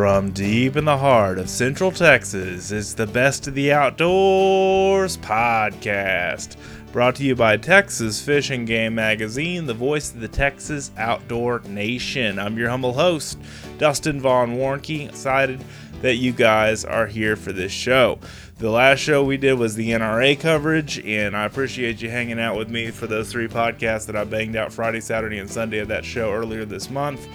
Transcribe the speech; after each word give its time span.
From 0.00 0.30
deep 0.30 0.78
in 0.78 0.86
the 0.86 0.96
heart 0.96 1.38
of 1.38 1.50
Central 1.50 1.92
Texas, 1.92 2.70
it's 2.70 2.94
the 2.94 3.06
Best 3.06 3.46
of 3.46 3.52
the 3.52 3.70
Outdoors 3.70 5.18
podcast. 5.18 6.56
Brought 6.90 7.16
to 7.16 7.22
you 7.22 7.36
by 7.36 7.58
Texas 7.58 8.18
Fish 8.22 8.48
and 8.48 8.66
Game 8.66 8.94
Magazine, 8.94 9.66
the 9.66 9.74
voice 9.74 10.14
of 10.14 10.20
the 10.20 10.26
Texas 10.28 10.90
outdoor 10.96 11.60
nation. 11.68 12.38
I'm 12.38 12.56
your 12.56 12.70
humble 12.70 12.94
host, 12.94 13.38
Dustin 13.76 14.22
Von 14.22 14.56
Warncke. 14.56 15.06
Excited 15.06 15.62
that 16.00 16.14
you 16.14 16.32
guys 16.32 16.86
are 16.86 17.06
here 17.06 17.36
for 17.36 17.52
this 17.52 17.70
show. 17.70 18.18
The 18.56 18.70
last 18.70 19.00
show 19.00 19.22
we 19.22 19.36
did 19.36 19.58
was 19.58 19.74
the 19.74 19.90
NRA 19.90 20.40
coverage, 20.40 20.98
and 21.00 21.36
I 21.36 21.44
appreciate 21.44 22.00
you 22.00 22.08
hanging 22.08 22.40
out 22.40 22.56
with 22.56 22.70
me 22.70 22.90
for 22.90 23.06
those 23.06 23.30
three 23.30 23.48
podcasts 23.48 24.06
that 24.06 24.16
I 24.16 24.24
banged 24.24 24.56
out 24.56 24.72
Friday, 24.72 25.02
Saturday, 25.02 25.36
and 25.36 25.50
Sunday 25.50 25.78
of 25.80 25.88
that 25.88 26.06
show 26.06 26.32
earlier 26.32 26.64
this 26.64 26.88
month. 26.88 27.28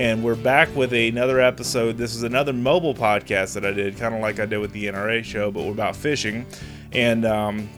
And 0.00 0.24
we're 0.24 0.34
back 0.34 0.74
with 0.74 0.94
another 0.94 1.42
episode. 1.42 1.98
This 1.98 2.14
is 2.14 2.22
another 2.22 2.54
mobile 2.54 2.94
podcast 2.94 3.52
that 3.52 3.66
I 3.66 3.70
did, 3.70 3.98
kind 3.98 4.14
of 4.14 4.22
like 4.22 4.40
I 4.40 4.46
did 4.46 4.56
with 4.56 4.72
the 4.72 4.86
NRA 4.86 5.22
show, 5.22 5.50
but 5.50 5.62
we're 5.62 5.72
about 5.72 5.94
fishing. 5.94 6.46
And 6.92 7.26
um, 7.26 7.68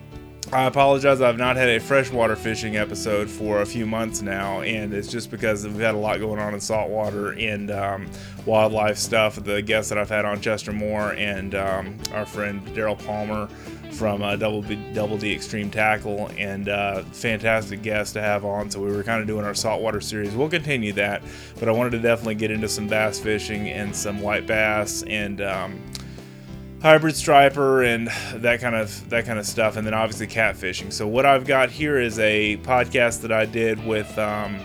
I 0.53 0.66
apologize. 0.66 1.21
I've 1.21 1.37
not 1.37 1.57
had 1.57 1.69
a 1.69 1.80
freshwater 1.80 2.37
fishing 2.37 2.77
episode 2.77 3.29
for 3.29 3.63
a 3.63 3.66
few 3.66 3.87
months 3.87 4.23
now, 4.23 4.61
and 4.61 4.95
it's 4.95 5.09
just 5.09 5.33
because 5.33 5.66
we've 5.66 5.80
had 5.80 5.96
a 5.96 5.99
lot 5.99 6.21
going 6.21 6.38
on 6.38 6.55
in 6.55 6.61
saltwater 6.61 7.33
and 7.33 7.73
um, 7.73 8.09
wildlife 8.46 8.99
stuff. 8.99 9.43
The 9.43 9.61
guests 9.61 9.89
that 9.89 9.99
I've 9.99 10.09
had 10.09 10.24
on 10.24 10.41
Chester 10.41 10.73
Moore 10.73 11.15
and 11.15 11.57
um, 11.57 11.99
our 12.13 12.24
friend 12.24 12.65
Daryl 12.68 13.05
Palmer 13.05 13.49
from 13.93 14.23
uh, 14.23 14.37
Double, 14.37 14.62
B, 14.62 14.76
Double 14.93 15.16
D 15.16 15.32
Extreme 15.32 15.71
Tackle, 15.71 16.30
and 16.38 16.68
uh, 16.68 17.02
fantastic 17.12 17.82
guests 17.82 18.12
to 18.15 18.21
have 18.21 18.45
on. 18.45 18.71
So 18.71 18.80
we 18.80 18.90
were 18.90 19.02
kind 19.02 19.21
of 19.21 19.26
doing 19.26 19.45
our 19.45 19.54
saltwater 19.54 20.01
series. 20.01 20.34
We'll 20.34 20.51
continue 20.51 20.93
that, 20.95 21.23
but 21.59 21.68
I 21.68 21.73
wanted 21.73 21.90
to 21.90 21.99
definitely 21.99 22.37
get 22.37 22.51
into 22.51 22.68
some 22.68 22.88
bass 22.88 23.18
fishing 23.18 23.68
and 23.68 23.95
some 23.95 24.21
white 24.21 24.46
bass 24.46 25.02
and. 25.04 25.40
Um, 25.40 25.80
hybrid 26.82 27.15
striper 27.15 27.84
and 27.84 28.09
that 28.34 28.60
kind 28.60 28.74
of 28.74 29.09
that 29.09 29.24
kind 29.24 29.38
of 29.38 29.46
stuff 29.46 29.76
and 29.76 29.87
then 29.87 29.95
obviously 29.95 30.27
catfishing 30.27 30.93
so 30.93 31.06
what 31.06 31.24
i've 31.24 31.46
got 31.46 31.71
here 31.71 31.96
is 31.96 32.18
a 32.18 32.56
podcast 32.65 33.21
that 33.21 33.30
i 33.30 33.46
did 33.46 33.79
with 33.87 34.18
um, 34.18 34.59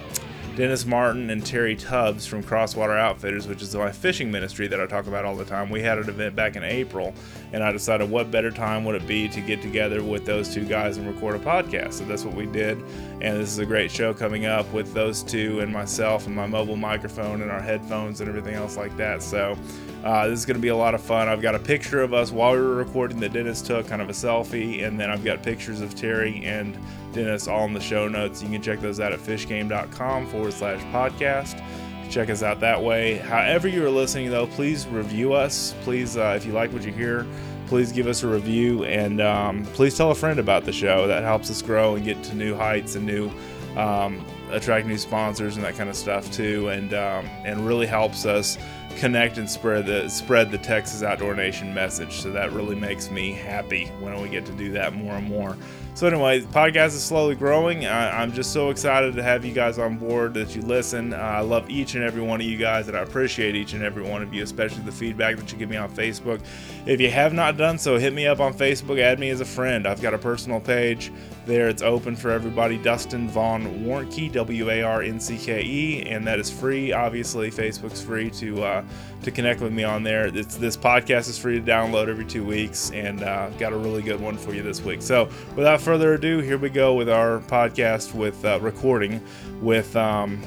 dennis 0.57 0.87
martin 0.87 1.29
and 1.29 1.45
terry 1.45 1.75
tubbs 1.75 2.25
from 2.25 2.41
crosswater 2.41 2.97
outfitters 2.97 3.47
which 3.47 3.61
is 3.61 3.75
my 3.75 3.91
fishing 3.91 4.31
ministry 4.31 4.67
that 4.67 4.81
i 4.81 4.87
talk 4.87 5.05
about 5.05 5.23
all 5.23 5.35
the 5.35 5.45
time. 5.45 5.69
We 5.69 5.83
had 5.83 5.99
an 5.99 6.09
event 6.09 6.35
back 6.35 6.55
in 6.55 6.63
april 6.63 7.13
and 7.53 7.63
i 7.63 7.71
decided 7.71 8.09
what 8.09 8.31
better 8.31 8.49
time 8.49 8.83
would 8.85 8.95
it 8.95 9.05
be 9.05 9.27
to 9.29 9.39
get 9.39 9.61
together 9.61 10.01
with 10.03 10.25
those 10.25 10.51
two 10.51 10.65
guys 10.65 10.97
and 10.97 11.07
record 11.07 11.35
a 11.35 11.39
podcast. 11.39 11.93
So 11.93 12.05
that's 12.05 12.25
what 12.25 12.33
we 12.33 12.47
did 12.47 12.79
and 13.21 13.37
this 13.37 13.51
is 13.51 13.59
a 13.59 13.67
great 13.67 13.91
show 13.91 14.15
coming 14.15 14.47
up 14.47 14.71
with 14.73 14.95
those 14.95 15.21
two 15.21 15.59
and 15.59 15.71
myself 15.71 16.25
and 16.25 16.35
my 16.35 16.47
mobile 16.47 16.75
microphone 16.75 17.43
and 17.43 17.51
our 17.51 17.61
headphones 17.61 18.19
and 18.19 18.27
everything 18.27 18.55
else 18.55 18.77
like 18.77 18.97
that. 18.97 19.21
So 19.21 19.55
uh, 20.03 20.27
this 20.27 20.39
is 20.39 20.45
going 20.45 20.55
to 20.55 20.61
be 20.61 20.69
a 20.69 20.75
lot 20.75 20.95
of 20.95 21.01
fun. 21.01 21.27
I've 21.27 21.41
got 21.41 21.53
a 21.53 21.59
picture 21.59 22.01
of 22.01 22.13
us 22.13 22.31
while 22.31 22.53
we 22.53 22.59
were 22.59 22.75
recording 22.75 23.19
that 23.19 23.33
Dennis 23.33 23.61
took, 23.61 23.87
kind 23.87 24.01
of 24.01 24.09
a 24.09 24.13
selfie, 24.13 24.85
and 24.85 24.99
then 24.99 25.09
I've 25.09 25.23
got 25.23 25.43
pictures 25.43 25.81
of 25.81 25.95
Terry 25.95 26.45
and 26.45 26.77
Dennis 27.17 27.47
all 27.47 27.65
in 27.65 27.73
the 27.73 27.79
show 27.79 28.07
notes. 28.07 28.41
You 28.41 28.49
can 28.49 28.61
check 28.61 28.79
those 28.79 28.99
out 28.99 29.11
at 29.11 29.19
fishgame.com 29.19 30.27
forward 30.27 30.53
slash 30.53 30.81
podcast. 30.93 31.61
Check 32.09 32.29
us 32.29 32.43
out 32.43 32.59
that 32.61 32.81
way. 32.81 33.17
However, 33.17 33.67
you 33.67 33.85
are 33.85 33.89
listening, 33.89 34.29
though, 34.29 34.47
please 34.47 34.87
review 34.87 35.33
us. 35.33 35.75
Please, 35.81 36.15
uh, 36.15 36.33
if 36.37 36.45
you 36.45 36.53
like 36.53 36.71
what 36.71 36.83
you 36.83 36.91
hear, 36.91 37.25
please 37.67 37.91
give 37.91 38.07
us 38.07 38.23
a 38.23 38.27
review 38.27 38.85
and 38.85 39.19
um, 39.19 39.65
please 39.73 39.97
tell 39.97 40.11
a 40.11 40.15
friend 40.15 40.39
about 40.39 40.63
the 40.63 40.71
show. 40.71 41.07
That 41.07 41.23
helps 41.23 41.51
us 41.51 41.61
grow 41.61 41.95
and 41.95 42.05
get 42.05 42.23
to 42.23 42.35
new 42.35 42.55
heights 42.55 42.95
and 42.95 43.05
new. 43.05 43.29
Um, 43.75 44.25
attract 44.49 44.87
new 44.87 44.97
sponsors 44.97 45.55
and 45.55 45.65
that 45.65 45.75
kind 45.75 45.89
of 45.89 45.95
stuff 45.95 46.31
too, 46.31 46.69
and 46.69 46.93
um, 46.93 47.25
and 47.45 47.67
really 47.67 47.85
helps 47.85 48.25
us 48.25 48.57
connect 48.97 49.37
and 49.37 49.47
spread 49.49 49.85
the 49.85 50.09
spread 50.09 50.51
the 50.51 50.57
Texas 50.57 51.03
Outdoor 51.03 51.35
Nation 51.35 51.73
message. 51.73 52.13
So 52.21 52.31
that 52.31 52.51
really 52.53 52.75
makes 52.75 53.11
me 53.11 53.33
happy 53.33 53.85
when 53.99 54.19
we 54.21 54.29
get 54.29 54.45
to 54.47 54.51
do 54.53 54.71
that 54.71 54.93
more 54.93 55.13
and 55.13 55.27
more. 55.27 55.55
So 55.97 56.05
anyway, 56.05 56.41
the 56.41 56.47
podcast 56.49 56.89
is 56.89 57.03
slowly 57.03 57.33
growing. 57.33 57.87
I, 57.87 58.21
am 58.21 58.31
just 58.31 58.53
so 58.53 58.69
excited 58.69 59.15
to 59.15 59.23
have 59.23 59.43
you 59.43 59.51
guys 59.51 59.79
on 59.79 59.97
board 59.97 60.35
that 60.35 60.55
you 60.55 60.61
listen. 60.61 61.11
Uh, 61.11 61.17
I 61.17 61.39
love 61.39 61.71
each 61.71 61.95
and 61.95 62.03
every 62.03 62.21
one 62.21 62.39
of 62.39 62.45
you 62.45 62.55
guys, 62.55 62.87
and 62.87 62.95
I 62.95 62.99
appreciate 62.99 63.55
each 63.55 63.73
and 63.73 63.81
every 63.81 64.03
one 64.03 64.21
of 64.21 64.31
you, 64.31 64.43
especially 64.43 64.83
the 64.83 64.91
feedback 64.91 65.37
that 65.37 65.51
you 65.51 65.57
give 65.57 65.71
me 65.71 65.75
on 65.75 65.89
Facebook. 65.89 66.39
If 66.85 67.01
you 67.01 67.09
have 67.09 67.33
not 67.33 67.57
done 67.57 67.79
so, 67.79 67.97
hit 67.97 68.13
me 68.13 68.27
up 68.27 68.39
on 68.39 68.53
Facebook, 68.53 68.99
add 68.99 69.17
me 69.17 69.31
as 69.31 69.41
a 69.41 69.45
friend. 69.45 69.87
I've 69.87 69.99
got 69.99 70.13
a 70.13 70.19
personal 70.19 70.59
page 70.59 71.11
there. 71.47 71.67
It's 71.67 71.81
open 71.81 72.15
for 72.15 72.29
everybody. 72.29 72.77
Dustin 72.77 73.27
Von 73.27 73.83
Warncke, 73.83 74.31
W 74.31 74.69
A 74.69 74.83
R 74.83 75.01
N 75.01 75.19
C 75.19 75.35
K 75.35 75.63
E, 75.63 76.03
and 76.03 76.27
that 76.27 76.37
is 76.37 76.51
free. 76.51 76.91
Obviously, 76.91 77.49
Facebook's 77.49 78.03
free 78.03 78.29
to 78.31 78.63
uh, 78.63 78.85
to 79.23 79.31
connect 79.31 79.61
with 79.61 79.73
me 79.73 79.83
on 79.83 80.03
there. 80.03 80.27
It's, 80.27 80.57
this 80.57 80.77
podcast 80.77 81.27
is 81.27 81.39
free 81.39 81.59
to 81.59 81.65
download 81.65 82.07
every 82.07 82.25
two 82.25 82.45
weeks, 82.45 82.91
and 82.91 83.23
uh, 83.23 83.49
got 83.51 83.73
a 83.73 83.77
really 83.77 84.03
good 84.03 84.21
one 84.21 84.37
for 84.37 84.53
you 84.53 84.61
this 84.61 84.81
week. 84.81 85.01
So, 85.01 85.29
without 85.55 85.81
further 85.87 86.15
ado, 86.15 86.39
here 86.39 86.57
we 86.57 86.69
go 86.69 86.95
with 86.95 87.07
our 87.07 87.39
podcast 87.39 88.13
with 88.13 88.43
uh, 88.43 88.59
recording 88.59 89.23
with 89.61 89.95
um, 89.95 90.43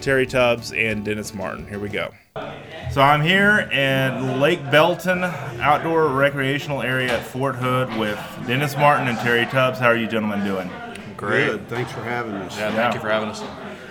Terry 0.00 0.24
Tubbs 0.24 0.72
and 0.72 1.04
Dennis 1.04 1.34
Martin. 1.34 1.66
Here 1.66 1.80
we 1.80 1.88
go. 1.88 2.14
So 2.92 3.00
I'm 3.00 3.20
here 3.20 3.68
at 3.72 4.38
Lake 4.38 4.62
Belton 4.70 5.24
Outdoor 5.24 6.06
Recreational 6.10 6.82
Area 6.82 7.18
at 7.18 7.26
Fort 7.26 7.56
Hood 7.56 7.92
with 7.98 8.16
Dennis 8.46 8.76
Martin 8.76 9.08
and 9.08 9.18
Terry 9.18 9.44
Tubbs. 9.46 9.80
How 9.80 9.88
are 9.88 9.96
you 9.96 10.06
gentlemen 10.06 10.44
doing? 10.44 10.70
Great. 11.16 11.46
Good. 11.46 11.68
Thanks 11.68 11.90
for 11.90 12.02
having 12.02 12.34
us. 12.34 12.56
Yeah, 12.56 12.70
thank 12.70 12.94
you 12.94 13.00
for 13.00 13.10
having 13.10 13.30
us. 13.30 13.42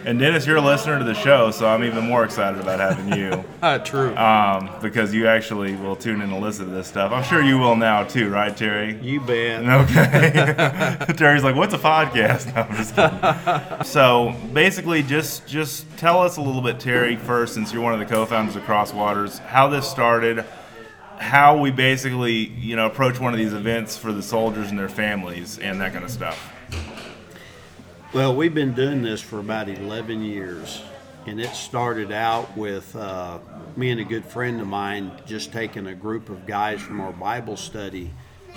And 0.05 0.17
Dennis, 0.17 0.45
you're 0.47 0.57
a 0.57 0.61
listener 0.61 0.97
to 0.97 1.03
the 1.03 1.13
show, 1.13 1.51
so 1.51 1.67
I'm 1.67 1.83
even 1.83 2.05
more 2.05 2.23
excited 2.23 2.59
about 2.59 2.79
having 2.79 3.19
you. 3.19 3.43
Uh, 3.61 3.77
true. 3.83 4.15
Um, 4.15 4.69
because 4.81 5.13
you 5.13 5.27
actually 5.27 5.75
will 5.75 5.95
tune 5.95 6.21
in 6.21 6.31
and 6.31 6.41
listen 6.41 6.65
to 6.65 6.71
this 6.71 6.87
stuff. 6.87 7.11
I'm 7.11 7.23
sure 7.23 7.41
you 7.41 7.57
will 7.57 7.75
now 7.75 8.03
too, 8.03 8.29
right, 8.29 8.55
Terry? 8.55 8.97
You 9.01 9.19
bet. 9.21 9.59
Okay. 9.79 11.13
Terry's 11.17 11.43
like, 11.43 11.55
"What's 11.55 11.73
a 11.73 11.77
podcast?" 11.77 12.53
No, 12.53 12.61
I'm 12.61 12.75
just 12.75 12.95
kidding. 12.95 13.83
so 13.85 14.35
basically, 14.53 15.03
just 15.03 15.47
just 15.47 15.85
tell 15.97 16.19
us 16.21 16.37
a 16.37 16.41
little 16.41 16.61
bit, 16.61 16.79
Terry, 16.79 17.15
first, 17.15 17.53
since 17.53 17.71
you're 17.71 17.81
one 17.81 17.93
of 17.93 17.99
the 17.99 18.05
co-founders 18.05 18.55
of 18.55 18.63
Crosswaters, 18.63 19.39
how 19.39 19.67
this 19.67 19.87
started, 19.89 20.43
how 21.17 21.57
we 21.57 21.71
basically, 21.71 22.33
you 22.33 22.75
know, 22.75 22.85
approach 22.87 23.19
one 23.19 23.33
of 23.33 23.37
these 23.39 23.53
events 23.53 23.97
for 23.97 24.11
the 24.11 24.23
soldiers 24.23 24.69
and 24.69 24.79
their 24.79 24.89
families, 24.89 25.59
and 25.59 25.79
that 25.81 25.93
kind 25.93 26.03
of 26.03 26.11
stuff. 26.11 26.53
Well, 28.11 28.35
we've 28.35 28.55
been 28.55 28.73
doing 28.73 29.03
this 29.03 29.21
for 29.21 29.37
about 29.37 29.69
11 29.69 30.23
years, 30.23 30.81
and 31.27 31.39
it 31.39 31.51
started 31.51 32.11
out 32.11 32.57
with 32.57 32.95
uh, 32.95 33.37
me 33.75 33.91
and 33.91 34.01
a 34.01 34.03
good 34.03 34.25
friend 34.25 34.59
of 34.59 34.65
mine 34.65 35.11
just 35.27 35.53
taking 35.53 35.85
a 35.85 35.93
group 35.93 36.29
of 36.29 36.47
guys 36.47 36.81
from 36.81 37.01
our 37.01 37.11
Bible 37.11 37.55
study 37.55 38.11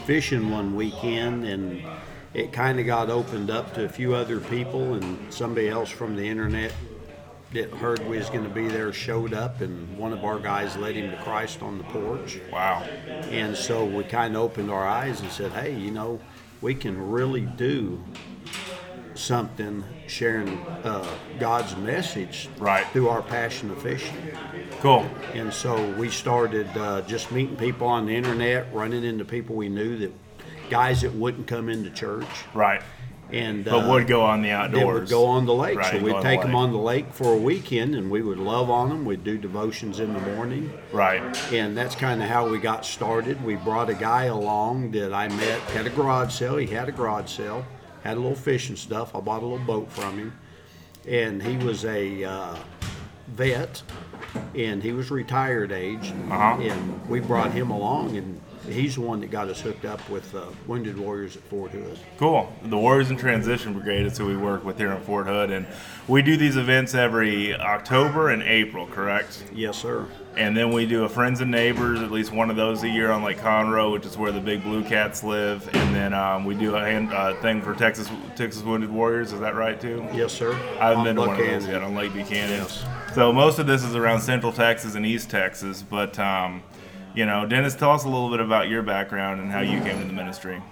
fishing 0.07 0.51
one 0.51 0.75
weekend, 0.75 1.45
and 1.45 1.83
it 2.33 2.51
kind 2.55 2.81
of 2.81 2.87
got 2.87 3.11
opened 3.11 3.51
up 3.51 3.75
to 3.75 3.85
a 3.85 3.91
few 3.91 4.15
other 4.15 4.41
people, 4.41 4.95
and 4.95 5.31
somebody 5.31 5.69
else 5.69 5.91
from 5.91 6.17
the 6.17 6.27
internet 6.27 6.73
that 7.53 7.69
heard 7.73 7.99
we 8.09 8.17
was 8.17 8.31
going 8.31 8.45
to 8.45 8.55
be 8.55 8.69
there 8.69 8.91
showed 8.91 9.35
up, 9.35 9.61
and 9.61 9.99
one 9.99 10.15
of 10.15 10.25
our 10.25 10.39
guys 10.39 10.79
led 10.79 10.95
him 10.95 11.11
to 11.11 11.17
Christ 11.19 11.61
on 11.61 11.77
the 11.77 11.85
porch. 11.85 12.41
Wow. 12.51 12.85
And 13.29 13.55
so 13.55 13.85
we 13.85 14.05
kind 14.05 14.35
of 14.35 14.45
opened 14.45 14.71
our 14.71 14.89
eyes 14.89 15.21
and 15.21 15.31
said, 15.31 15.53
hey, 15.53 15.77
you 15.77 15.91
know, 15.91 16.19
we 16.63 16.75
can 16.75 17.11
really 17.11 17.43
do 17.43 18.03
something 19.23 19.85
sharing 20.07 20.59
uh, 20.85 21.07
God's 21.39 21.77
message 21.77 22.49
Right. 22.59 22.87
through 22.89 23.09
our 23.09 23.23
passion 23.23 23.71
of 23.71 23.81
fishing. 23.81 24.17
Cool. 24.81 25.07
And 25.35 25.53
so 25.53 25.91
we 25.93 26.11
started 26.11 26.69
uh, 26.77 27.03
just 27.03 27.31
meeting 27.33 27.57
people 27.57 27.87
on 27.87 28.07
the 28.07 28.15
internet, 28.17 28.67
running 28.75 29.05
into 29.05 29.25
people 29.25 29.55
we 29.57 29.69
knew 29.69 29.97
that 29.99 30.13
guys 30.71 31.03
that 31.03 31.13
wouldn't 31.15 31.47
come 31.47 31.69
into 31.69 31.91
church 31.91 32.27
Right. 32.55 32.83
and 33.31 33.65
But 33.65 33.85
uh, 33.87 33.91
would 33.91 34.07
go 34.07 34.23
on 34.23 34.43
the 34.43 34.51
outdoors. 34.51 35.01
would 35.03 35.09
go 35.11 35.27
on 35.27 35.47
the 35.47 35.55
lake. 35.55 35.79
Right, 35.79 35.93
so 35.93 35.99
we'd 36.03 36.15
on 36.15 36.23
the 36.23 36.29
take 36.29 36.43
them 36.43 36.55
on 36.57 36.73
the 36.73 36.79
lake 36.79 37.13
for 37.13 37.33
a 37.33 37.37
weekend, 37.37 37.95
and 37.95 38.11
we 38.11 38.23
would 38.23 38.39
love 38.39 38.71
on 38.71 38.89
them. 38.89 39.05
We'd 39.05 39.23
do 39.25 39.39
devotions 39.39 40.01
in 40.01 40.13
the 40.15 40.21
morning. 40.35 40.73
Right. 40.93 41.23
And 41.53 41.77
that's 41.77 41.95
kind 41.95 42.23
of 42.23 42.29
how 42.29 42.49
we 42.49 42.59
got 42.59 42.85
started. 42.85 43.43
We 43.45 43.55
brought 43.57 43.89
a 43.89 43.95
guy 43.95 44.25
along 44.25 44.91
that 44.93 45.13
I 45.15 45.29
met, 45.29 45.61
had 45.71 45.87
a 45.87 45.91
garage 45.91 46.33
sale. 46.35 46.57
He 46.57 46.67
had 46.67 46.89
a 46.89 46.93
garage 46.93 47.31
sale, 47.31 47.65
had 48.03 48.17
a 48.17 48.21
little 48.21 48.37
fishing 48.37 48.77
stuff. 48.77 49.15
I 49.15 49.21
bought 49.21 49.43
a 49.43 49.47
little 49.47 49.65
boat 49.65 49.91
from 49.91 50.19
him. 50.19 50.39
And 51.07 51.43
he 51.43 51.57
was 51.57 51.85
a 51.85 52.25
uh, 52.25 52.57
vet, 53.29 53.83
and 54.55 54.83
he 54.83 54.93
was 54.93 55.11
retired 55.11 55.73
age. 55.73 56.13
Uh-huh. 56.31 56.61
And 56.61 57.09
we 57.09 57.21
brought 57.21 57.51
him 57.53 57.71
along, 57.71 58.17
and 58.17 58.41
he's 58.69 58.95
the 58.95 59.01
one 59.01 59.21
that 59.21 59.31
got 59.31 59.49
us 59.49 59.61
hooked 59.61 59.85
up 59.85 60.09
with 60.09 60.35
uh, 60.35 60.47
Wounded 60.67 60.99
Warriors 60.99 61.37
at 61.37 61.43
Fort 61.45 61.71
Hood. 61.71 61.99
Cool. 62.19 62.53
The 62.65 62.79
Warriors 62.79 63.11
in 63.11 63.17
Transition 63.17 63.73
Brigade 63.73 64.07
is 64.07 64.19
who 64.19 64.27
we 64.27 64.37
work 64.37 64.65
with 64.65 64.79
here 64.79 64.93
in 64.93 65.01
Fort 65.03 65.27
Hood, 65.27 65.51
and 65.51 65.67
we 66.09 66.23
do 66.23 66.37
these 66.37 66.57
events 66.57 66.95
every 66.95 67.55
October 67.55 68.31
and 68.31 68.43
April, 68.43 68.87
correct? 68.87 69.45
Yes, 69.55 69.79
sir. 69.79 70.07
And 70.37 70.57
then 70.57 70.73
we 70.73 70.87
do 70.87 71.05
a 71.05 71.09
Friends 71.09 71.41
and 71.43 71.51
Neighbors, 71.51 72.01
at 72.01 72.11
least 72.11 72.33
one 72.33 72.49
of 72.49 72.57
those 72.57 72.83
a 72.85 72.89
year 72.89 73.11
on 73.11 73.23
Lake 73.23 73.39
Conroe, 73.39 73.93
which 73.93 74.07
is 74.07 74.17
where 74.17 74.33
the 74.33 74.41
big 74.41 74.63
blue 74.63 74.83
cats 74.83 75.23
live. 75.23 75.69
And 75.75 75.95
then 75.95 76.15
um, 76.15 76.47
we 76.47 76.55
do 76.55 76.75
a 76.75 76.81
hand, 76.81 77.13
uh, 77.13 77.35
thing 77.43 77.61
for 77.61 77.75
Texas 77.75 78.09
Texas 78.35 78.63
Wounded 78.63 78.91
Warriors. 78.91 79.33
Is 79.33 79.41
that 79.41 79.55
right 79.55 79.79
too? 79.79 80.07
Yes, 80.15 80.33
sir. 80.33 80.55
I 80.81 80.89
haven't 80.89 80.99
On 80.99 81.05
been 81.05 81.17
to 81.17 81.21
one 81.23 81.31
of 81.41 81.47
those 81.47 81.67
yet 81.69 81.83
on 81.83 81.95
Lake 81.95 82.15
Buchanan. 82.15 82.51
Yes. 82.51 82.83
So 83.15 83.31
most 83.31 83.59
of 83.59 83.67
this 83.67 83.85
is 83.85 83.95
around 83.95 84.23
Central 84.23 84.53
Texas 84.53 84.95
and 84.95 85.05
East 85.05 85.29
Texas, 85.29 85.83
but 85.83 86.19
um, 86.19 86.63
you 87.15 87.27
know, 87.27 87.47
Dennis, 87.47 87.75
tell 87.75 87.91
us 87.93 88.05
a 88.05 88.09
little 88.09 88.31
bit 88.31 88.41
about 88.41 88.69
your 88.69 88.83
background 88.83 89.41
and 89.41 89.51
how 89.51 89.61
you 89.61 89.81
came 89.81 89.99
to 90.01 90.05
the 90.07 90.13
ministry. 90.13 90.63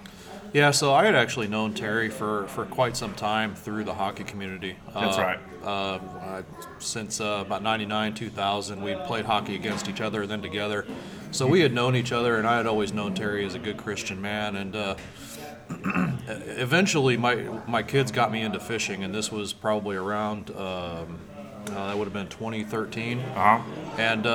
Yeah, 0.53 0.71
so 0.71 0.93
I 0.93 1.05
had 1.05 1.15
actually 1.15 1.47
known 1.47 1.73
Terry 1.73 2.09
for, 2.09 2.45
for 2.47 2.65
quite 2.65 2.97
some 2.97 3.13
time 3.13 3.55
through 3.55 3.85
the 3.85 3.93
hockey 3.93 4.25
community. 4.25 4.75
That's 4.93 5.17
Uh, 5.17 5.21
right. 5.21 5.39
Uh, 5.63 5.99
I- 6.21 6.43
since 6.79 7.21
uh, 7.21 7.43
about 7.45 7.63
99, 7.63 8.13
2000, 8.15 8.81
we 8.81 8.93
played 9.05 9.23
hockey 9.25 9.55
against 9.55 9.87
each 9.87 10.01
other, 10.01 10.23
and 10.23 10.31
then 10.31 10.41
together. 10.41 10.85
So 11.31 11.47
we 11.47 11.61
had 11.61 11.71
known 11.73 11.95
each 11.95 12.11
other, 12.11 12.37
and 12.37 12.45
I 12.45 12.57
had 12.57 12.67
always 12.67 12.91
known 12.91 13.13
Terry 13.13 13.45
as 13.45 13.55
a 13.55 13.59
good 13.59 13.77
Christian 13.77 14.21
man. 14.21 14.57
And 14.57 14.75
uh, 14.75 14.95
eventually, 16.27 17.15
my, 17.17 17.35
my 17.67 17.83
kids 17.83 18.11
got 18.11 18.31
me 18.31 18.41
into 18.41 18.59
fishing, 18.59 19.03
and 19.03 19.13
this 19.13 19.31
was 19.31 19.53
probably 19.53 19.95
around, 19.95 20.49
um, 20.51 21.19
uh, 21.69 21.87
that 21.87 21.97
would 21.97 22.05
have 22.05 22.13
been 22.13 22.27
2013. 22.27 23.19
Uh 23.19 23.23
huh. 23.35 23.61
And 23.97 24.25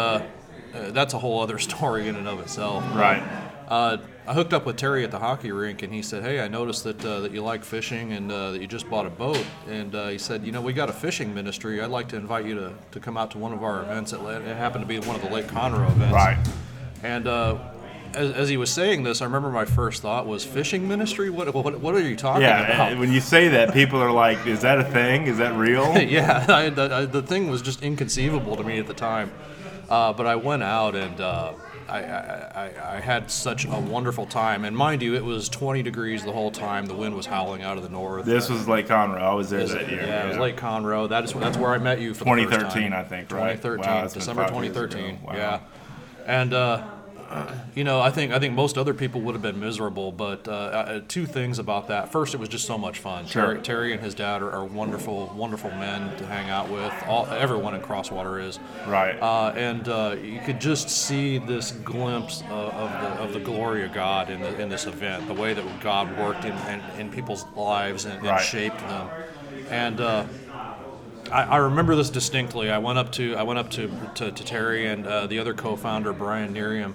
uh, 0.77 0.91
that's 0.91 1.15
a 1.15 1.19
whole 1.19 1.41
other 1.41 1.59
story 1.71 2.09
in 2.09 2.17
and 2.17 2.29
of 2.29 2.41
itself. 2.41 2.85
Right. 2.95 3.23
Uh, 3.69 3.97
I 4.29 4.35
hooked 4.35 4.53
up 4.53 4.65
with 4.67 4.77
Terry 4.77 5.03
at 5.05 5.11
the 5.11 5.19
hockey 5.19 5.51
rink, 5.53 5.83
and 5.83 5.93
he 5.93 6.03
said, 6.03 6.23
"Hey, 6.23 6.41
I 6.41 6.49
noticed 6.49 6.85
that 6.85 7.05
uh, 7.05 7.21
that 7.21 7.33
you 7.33 7.43
like 7.43 7.65
fishing 7.65 8.13
and 8.13 8.31
uh, 8.31 8.53
that 8.53 8.61
you 8.61 8.67
just 8.67 8.89
bought 8.91 9.07
a 9.07 9.11
boat." 9.11 9.45
And 9.69 9.95
uh, 9.95 10.09
he 10.09 10.19
said, 10.19 10.45
"You 10.45 10.53
know, 10.53 10.61
we 10.61 10.73
got 10.73 10.89
a 10.89 10.93
fishing 10.93 11.35
ministry. 11.35 11.81
I'd 11.81 11.91
like 11.91 12.09
to 12.09 12.17
invite 12.17 12.45
you 12.45 12.55
to, 12.57 12.73
to 12.93 13.01
come 13.01 13.17
out 13.17 13.31
to 13.33 13.39
one 13.39 13.53
of 13.53 13.63
our 13.65 13.83
events. 13.83 14.13
It 14.13 14.21
happened 14.57 14.83
to 14.85 14.89
be 14.89 14.99
one 15.01 15.17
of 15.17 15.23
the 15.23 15.31
Lake 15.31 15.47
Conroe 15.47 15.89
events." 15.91 16.13
Right. 16.15 16.39
And 17.03 17.27
uh, 17.27 17.59
as, 18.15 18.33
as 18.33 18.49
he 18.49 18.57
was 18.57 18.71
saying 18.71 19.03
this, 19.03 19.21
I 19.21 19.25
remember 19.27 19.51
my 19.51 19.65
first 19.65 20.01
thought 20.03 20.27
was 20.27 20.45
fishing 20.45 20.87
ministry. 20.89 21.31
What 21.31 21.53
what, 21.55 21.81
what 21.81 21.95
are 21.97 22.01
you 22.01 22.17
talking 22.17 22.43
Yeah. 22.43 22.73
about? 22.73 22.93
and 22.93 23.01
When 23.01 23.13
you 23.13 23.21
say 23.21 23.49
that, 23.49 23.73
people 23.75 24.01
are 24.01 24.13
like, 24.13 24.45
"Is 24.47 24.61
that 24.63 24.79
a 24.79 24.85
thing? 24.85 25.27
Is 25.27 25.39
that 25.39 25.57
real?" 25.57 25.97
yeah, 25.99 26.47
I, 26.49 26.69
the, 26.69 26.95
I, 26.95 27.05
the 27.05 27.23
thing 27.23 27.49
was 27.49 27.63
just 27.63 27.83
inconceivable 27.83 28.57
to 28.57 28.63
me 28.65 28.79
at 28.79 28.87
the 28.87 28.95
time. 28.95 29.33
Uh, 29.89 30.13
but 30.13 30.27
I 30.27 30.37
went 30.37 30.63
out 30.63 30.95
and 30.97 31.21
uh, 31.21 31.53
I, 31.89 31.99
I, 32.03 32.51
I, 32.55 32.97
I 32.97 33.01
had 33.01 33.31
such 33.31 33.65
a 33.65 33.79
wonderful 33.79 34.27
time. 34.27 34.65
And 34.65 34.77
mind 34.77 35.03
you, 35.03 35.15
it 35.15 35.25
was 35.25 35.49
20 35.49 35.83
degrees 35.83 36.25
the 36.25 36.33
whole 36.33 36.51
time. 36.51 36.87
The 36.87 36.95
wind 36.95 37.15
was 37.15 37.27
howling 37.27 37.63
out 37.63 37.77
of 37.77 37.83
the 37.83 37.89
north. 37.89 38.25
This 38.25 38.49
was 38.49 38.67
Lake 38.67 38.89
Conroe. 38.89 39.21
I 39.23 39.35
was 39.35 39.51
there 39.51 39.67
that 39.67 39.89
year. 39.89 40.03
yeah, 40.03 40.25
it 40.25 40.29
was 40.29 40.39
Lake 40.39 40.57
Conroe. 40.57 41.09
That 41.09 41.25
is 41.25 41.33
that's 41.33 41.57
where 41.57 41.71
I 41.73 41.79
met 41.79 42.01
you 42.01 42.15
for 42.15 42.25
the 42.25 42.31
first 42.31 42.51
2013, 42.51 42.91
time. 42.91 43.01
I 43.01 43.05
think, 43.05 43.31
right? 43.31 43.63
2013, 43.63 43.85
Wow, 43.87 44.09
December 44.09 44.43
2013. 44.47 45.19
Wow. 45.23 45.33
Yeah, 45.35 45.61
and 46.27 46.53
uh, 46.53 46.85
you 47.75 47.85
know, 47.85 48.01
I 48.01 48.11
think 48.11 48.33
I 48.33 48.39
think 48.39 48.55
most 48.55 48.79
other 48.79 48.95
people 48.95 49.21
would 49.23 49.35
have 49.35 49.43
been 49.43 49.59
miserable, 49.61 50.13
but 50.13 50.47
uh, 50.49 50.51
uh, 50.53 51.01
two 51.09 51.27
things 51.27 51.59
about 51.59 51.89
that. 51.89 52.13
First, 52.13 52.35
it 52.35 52.39
was 52.41 52.49
just 52.49 52.67
so 52.67 52.79
much 52.79 52.99
fun. 52.99 53.27
Sure. 53.27 53.43
Terry, 53.55 53.63
Terry 53.63 53.93
and 53.93 54.03
his 54.03 54.15
dad 54.15 54.43
are, 54.43 54.51
are 54.51 54.65
wonderful, 54.65 55.33
wonderful 55.37 55.71
men 55.71 56.17
to 56.19 56.27
hang 56.27 56.49
out 56.51 56.71
with. 56.71 56.93
All 57.07 57.27
everyone 57.27 57.75
in 57.75 57.81
Crosswater 57.83 58.39
is. 58.39 58.59
Right. 58.87 59.21
Uh, 59.21 59.53
and 59.57 59.89
uh, 59.89 60.17
you 60.23 60.41
could 60.41 60.61
just 60.61 60.89
see 60.89 61.39
this 61.39 61.73
glimpse 61.73 62.43
of, 62.43 62.51
of, 62.75 62.91
the, 62.91 63.09
of 63.23 63.33
the 63.33 63.41
glory 63.41 63.85
of 63.85 63.93
God 63.93 64.31
in, 64.31 64.41
the, 64.41 64.61
in 64.61 64.69
this 64.69 64.87
event, 64.87 65.27
the 65.27 65.35
way 65.35 65.55
that 65.55 65.81
God 65.81 66.17
worked 66.19 66.45
in, 66.45 66.57
in, 66.69 66.81
in 66.99 67.11
people's 67.11 67.45
lives 67.57 68.05
and, 68.05 68.15
and 68.19 68.27
Right. 68.27 68.41
shaped 68.45 68.79
them. 68.81 69.09
And 69.71 70.01
uh, 70.01 70.27
I, 71.33 71.43
I 71.43 71.57
remember 71.57 71.97
this 71.97 72.11
distinctly. 72.11 72.71
I 72.71 72.79
went 72.79 72.99
up 72.99 73.11
to 73.13 73.35
I 73.37 73.43
went 73.43 73.59
up 73.59 73.71
to 73.73 73.91
to, 74.15 74.31
to 74.31 74.45
Terry 74.45 74.87
and 74.87 75.07
uh, 75.07 75.27
the 75.27 75.39
other 75.41 75.55
co-founder 75.55 76.13
Brian 76.13 76.55
Nerium, 76.55 76.95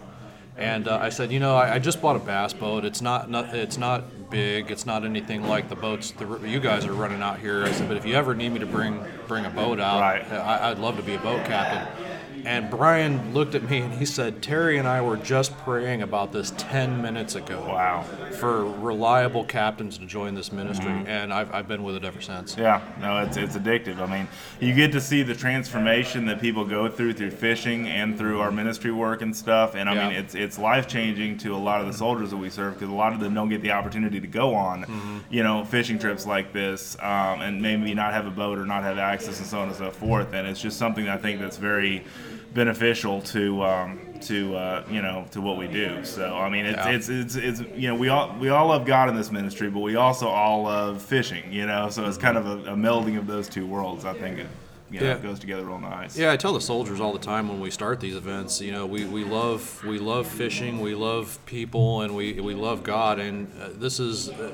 and 0.57 0.87
uh, 0.87 0.97
I 0.97 1.09
said, 1.09 1.31
you 1.31 1.39
know, 1.39 1.55
I, 1.55 1.75
I 1.75 1.79
just 1.79 2.01
bought 2.01 2.15
a 2.15 2.19
bass 2.19 2.53
boat. 2.53 2.85
It's 2.85 3.01
not, 3.01 3.29
not 3.29 3.53
it's 3.55 3.77
not 3.77 4.29
big. 4.29 4.71
It's 4.71 4.85
not 4.85 5.03
anything 5.05 5.43
like 5.43 5.69
the 5.69 5.75
boats 5.75 6.11
the, 6.11 6.39
you 6.45 6.59
guys 6.59 6.85
are 6.85 6.93
running 6.93 7.21
out 7.21 7.39
here. 7.39 7.63
I 7.63 7.71
said, 7.71 7.87
but 7.87 7.97
if 7.97 8.05
you 8.05 8.15
ever 8.15 8.35
need 8.35 8.49
me 8.49 8.59
to 8.59 8.65
bring 8.65 9.03
bring 9.27 9.45
a 9.45 9.49
boat 9.49 9.79
out, 9.79 10.01
Right. 10.01 10.31
I, 10.31 10.71
I'd 10.71 10.79
love 10.79 10.97
to 10.97 11.03
be 11.03 11.15
a 11.15 11.19
boat 11.19 11.45
captain. 11.45 12.10
And 12.45 12.69
Brian 12.69 13.33
looked 13.33 13.55
at 13.55 13.69
me 13.69 13.79
and 13.79 13.93
he 13.93 14.05
said, 14.05 14.41
Terry 14.41 14.77
and 14.77 14.87
I 14.87 15.01
were 15.01 15.17
just 15.17 15.57
praying 15.59 16.01
about 16.01 16.31
this 16.31 16.53
10 16.57 17.01
minutes 17.01 17.35
ago 17.35 17.65
Wow. 17.67 18.03
for 18.39 18.65
reliable 18.65 19.43
captains 19.43 19.97
to 19.99 20.05
join 20.05 20.35
this 20.35 20.51
ministry. 20.51 20.85
Mm-hmm. 20.91 21.07
And 21.07 21.33
I've, 21.33 21.53
I've 21.53 21.67
been 21.67 21.83
with 21.83 21.95
it 21.95 22.03
ever 22.03 22.21
since. 22.21 22.55
Yeah, 22.57 22.81
no, 22.99 23.19
it's 23.19 23.37
it's 23.37 23.55
addictive. 23.55 23.99
I 23.99 24.05
mean, 24.05 24.27
you 24.59 24.73
get 24.73 24.91
to 24.93 25.01
see 25.01 25.23
the 25.23 25.35
transformation 25.35 26.25
that 26.25 26.41
people 26.41 26.65
go 26.65 26.89
through 26.89 27.13
through 27.13 27.31
fishing 27.31 27.87
and 27.87 28.17
through 28.17 28.39
our 28.39 28.51
ministry 28.51 28.91
work 28.91 29.21
and 29.21 29.35
stuff. 29.35 29.75
And 29.75 29.89
I 29.89 29.93
Yeah. 29.95 30.07
mean, 30.09 30.17
it's 30.17 30.35
it's 30.35 30.57
life 30.59 30.87
changing 30.87 31.37
to 31.39 31.55
a 31.55 31.57
lot 31.57 31.81
of 31.81 31.87
the 31.87 31.93
soldiers 31.93 32.29
that 32.31 32.37
we 32.37 32.49
serve 32.49 32.73
because 32.75 32.89
a 32.89 32.95
lot 32.95 33.13
of 33.13 33.19
them 33.19 33.33
don't 33.33 33.49
get 33.49 33.61
the 33.61 33.71
opportunity 33.71 34.19
to 34.19 34.27
go 34.27 34.53
on, 34.55 34.81
Mm-hmm. 34.83 35.17
you 35.29 35.43
know, 35.43 35.63
fishing 35.65 35.99
trips 35.99 36.25
like 36.25 36.53
this, 36.53 36.95
um, 36.99 37.41
and 37.41 37.61
maybe 37.61 37.93
not 37.93 38.13
have 38.13 38.25
a 38.25 38.31
boat 38.31 38.57
or 38.57 38.65
not 38.65 38.83
have 38.83 38.97
access 38.97 39.37
and 39.39 39.47
so 39.47 39.59
on 39.59 39.67
and 39.67 39.77
so 39.77 39.91
forth. 39.91 40.33
And 40.33 40.47
it's 40.47 40.61
just 40.61 40.77
something 40.77 41.07
I 41.07 41.17
think 41.17 41.39
that's 41.39 41.57
very 41.57 42.03
beneficial 42.53 43.21
to 43.21 43.63
um, 43.63 43.99
to 44.21 44.55
uh, 44.55 44.85
you 44.89 45.01
know 45.01 45.25
to 45.31 45.41
what 45.41 45.57
we 45.57 45.67
do. 45.67 46.03
So 46.03 46.35
I 46.35 46.49
mean, 46.49 46.65
it's, 46.65 46.77
Yeah. 46.77 46.89
it's 46.91 47.09
it's 47.09 47.35
it's 47.35 47.61
you 47.75 47.87
know 47.87 47.95
we 47.95 48.09
all 48.09 48.35
we 48.39 48.49
all 48.49 48.67
love 48.67 48.85
God 48.85 49.09
in 49.09 49.15
this 49.15 49.31
ministry, 49.31 49.69
but 49.69 49.79
we 49.79 49.95
also 49.95 50.27
all 50.27 50.63
love 50.63 51.01
fishing. 51.01 51.51
You 51.51 51.65
know, 51.67 51.89
so 51.89 52.05
it's 52.05 52.17
kind 52.17 52.37
of 52.37 52.45
a, 52.45 52.73
a 52.73 52.75
melding 52.75 53.17
of 53.17 53.27
those 53.27 53.47
two 53.47 53.65
worlds. 53.65 54.05
I 54.05 54.13
think 54.13 54.39
it 54.39 54.47
you 54.89 54.99
know, 54.99 55.05
Yeah. 55.07 55.17
goes 55.19 55.39
together 55.39 55.63
real 55.63 55.79
nice. 55.79 56.17
Yeah, 56.17 56.33
I 56.33 56.37
tell 56.37 56.53
the 56.53 56.59
soldiers 56.59 56.99
all 56.99 57.13
the 57.13 57.19
time 57.19 57.47
when 57.47 57.61
we 57.61 57.71
start 57.71 58.01
these 58.01 58.15
events, 58.17 58.59
you 58.59 58.73
know, 58.73 58.85
we, 58.85 59.05
we 59.05 59.23
love 59.23 59.81
we 59.85 59.97
love 59.99 60.27
fishing, 60.27 60.81
we 60.81 60.95
love 60.95 61.39
people, 61.45 62.01
and 62.01 62.13
we, 62.13 62.33
we 62.41 62.53
love 62.53 62.83
God, 62.83 63.17
and 63.17 63.47
uh, 63.61 63.69
this 63.73 64.01
is 64.01 64.27
uh, 64.29 64.53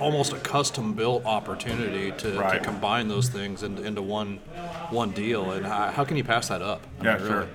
almost 0.00 0.32
a 0.32 0.38
custom 0.38 0.94
built 0.94 1.24
opportunity 1.24 2.12
to, 2.18 2.38
Right. 2.38 2.54
to 2.58 2.60
combine 2.64 3.08
those 3.08 3.28
things 3.28 3.62
into, 3.62 3.82
into 3.84 4.02
one 4.02 4.38
one 4.90 5.10
deal. 5.12 5.52
And 5.52 5.64
how, 5.66 5.90
how 5.90 6.04
can 6.04 6.16
you 6.16 6.24
pass 6.24 6.48
that 6.48 6.62
up? 6.62 6.80
I 7.00 7.04
Yeah, 7.04 7.16
mean, 7.18 7.26
sure. 7.26 7.36
really. 7.36 7.48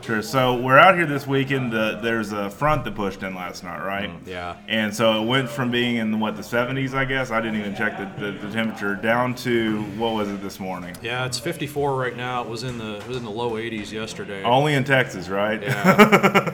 Sure. 0.00 0.20
So 0.20 0.60
we're 0.60 0.76
out 0.76 0.96
here 0.96 1.06
this 1.06 1.26
weekend. 1.26 1.72
The, 1.72 1.98
there's 2.02 2.32
a 2.32 2.50
front 2.50 2.84
that 2.84 2.94
pushed 2.94 3.22
in 3.22 3.34
last 3.34 3.64
night, 3.64 3.82
right? 3.82 4.10
Mm, 4.10 4.26
yeah. 4.26 4.56
And 4.68 4.94
so 4.94 5.22
it 5.22 5.26
went 5.26 5.48
from 5.48 5.70
being 5.70 5.96
in 5.96 6.20
what 6.20 6.36
the 6.36 6.42
70s, 6.42 6.92
I 6.92 7.06
guess. 7.06 7.30
I 7.30 7.40
didn't 7.40 7.58
even 7.58 7.74
check 7.74 7.96
the, 7.96 8.32
the, 8.32 8.38
the 8.46 8.52
temperature 8.52 8.96
down 8.96 9.34
to 9.36 9.80
what 9.96 10.12
was 10.12 10.28
it 10.28 10.42
this 10.42 10.60
morning? 10.60 10.94
Yeah, 11.02 11.24
it's 11.24 11.38
54 11.38 11.96
right 11.96 12.14
now. 12.16 12.42
It 12.42 12.48
was 12.50 12.64
in 12.64 12.76
the 12.76 12.96
it 12.98 13.06
was 13.08 13.16
in 13.16 13.24
the 13.24 13.30
low 13.30 13.52
80s 13.52 13.92
yesterday. 13.92 14.42
Only 14.42 14.74
in 14.74 14.84
Texas, 14.84 15.30
right? 15.30 15.62
Yeah. 15.62 16.53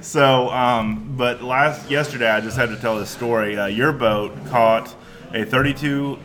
So, 0.00 0.48
um, 0.50 1.14
but 1.16 1.42
last 1.42 1.90
yesterday, 1.90 2.30
I 2.30 2.40
just 2.40 2.56
had 2.56 2.70
to 2.70 2.76
tell 2.76 2.98
this 2.98 3.10
story. 3.10 3.56
Uh, 3.58 3.66
your 3.66 3.92
boat 3.92 4.32
caught 4.48 4.94
a 5.34 5.44
32 5.44 6.18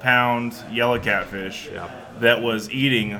pound 0.00 0.54
yellow 0.70 0.98
catfish 0.98 1.68
Yeah. 1.72 1.88
that 2.20 2.42
was 2.42 2.70
eating 2.70 3.18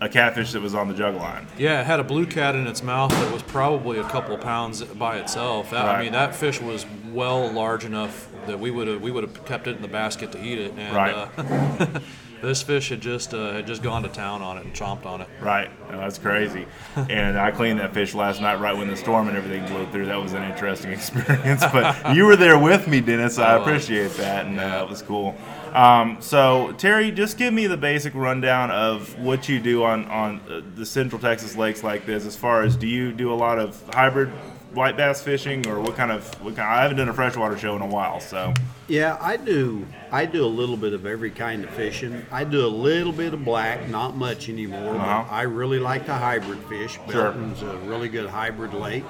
a 0.00 0.08
catfish 0.08 0.52
that 0.52 0.60
was 0.60 0.74
on 0.74 0.88
the 0.88 0.94
jug 0.94 1.14
line. 1.16 1.46
Yeah, 1.56 1.80
it 1.80 1.86
had 1.86 1.98
a 2.00 2.04
blue 2.04 2.26
cat 2.26 2.54
in 2.54 2.66
its 2.66 2.82
mouth 2.82 3.10
that 3.10 3.32
was 3.32 3.42
probably 3.42 3.98
a 3.98 4.04
couple 4.04 4.36
pounds 4.36 4.82
by 4.84 5.16
itself. 5.16 5.70
That, 5.70 5.86
Right. 5.86 5.98
I 5.98 6.02
mean, 6.02 6.12
that 6.12 6.34
fish 6.34 6.60
was 6.60 6.84
well 7.10 7.50
large 7.50 7.84
enough 7.84 8.28
that 8.46 8.60
we 8.60 8.70
would 8.70 8.86
have 8.88 9.00
we 9.00 9.10
would 9.10 9.22
have 9.24 9.44
kept 9.46 9.66
it 9.66 9.76
in 9.76 9.82
the 9.82 9.88
basket 9.88 10.30
to 10.32 10.42
eat 10.44 10.58
it. 10.58 10.74
And, 10.76 10.94
Right. 10.94 11.14
Uh, 11.14 11.86
this 12.44 12.62
fish 12.62 12.90
had 12.90 13.00
just 13.00 13.34
uh, 13.34 13.52
had 13.52 13.66
just 13.66 13.82
gone 13.82 14.02
to 14.02 14.08
town 14.08 14.42
on 14.42 14.58
it 14.58 14.64
and 14.64 14.74
chomped 14.74 15.06
on 15.06 15.20
it. 15.20 15.28
Right, 15.40 15.70
No, 15.90 15.98
that's 15.98 16.18
crazy. 16.18 16.66
and 16.96 17.38
I 17.38 17.50
cleaned 17.50 17.80
that 17.80 17.92
fish 17.94 18.14
last 18.14 18.40
night, 18.40 18.60
right 18.60 18.76
when 18.76 18.88
the 18.88 18.96
storm 18.96 19.28
and 19.28 19.36
everything 19.36 19.66
blew 19.66 19.86
through. 19.90 20.06
That 20.06 20.20
was 20.22 20.32
an 20.32 20.42
interesting 20.42 20.92
experience. 20.98 21.64
But 21.72 22.14
you 22.14 22.24
were 22.26 22.36
there 22.36 22.58
with 22.58 22.86
me, 22.88 23.00
Dennis. 23.00 23.36
So 23.36 23.42
I 23.42 23.56
appreciate 23.60 24.12
that, 24.12 24.46
and 24.46 24.60
uh, 24.60 24.84
it 24.86 24.90
was 24.90 25.02
cool. 25.02 25.34
Um, 25.72 26.18
so 26.20 26.72
Terry, 26.78 27.10
just 27.10 27.36
give 27.36 27.52
me 27.52 27.66
the 27.66 27.76
basic 27.76 28.14
rundown 28.14 28.70
of 28.70 29.18
what 29.18 29.48
you 29.48 29.58
do 29.58 29.82
on 29.82 30.04
on 30.06 30.40
uh, 30.48 30.60
the 30.76 30.86
Central 30.86 31.20
Texas 31.20 31.56
lakes 31.56 31.82
like 31.82 32.06
this. 32.06 32.24
As 32.26 32.36
far 32.36 32.62
as 32.62 32.76
do 32.76 32.86
you 32.86 33.10
do 33.12 33.32
a 33.32 33.34
lot 33.34 33.58
of 33.58 33.82
hybrid 33.92 34.30
white 34.74 34.96
bass 34.96 35.22
fishing, 35.22 35.66
or 35.66 35.80
what 35.80 35.96
kind 35.96 36.10
of? 36.12 36.26
What 36.42 36.56
kind, 36.56 36.68
I 36.68 36.82
haven't 36.82 36.96
done 36.98 37.08
a 37.08 37.14
freshwater 37.14 37.56
show 37.58 37.76
in 37.76 37.82
a 37.82 37.86
while, 37.86 38.20
so 38.20 38.52
Yeah, 38.88 39.16
I 39.20 39.36
do. 39.36 39.86
I 40.12 40.26
do 40.26 40.44
a 40.44 40.46
little 40.46 40.76
bit 40.76 40.92
of 40.92 41.06
every 41.06 41.30
kind 41.30 41.64
of 41.64 41.70
fishing. 41.70 42.24
I 42.30 42.44
do 42.44 42.64
a 42.66 42.68
little 42.68 43.12
bit 43.12 43.32
of 43.34 43.44
black, 43.44 43.88
not 43.88 44.16
much 44.16 44.48
anymore. 44.48 44.94
Uh-huh. 44.96 45.24
But 45.28 45.32
I 45.34 45.42
really 45.42 45.78
like 45.78 46.06
to 46.06 46.14
hybrid 46.14 46.58
fish. 46.64 46.98
Sure. 47.10 47.30
Belton's 47.32 47.62
a 47.62 47.76
really 47.78 48.08
good 48.08 48.28
hybrid 48.28 48.74
lake, 48.74 49.04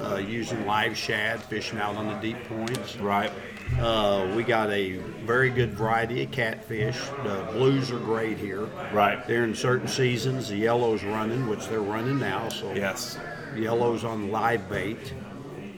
uh, 0.00 0.16
using 0.16 0.66
live 0.66 0.96
shad, 0.96 1.40
fishing 1.44 1.78
out 1.78 1.96
on 1.96 2.08
the 2.08 2.14
deep 2.20 2.42
points. 2.48 2.96
right, 2.96 3.30
Uh, 3.78 4.30
we 4.36 4.42
got 4.42 4.68
a 4.70 4.96
very 5.24 5.48
good 5.48 5.70
variety 5.74 6.24
of 6.24 6.30
catfish. 6.32 6.98
The 7.22 7.46
blues 7.52 7.92
are 7.92 7.98
great 8.00 8.36
here. 8.36 8.64
right, 8.92 9.24
They're 9.28 9.44
in 9.44 9.54
certain 9.54 9.86
seasons. 9.86 10.48
The 10.48 10.56
yellow's 10.56 11.04
running, 11.04 11.46
which 11.48 11.68
they're 11.68 11.80
running 11.80 12.18
now. 12.18 12.48
So 12.48 12.72
yes, 12.74 13.16
yellows 13.56 14.04
on 14.04 14.30
live 14.30 14.68
bait, 14.68 15.14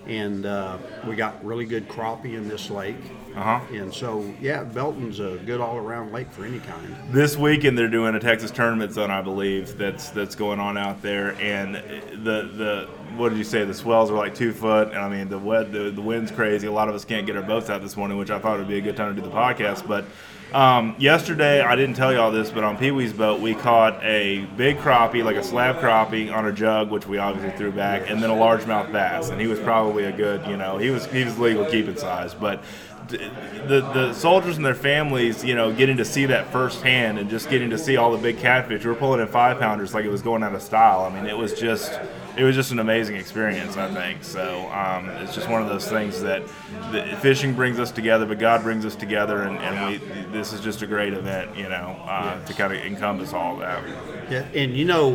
and 0.07 0.47
uh, 0.47 0.79
we 1.07 1.17
got 1.17 1.45
really 1.45 1.65
good 1.65 1.89
crappie 1.89 2.35
in 2.35 2.49
this 2.49 2.71
lake. 2.71 2.97
Uh-huh. 3.35 3.61
And 3.75 3.93
so, 3.93 4.31
yeah, 4.43 4.63
Belton's 4.63 5.19
a 5.19 5.39
good 5.47 5.59
all-around 5.59 6.13
lake 6.13 6.31
for 6.31 6.45
any 6.45 6.59
kind. 6.61 6.95
This 7.11 7.35
weekend 7.35 7.79
they're 7.79 7.89
doing 7.89 8.15
a 8.15 8.21
Texas 8.21 8.51
tournament 8.51 8.93
zone, 8.93 9.11
I 9.11 9.23
believe, 9.23 9.79
that's 9.79 10.11
that's 10.11 10.35
going 10.35 10.61
on 10.61 10.77
out 10.77 11.01
there, 11.01 11.35
and 11.41 11.77
the 11.77 12.51
the 12.55 12.89
what 13.17 13.31
did 13.31 13.39
you 13.39 13.45
say? 13.45 13.65
The 13.65 13.73
swells 13.73 14.11
are 14.11 14.17
like 14.19 14.35
two 14.35 14.53
foot, 14.53 14.89
and 14.89 14.99
I 14.99 15.09
mean 15.09 15.29
the 15.29 15.39
wet 15.39 15.73
the, 15.73 15.91
the 15.91 16.03
wind's 16.03 16.31
crazy. 16.31 16.67
A 16.67 16.73
lot 16.73 16.91
of 16.91 16.95
us 16.95 17.07
can't 17.07 17.27
get 17.27 17.37
our 17.37 17.43
boats 17.43 17.71
out 17.71 17.81
this 17.81 17.97
morning, 17.97 18.19
which 18.19 18.31
I 18.31 18.39
thought 18.39 18.59
would 18.59 18.69
be 18.69 18.79
a 18.79 18.83
good 18.83 18.97
time 18.97 19.15
to 19.15 19.23
do 19.23 19.27
the 19.27 19.35
podcast, 19.35 19.89
but. 19.89 20.05
Um, 20.55 20.95
yesterday, 20.99 21.63
I 21.63 21.77
didn't 21.77 21.95
tell 21.95 22.13
you 22.13 22.19
all 22.19 22.31
this, 22.31 22.51
but 22.51 22.63
on 22.63 22.77
Pee 22.77 22.91
Wee's 22.91 23.13
boat, 23.13 23.41
we 23.41 23.55
caught 23.55 24.03
a 24.03 24.45
big 24.57 24.77
crappie, 24.79 25.25
like 25.25 25.37
a 25.37 25.43
slab 25.43 25.77
crappie, 25.77 26.31
on 26.33 26.47
a 26.47 26.53
jug, 26.53 26.91
which 26.91 27.07
we 27.07 27.17
obviously 27.17 27.57
threw 27.57 27.73
back, 27.73 28.11
and 28.11 28.23
then 28.23 28.29
a 28.29 28.35
largemouth 28.35 28.93
bass. 28.93 29.31
And 29.31 29.41
he 29.41 29.47
was 29.47 29.59
probably 29.61 30.05
a 30.05 30.13
good, 30.13 30.47
you 30.47 30.57
know, 30.57 30.77
he 30.77 30.91
was 30.91 31.07
he 31.07 31.25
was 31.25 31.39
legal 31.39 31.65
keeping 31.65 31.97
size, 31.97 32.35
but 32.35 32.63
the 33.09 33.81
the 33.95 34.13
soldiers 34.13 34.57
and 34.57 34.65
their 34.65 34.75
families, 34.75 35.45
you 35.45 35.55
know, 35.55 35.73
getting 35.73 35.97
to 35.99 36.05
see 36.05 36.27
that 36.27 36.51
firsthand 36.53 37.19
and 37.19 37.29
just 37.29 37.51
getting 37.51 37.71
to 37.71 37.79
see 37.79 37.97
all 37.97 38.13
the 38.13 38.19
big 38.19 38.39
catfish. 38.39 38.85
We 38.85 38.91
were 38.91 38.97
pulling 38.97 39.21
in 39.21 39.27
five 39.27 39.59
pounders 39.59 39.95
like 39.95 40.05
it 40.05 40.11
was 40.11 40.23
going 40.23 40.43
out 40.43 40.55
of 40.55 40.63
style. 40.63 41.01
I 41.01 41.15
mean, 41.15 41.27
it 41.27 41.37
was 41.37 41.55
just 41.55 41.99
it 42.37 42.45
was 42.45 42.55
just 42.55 42.73
an 42.73 42.79
amazing 42.79 43.17
experience. 43.17 43.77
I 43.77 43.93
think 43.93 44.25
so. 44.25 44.69
Um, 44.71 45.09
it's 45.11 45.35
just 45.35 45.49
one 45.49 45.63
of 45.63 45.69
those 45.69 45.89
things 45.89 46.21
that 46.23 46.43
the, 46.91 47.17
fishing 47.21 47.55
brings 47.55 47.79
us 47.79 47.91
together, 47.91 48.25
but 48.27 48.39
God 48.39 48.63
brings 48.63 48.87
us 48.87 48.97
together, 48.97 49.43
and, 49.43 49.59
and 49.59 49.91
we 49.91 50.33
this 50.33 50.53
is 50.53 50.61
just 50.61 50.83
a 50.83 50.87
great 50.87 51.13
event, 51.13 51.57
you 51.57 51.69
know, 51.69 52.03
uh, 52.07 52.43
to 52.45 52.55
kind 52.55 52.73
of 52.73 52.81
encompass 52.81 53.33
all 53.33 53.57
that. 53.59 53.83
Yeah, 54.31 54.47
and 54.55 54.77
you 54.77 54.85
know, 54.85 55.13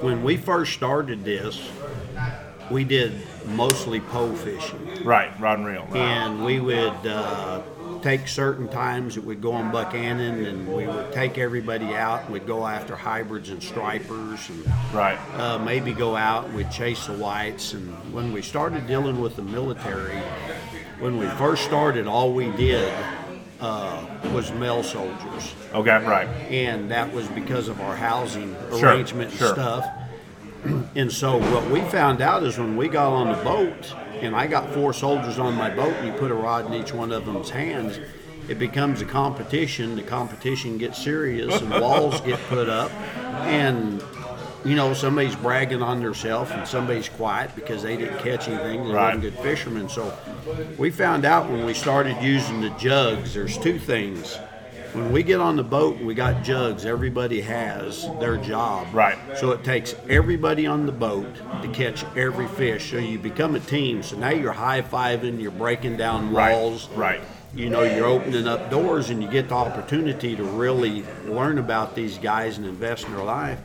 when 0.00 0.22
we 0.22 0.36
first 0.36 0.74
started 0.74 1.24
this, 1.24 1.58
we 2.70 2.84
did 2.84 3.12
mostly 3.46 4.00
pole 4.00 4.34
fishing. 4.34 5.04
Right, 5.04 5.38
rod 5.40 5.58
and 5.58 5.66
reel. 5.66 5.86
Right. 5.90 5.96
and 5.96 6.44
we 6.44 6.60
would 6.60 7.06
uh, 7.06 7.62
take 8.02 8.28
certain 8.28 8.68
times 8.68 9.14
that 9.14 9.24
we'd 9.24 9.40
go 9.40 9.52
on 9.52 9.70
Buchanan 9.70 10.44
and 10.44 10.68
we 10.72 10.86
would 10.86 11.12
take 11.12 11.38
everybody 11.38 11.94
out 11.94 12.24
and 12.24 12.32
we'd 12.32 12.46
go 12.46 12.66
after 12.66 12.94
hybrids 12.96 13.48
and 13.50 13.62
stripers 13.62 14.48
and 14.48 14.66
right. 14.92 15.18
uh, 15.38 15.58
maybe 15.58 15.92
go 15.92 16.14
out 16.16 16.46
and 16.46 16.54
we'd 16.54 16.70
chase 16.70 17.06
the 17.06 17.14
whites. 17.14 17.72
And 17.72 17.88
when 18.12 18.32
we 18.32 18.42
started 18.42 18.86
dealing 18.86 19.20
with 19.20 19.36
the 19.36 19.42
military, 19.42 20.18
when 21.00 21.18
we 21.18 21.26
first 21.30 21.64
started, 21.64 22.06
all 22.06 22.32
we 22.32 22.50
did 22.52 22.92
uh, 23.60 24.04
was 24.32 24.52
male 24.52 24.82
soldiers. 24.82 25.54
Okay, 25.72 26.04
right. 26.04 26.28
And 26.50 26.90
that 26.90 27.12
was 27.12 27.26
because 27.28 27.68
of 27.68 27.80
our 27.80 27.96
housing 27.96 28.54
Sure, 28.70 28.90
arrangement 28.90 29.30
and 29.30 29.38
sure. 29.38 29.52
stuff. 29.54 29.86
And 30.94 31.12
so 31.12 31.38
what 31.52 31.68
we 31.70 31.80
found 31.82 32.20
out 32.20 32.42
is 32.42 32.58
when 32.58 32.76
we 32.76 32.88
got 32.88 33.12
on 33.12 33.28
the 33.36 33.42
boat, 33.44 33.94
and 34.20 34.34
I 34.34 34.46
got 34.46 34.70
four 34.72 34.92
soldiers 34.92 35.38
on 35.38 35.54
my 35.54 35.68
boat, 35.70 35.92
and 35.94 36.06
you 36.06 36.12
put 36.14 36.30
a 36.30 36.34
rod 36.34 36.66
in 36.66 36.74
each 36.74 36.92
one 36.92 37.12
of 37.12 37.26
them's 37.26 37.50
hands, 37.50 37.98
it 38.48 38.58
becomes 38.58 39.00
a 39.02 39.04
competition. 39.04 39.96
The 39.96 40.02
competition 40.02 40.78
gets 40.78 41.02
serious, 41.02 41.60
and 41.60 41.70
walls 41.70 42.20
get 42.22 42.38
put 42.48 42.68
up, 42.68 42.90
and 43.46 44.02
you 44.64 44.74
know 44.74 44.94
somebody's 44.94 45.36
bragging 45.36 45.82
on 45.82 46.02
themselves, 46.02 46.50
and 46.50 46.66
somebody's 46.66 47.08
quiet 47.08 47.50
because 47.54 47.82
they 47.82 47.96
didn't 47.96 48.18
catch 48.20 48.48
anything. 48.48 48.84
They 48.86 48.92
Right. 48.94 49.10
weren't 49.10 49.22
good 49.22 49.38
fishermen. 49.40 49.88
So 49.88 50.16
we 50.78 50.90
found 50.90 51.24
out 51.24 51.50
when 51.50 51.66
we 51.66 51.74
started 51.74 52.16
using 52.22 52.60
the 52.62 52.70
jugs, 52.70 53.34
there's 53.34 53.58
two 53.58 53.78
things. 53.78 54.38
When 54.94 55.10
we 55.10 55.24
get 55.24 55.40
on 55.40 55.56
the 55.56 55.64
boat 55.64 55.98
we 55.98 56.14
got 56.14 56.44
jugs, 56.44 56.84
everybody 56.84 57.40
has 57.40 58.08
their 58.20 58.36
job. 58.36 58.86
Right. 58.94 59.18
So 59.36 59.50
it 59.50 59.64
takes 59.64 59.96
everybody 60.08 60.68
on 60.68 60.86
the 60.86 60.92
boat 60.92 61.26
to 61.62 61.68
catch 61.72 62.04
every 62.16 62.46
fish. 62.46 62.92
So 62.92 62.98
you 62.98 63.18
become 63.18 63.56
a 63.56 63.60
team. 63.60 64.04
So 64.04 64.16
now 64.16 64.30
you're 64.30 64.52
high 64.52 64.82
fiving, 64.82 65.42
you're 65.42 65.50
breaking 65.50 65.96
down 65.96 66.32
Right, 66.32 66.52
walls. 66.52 66.88
right. 66.90 67.20
You 67.56 67.70
know, 67.70 67.82
you're 67.82 68.06
opening 68.06 68.46
up 68.46 68.70
doors 68.70 69.10
and 69.10 69.20
you 69.20 69.28
get 69.28 69.48
the 69.48 69.56
opportunity 69.56 70.36
to 70.36 70.44
really 70.44 71.04
learn 71.26 71.58
about 71.58 71.96
these 71.96 72.16
guys 72.18 72.58
and 72.58 72.64
invest 72.66 73.06
in 73.06 73.16
their 73.16 73.24
life. 73.24 73.58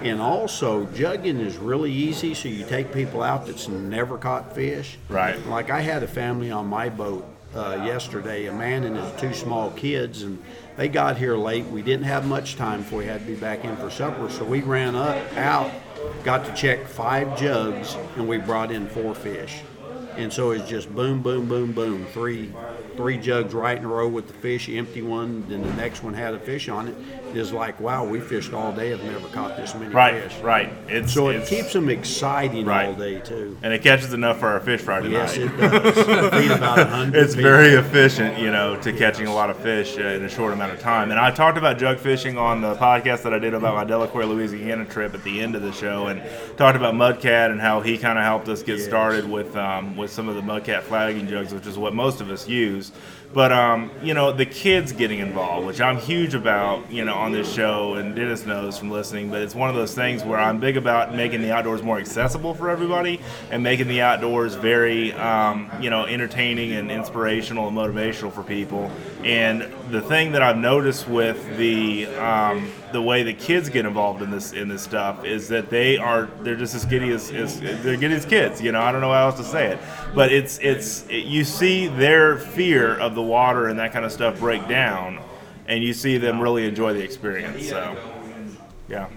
And 0.00 0.20
also, 0.20 0.86
jugging 0.86 1.38
is 1.38 1.56
really 1.58 1.92
easy. 1.92 2.34
So 2.34 2.48
you 2.48 2.64
take 2.66 2.92
people 2.92 3.22
out 3.22 3.46
that's 3.46 3.68
never 3.68 4.18
caught 4.18 4.52
fish. 4.52 4.98
Right. 5.08 5.38
Like 5.46 5.70
I 5.70 5.80
had 5.80 6.02
a 6.02 6.08
family 6.08 6.50
on 6.50 6.66
my 6.66 6.88
boat 6.88 7.24
uh, 7.54 7.82
yesterday, 7.84 8.46
a 8.46 8.52
man 8.52 8.84
and 8.84 8.96
his 8.96 9.20
two 9.20 9.32
small 9.32 9.70
kids, 9.72 10.22
and 10.22 10.42
they 10.76 10.88
got 10.88 11.16
here 11.16 11.36
late. 11.36 11.64
We 11.66 11.82
didn't 11.82 12.04
have 12.04 12.26
much 12.26 12.56
time 12.56 12.82
before 12.82 12.98
we 13.00 13.06
had 13.06 13.20
to 13.20 13.26
be 13.26 13.34
back 13.34 13.64
in 13.64 13.76
for 13.76 13.90
supper, 13.90 14.28
so 14.28 14.44
we 14.44 14.60
ran 14.60 14.94
up 14.94 15.16
out, 15.36 15.70
got 16.24 16.44
to 16.46 16.54
check 16.54 16.86
five 16.86 17.38
jugs, 17.38 17.96
and 18.16 18.28
we 18.28 18.38
brought 18.38 18.70
in 18.70 18.86
four 18.88 19.14
fish. 19.14 19.60
And 20.16 20.32
so 20.32 20.50
it's 20.50 20.68
just 20.68 20.94
boom, 20.94 21.22
boom, 21.22 21.46
boom, 21.46 21.72
boom, 21.72 22.06
three, 22.06 22.52
three 22.96 23.18
jugs 23.18 23.54
right 23.54 23.76
in 23.76 23.84
a 23.84 23.88
row 23.88 24.08
with 24.08 24.26
the 24.26 24.32
fish. 24.34 24.68
Empty 24.68 25.02
one, 25.02 25.44
then 25.48 25.62
the 25.62 25.72
next 25.74 26.02
one 26.02 26.14
had 26.14 26.34
a 26.34 26.38
fish 26.38 26.68
on 26.68 26.88
it. 26.88 26.94
It's 27.34 27.52
like, 27.52 27.78
wow, 27.80 28.04
we 28.04 28.20
fished 28.20 28.52
all 28.54 28.72
day. 28.72 28.92
I've 28.92 29.02
never 29.04 29.28
caught 29.28 29.56
this 29.56 29.74
many 29.74 29.92
Right, 29.92 30.22
fish. 30.22 30.38
right. 30.40 30.72
It's 30.88 31.12
So 31.12 31.28
it 31.28 31.34
it's- 31.36 31.48
keeps 31.50 31.72
them 31.72 31.88
exciting 31.90 32.64
Right. 32.66 32.86
all 32.86 32.94
day 32.94 33.20
too. 33.20 33.56
and 33.62 33.72
it 33.72 33.82
catches 33.82 34.12
enough 34.12 34.38
for 34.38 34.48
our 34.48 34.60
fish 34.60 34.80
fry 34.80 35.00
tonight. 35.00 35.12
Yes, 35.12 35.36
it 35.36 35.56
does. 35.58 35.94
Feed 36.42 36.50
about 36.50 36.78
a 36.78 36.84
hundred. 36.86 37.22
it's 37.22 37.34
very 37.34 37.74
efficient, 37.74 38.38
you 38.38 38.50
know, 38.50 38.76
to 38.76 38.92
catching 38.92 39.26
a 39.26 39.34
lot 39.34 39.50
of 39.50 39.56
fish 39.58 39.98
uh, 39.98 40.02
in 40.02 40.24
a 40.24 40.28
short 40.28 40.52
amount 40.52 40.72
of 40.72 40.80
time. 40.80 41.10
And 41.10 41.20
I 41.20 41.30
talked 41.30 41.58
about 41.58 41.78
jug 41.78 41.98
fishing 41.98 42.38
on 42.38 42.60
the 42.62 42.74
podcast 42.76 43.22
that 43.22 43.34
I 43.34 43.38
did 43.38 43.54
about 43.54 43.74
my 43.74 43.84
Delaware, 43.84 44.24
Louisiana 44.26 44.84
trip 44.86 45.14
at 45.14 45.22
the 45.24 45.40
end 45.40 45.54
of 45.54 45.62
the 45.62 45.72
show, 45.72 46.06
and 46.06 46.22
talked 46.56 46.76
about 46.76 46.94
Mudcat 46.94 47.50
and 47.50 47.60
how 47.60 47.80
he 47.80 47.98
kind 47.98 48.18
of 48.18 48.24
helped 48.24 48.48
us 48.48 48.62
get 48.62 48.78
Yes. 48.78 48.86
started 48.86 49.28
with 49.30 49.54
um, 49.56 49.96
with 49.96 50.10
some 50.10 50.28
of 50.28 50.36
the 50.36 50.42
Mudcat 50.42 50.82
flagging 50.82 51.26
jugs, 51.28 51.52
which 51.52 51.66
is 51.66 51.76
what 51.76 51.94
most 51.94 52.20
of 52.20 52.30
us 52.30 52.48
use. 52.48 52.85
But 53.34 53.52
um, 53.52 53.90
you 54.02 54.14
know, 54.14 54.32
the 54.32 54.46
kids 54.46 54.92
getting 54.92 55.18
involved, 55.18 55.66
which 55.66 55.80
I'm 55.80 55.98
huge 55.98 56.34
about, 56.34 56.90
you 56.90 57.04
know, 57.04 57.14
on 57.14 57.32
this 57.32 57.52
show, 57.52 57.94
and 57.94 58.16
Dennis 58.16 58.46
knows 58.46 58.78
from 58.78 58.90
listening. 58.90 59.28
But 59.30 59.42
it's 59.42 59.54
one 59.54 59.68
of 59.68 59.76
those 59.76 59.94
things 59.94 60.24
where 60.24 60.38
I'm 60.38 60.58
big 60.58 60.78
about 60.78 61.14
making 61.14 61.42
the 61.42 61.52
outdoors 61.52 61.82
more 61.82 61.98
accessible 61.98 62.54
for 62.54 62.70
everybody, 62.70 63.20
and 63.50 63.62
making 63.62 63.88
the 63.88 64.00
outdoors 64.00 64.54
very, 64.54 65.12
um, 65.12 65.70
you 65.82 65.90
know, 65.90 66.06
entertaining 66.06 66.72
and 66.72 66.90
inspirational 66.90 67.68
and 67.68 67.76
motivational 67.76 68.32
for 68.32 68.42
people. 68.42 68.90
And 69.22 69.70
the 69.90 70.00
thing 70.00 70.32
that 70.32 70.42
I've 70.42 70.56
noticed 70.56 71.06
with 71.06 71.58
the 71.58 72.06
um, 72.06 72.72
the 72.96 73.02
way 73.02 73.22
the 73.22 73.34
kids 73.34 73.68
get 73.68 73.84
involved 73.84 74.22
in 74.22 74.30
this 74.30 74.54
in 74.54 74.68
this 74.68 74.80
stuff 74.80 75.22
is 75.22 75.48
that 75.48 75.68
they 75.68 75.98
are 75.98 76.30
they're 76.40 76.56
just 76.56 76.74
as 76.74 76.86
giddy 76.86 77.10
as, 77.10 77.30
as 77.30 77.60
they're 77.60 77.98
giddy 77.98 78.14
as 78.14 78.24
kids. 78.24 78.58
You 78.58 78.72
know, 78.72 78.80
I 78.80 78.90
don't 78.90 79.02
know 79.02 79.12
how 79.12 79.26
else 79.26 79.36
to 79.36 79.44
say 79.44 79.66
it, 79.66 79.78
but 80.14 80.32
it's 80.32 80.58
it's 80.62 81.06
it, 81.10 81.26
you 81.26 81.44
see 81.44 81.88
their 81.88 82.38
fear 82.38 82.98
of 82.98 83.14
the 83.14 83.20
water 83.20 83.68
and 83.68 83.78
that 83.80 83.92
kind 83.92 84.06
of 84.06 84.12
stuff 84.12 84.40
break 84.40 84.66
down, 84.66 85.20
and 85.68 85.84
you 85.84 85.92
see 85.92 86.16
them 86.16 86.40
really 86.40 86.66
enjoy 86.66 86.94
the 86.94 87.04
experience. 87.04 87.68
So, 87.68 87.98
yeah. 88.88 89.08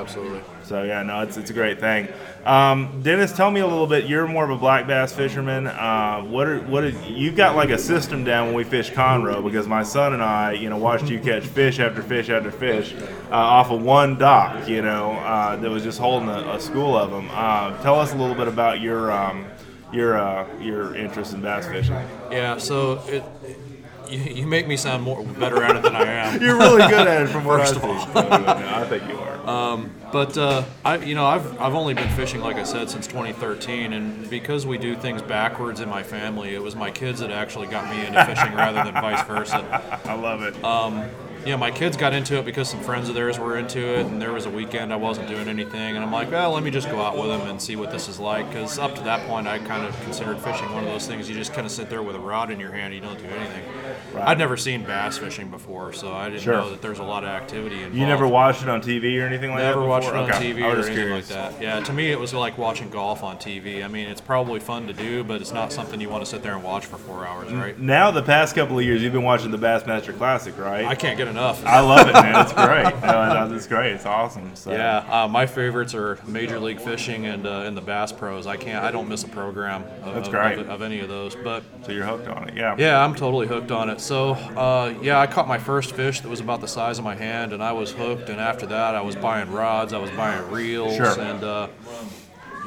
Absolutely. 0.00 0.40
So 0.64 0.82
yeah, 0.82 1.02
no, 1.02 1.20
it's, 1.20 1.36
it's 1.36 1.50
a 1.50 1.52
great 1.52 1.78
thing. 1.78 2.08
Um, 2.44 3.02
Dennis, 3.02 3.32
tell 3.32 3.50
me 3.50 3.60
a 3.60 3.66
little 3.66 3.86
bit. 3.86 4.06
You're 4.06 4.26
more 4.26 4.44
of 4.44 4.50
a 4.50 4.56
black 4.56 4.86
bass 4.86 5.12
fisherman. 5.12 5.66
Uh, 5.66 6.22
what 6.22 6.46
are 6.48 6.60
what 6.60 7.08
you've 7.08 7.36
got 7.36 7.54
like 7.54 7.68
a 7.70 7.76
system 7.78 8.24
down 8.24 8.46
when 8.46 8.54
we 8.54 8.64
fish 8.64 8.90
Conroe? 8.90 9.44
Because 9.44 9.66
my 9.68 9.82
son 9.82 10.14
and 10.14 10.22
I, 10.22 10.52
you 10.52 10.70
know, 10.70 10.78
watched 10.78 11.10
you 11.10 11.20
catch 11.20 11.44
fish 11.44 11.80
after 11.80 12.02
fish 12.02 12.30
after 12.30 12.50
fish 12.50 12.94
uh, 13.30 13.34
off 13.34 13.70
of 13.70 13.82
one 13.82 14.16
dock. 14.16 14.66
You 14.68 14.80
know, 14.80 15.12
uh, 15.12 15.56
that 15.56 15.70
was 15.70 15.82
just 15.82 15.98
holding 15.98 16.28
a, 16.30 16.52
a 16.54 16.60
school 16.60 16.96
of 16.96 17.10
them. 17.10 17.28
Uh, 17.32 17.80
tell 17.82 18.00
us 18.00 18.12
a 18.14 18.16
little 18.16 18.34
bit 18.36 18.48
about 18.48 18.80
your 18.80 19.12
um, 19.12 19.44
your 19.92 20.16
uh, 20.18 20.46
your 20.60 20.94
interest 20.96 21.34
in 21.34 21.42
bass 21.42 21.66
fishing. 21.66 21.94
Yeah. 22.30 22.56
So 22.56 23.02
it, 23.06 23.22
you, 24.08 24.18
you 24.18 24.46
make 24.46 24.66
me 24.66 24.76
sound 24.76 25.02
more 25.02 25.22
better 25.24 25.62
at 25.62 25.76
it 25.76 25.82
than 25.82 25.94
I 25.94 26.04
am. 26.06 26.40
You're 26.42 26.56
really 26.56 26.88
good 26.88 27.06
at 27.06 27.22
it, 27.22 27.28
from 27.28 27.44
what 27.44 27.60
First 27.68 27.74
I 27.74 27.76
of 27.76 28.02
see. 28.02 28.08
all. 28.18 28.22
No, 28.22 28.28
no, 28.38 28.60
no, 28.60 28.74
I 28.74 28.84
think 28.88 29.06
you 29.08 29.18
are. 29.18 29.29
But 30.12 30.36
uh, 30.36 30.64
I, 30.84 30.96
you 30.96 31.14
know, 31.14 31.26
I've 31.26 31.60
I've 31.60 31.74
only 31.74 31.94
been 31.94 32.08
fishing, 32.10 32.40
like 32.40 32.56
I 32.56 32.64
said, 32.64 32.90
since 32.90 33.06
2013, 33.06 33.92
and 33.92 34.28
because 34.28 34.66
we 34.66 34.76
do 34.78 34.96
things 34.96 35.22
backwards 35.22 35.80
in 35.80 35.88
my 35.88 36.02
family, 36.02 36.54
it 36.54 36.62
was 36.62 36.74
my 36.74 36.90
kids 36.90 37.20
that 37.20 37.30
actually 37.30 37.68
got 37.68 37.88
me 37.88 38.04
into 38.04 38.24
fishing 38.24 38.54
rather 38.54 38.82
than 38.84 38.94
vice 38.94 39.24
versa. 39.26 40.00
I 40.04 40.14
love 40.14 40.42
it. 40.42 40.62
You 41.44 41.52
know, 41.52 41.56
my 41.56 41.70
kids 41.70 41.96
got 41.96 42.12
into 42.12 42.38
it 42.38 42.44
because 42.44 42.68
some 42.68 42.80
friends 42.80 43.08
of 43.08 43.14
theirs 43.14 43.38
were 43.38 43.56
into 43.56 43.78
it, 43.98 44.06
and 44.06 44.20
there 44.20 44.32
was 44.32 44.46
a 44.46 44.50
weekend 44.50 44.92
I 44.92 44.96
wasn't 44.96 45.28
doing 45.28 45.48
anything, 45.48 45.96
and 45.96 46.04
I'm 46.04 46.12
like, 46.12 46.30
well, 46.30 46.52
let 46.52 46.62
me 46.62 46.70
just 46.70 46.90
go 46.90 47.00
out 47.00 47.16
with 47.16 47.26
them 47.28 47.42
and 47.48 47.60
see 47.60 47.76
what 47.76 47.90
this 47.90 48.08
is 48.08 48.18
like. 48.18 48.48
Because 48.48 48.78
up 48.78 48.94
to 48.96 49.02
that 49.02 49.26
point, 49.26 49.46
I 49.46 49.58
kind 49.58 49.84
of 49.86 49.98
considered 50.02 50.38
fishing 50.38 50.70
one 50.72 50.84
of 50.84 50.90
those 50.90 51.06
things 51.06 51.28
you 51.28 51.34
just 51.34 51.52
kind 51.52 51.66
of 51.66 51.72
sit 51.72 51.88
there 51.88 52.02
with 52.02 52.16
a 52.16 52.20
rod 52.20 52.50
in 52.50 52.60
your 52.60 52.72
hand, 52.72 52.94
you 52.94 53.00
don't 53.00 53.18
do 53.18 53.24
anything. 53.26 53.64
I'd 54.16 54.38
never 54.38 54.56
seen 54.56 54.82
bass 54.84 55.18
fishing 55.18 55.48
before, 55.50 55.92
so 55.92 56.12
I 56.12 56.28
didn't 56.28 56.42
Sure. 56.42 56.54
know 56.54 56.70
that 56.70 56.82
there's 56.82 56.98
a 56.98 57.04
lot 57.04 57.22
of 57.24 57.30
activity 57.30 57.76
involved. 57.76 57.96
you 57.96 58.06
never 58.06 58.26
watched 58.26 58.62
it 58.62 58.68
on 58.68 58.82
TV 58.82 59.20
or 59.22 59.26
anything 59.26 59.50
like 59.50 59.60
that? 59.60 59.66
Never 59.76 59.84
watched 59.86 60.08
it 60.08 60.14
on 60.16 60.30
Okay. 60.30 60.52
TV 60.52 60.62
or 60.64 60.74
anything 60.76 60.94
curious. 60.94 61.30
like 61.30 61.52
that. 61.52 61.62
Yeah, 61.62 61.80
to 61.80 61.92
me 61.92 62.10
it 62.10 62.18
was 62.18 62.34
like 62.34 62.58
watching 62.58 62.90
golf 62.90 63.22
on 63.22 63.36
TV. 63.38 63.82
I 63.84 63.88
mean, 63.88 64.08
it's 64.08 64.20
probably 64.20 64.60
fun 64.60 64.86
to 64.88 64.92
do, 64.92 65.22
but 65.24 65.40
it's 65.40 65.52
not 65.52 65.72
something 65.72 66.00
you 66.00 66.08
want 66.08 66.24
to 66.24 66.30
sit 66.30 66.42
there 66.42 66.54
and 66.54 66.62
watch 66.62 66.86
for 66.86 66.96
four 66.96 67.26
hours, 67.26 67.52
right? 67.52 67.78
Now, 67.78 68.10
the 68.10 68.22
past 68.22 68.54
couple 68.54 68.78
of 68.78 68.84
years, 68.84 69.02
you've 69.02 69.12
been 69.12 69.22
watching 69.22 69.50
the 69.50 69.58
Bassmaster 69.58 70.16
Classic, 70.16 70.56
right? 70.58 70.84
I 70.84 70.94
can't 70.94 71.16
get 71.16 71.28
enough. 71.30 71.64
I 71.64 71.80
love 71.80 72.08
it, 72.08 72.12
man. 72.12 72.40
It's 72.42 72.52
great. 72.52 73.00
No, 73.02 73.54
it's 73.54 73.66
great. 73.66 73.92
It's 73.92 74.04
awesome. 74.06 74.54
So. 74.54 74.72
Yeah, 74.72 74.98
uh, 75.24 75.28
my 75.28 75.46
favorites 75.46 75.94
are 75.94 76.18
Major 76.26 76.58
League 76.60 76.80
Fishing 76.80 77.26
and 77.26 77.46
uh, 77.46 77.60
and 77.66 77.76
the 77.76 77.80
Bass 77.80 78.12
Pros. 78.12 78.46
I 78.46 78.56
can't, 78.56 78.84
I 78.84 78.90
don't 78.90 79.08
miss 79.08 79.24
a 79.24 79.28
program 79.28 79.84
of, 80.02 80.14
That's 80.14 80.28
great. 80.28 80.58
of, 80.58 80.68
of 80.68 80.82
any 80.82 81.00
of 81.00 81.08
those. 81.08 81.34
But 81.36 81.62
So 81.86 81.92
you're 81.92 82.04
hooked 82.04 82.28
on 82.28 82.48
it. 82.48 82.54
Yeah. 82.56 82.74
yeah, 82.78 83.02
I'm 83.02 83.14
totally 83.14 83.46
hooked 83.46 83.70
on 83.70 83.88
it. 83.88 84.00
So 84.00 84.32
uh, 84.32 84.94
yeah, 85.00 85.18
I 85.20 85.26
caught 85.26 85.48
my 85.48 85.58
first 85.58 85.92
fish 85.94 86.20
that 86.20 86.28
was 86.28 86.40
about 86.40 86.60
the 86.60 86.68
size 86.68 86.98
of 86.98 87.04
my 87.04 87.14
hand, 87.14 87.52
and 87.52 87.62
I 87.62 87.72
was 87.72 87.92
hooked. 87.92 88.28
And 88.28 88.40
after 88.40 88.66
that, 88.66 88.94
I 88.94 89.00
was 89.00 89.16
buying 89.16 89.50
rods, 89.50 89.92
I 89.92 89.98
was 89.98 90.10
buying 90.10 90.50
reels, 90.50 90.96
Sure. 90.96 91.18
and 91.20 91.42
uh, 91.44 91.68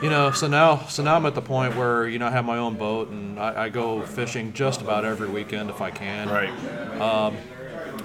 you 0.01 0.09
know, 0.09 0.31
so 0.31 0.47
now 0.47 0.85
so 0.87 1.01
now 1.03 1.15
I'm 1.15 1.25
at 1.25 1.35
the 1.35 1.41
point 1.41 1.75
where 1.77 2.07
you 2.07 2.19
know 2.19 2.27
I 2.27 2.31
have 2.31 2.43
my 2.45 2.57
own 2.57 2.75
boat, 2.75 3.09
and 3.09 3.39
I, 3.39 3.65
I 3.65 3.69
go 3.69 4.01
fishing 4.01 4.51
just 4.53 4.81
about 4.81 5.05
every 5.05 5.29
weekend 5.29 5.69
if 5.69 5.81
I 5.81 5.91
can. 5.91 6.27
Right. 6.29 6.49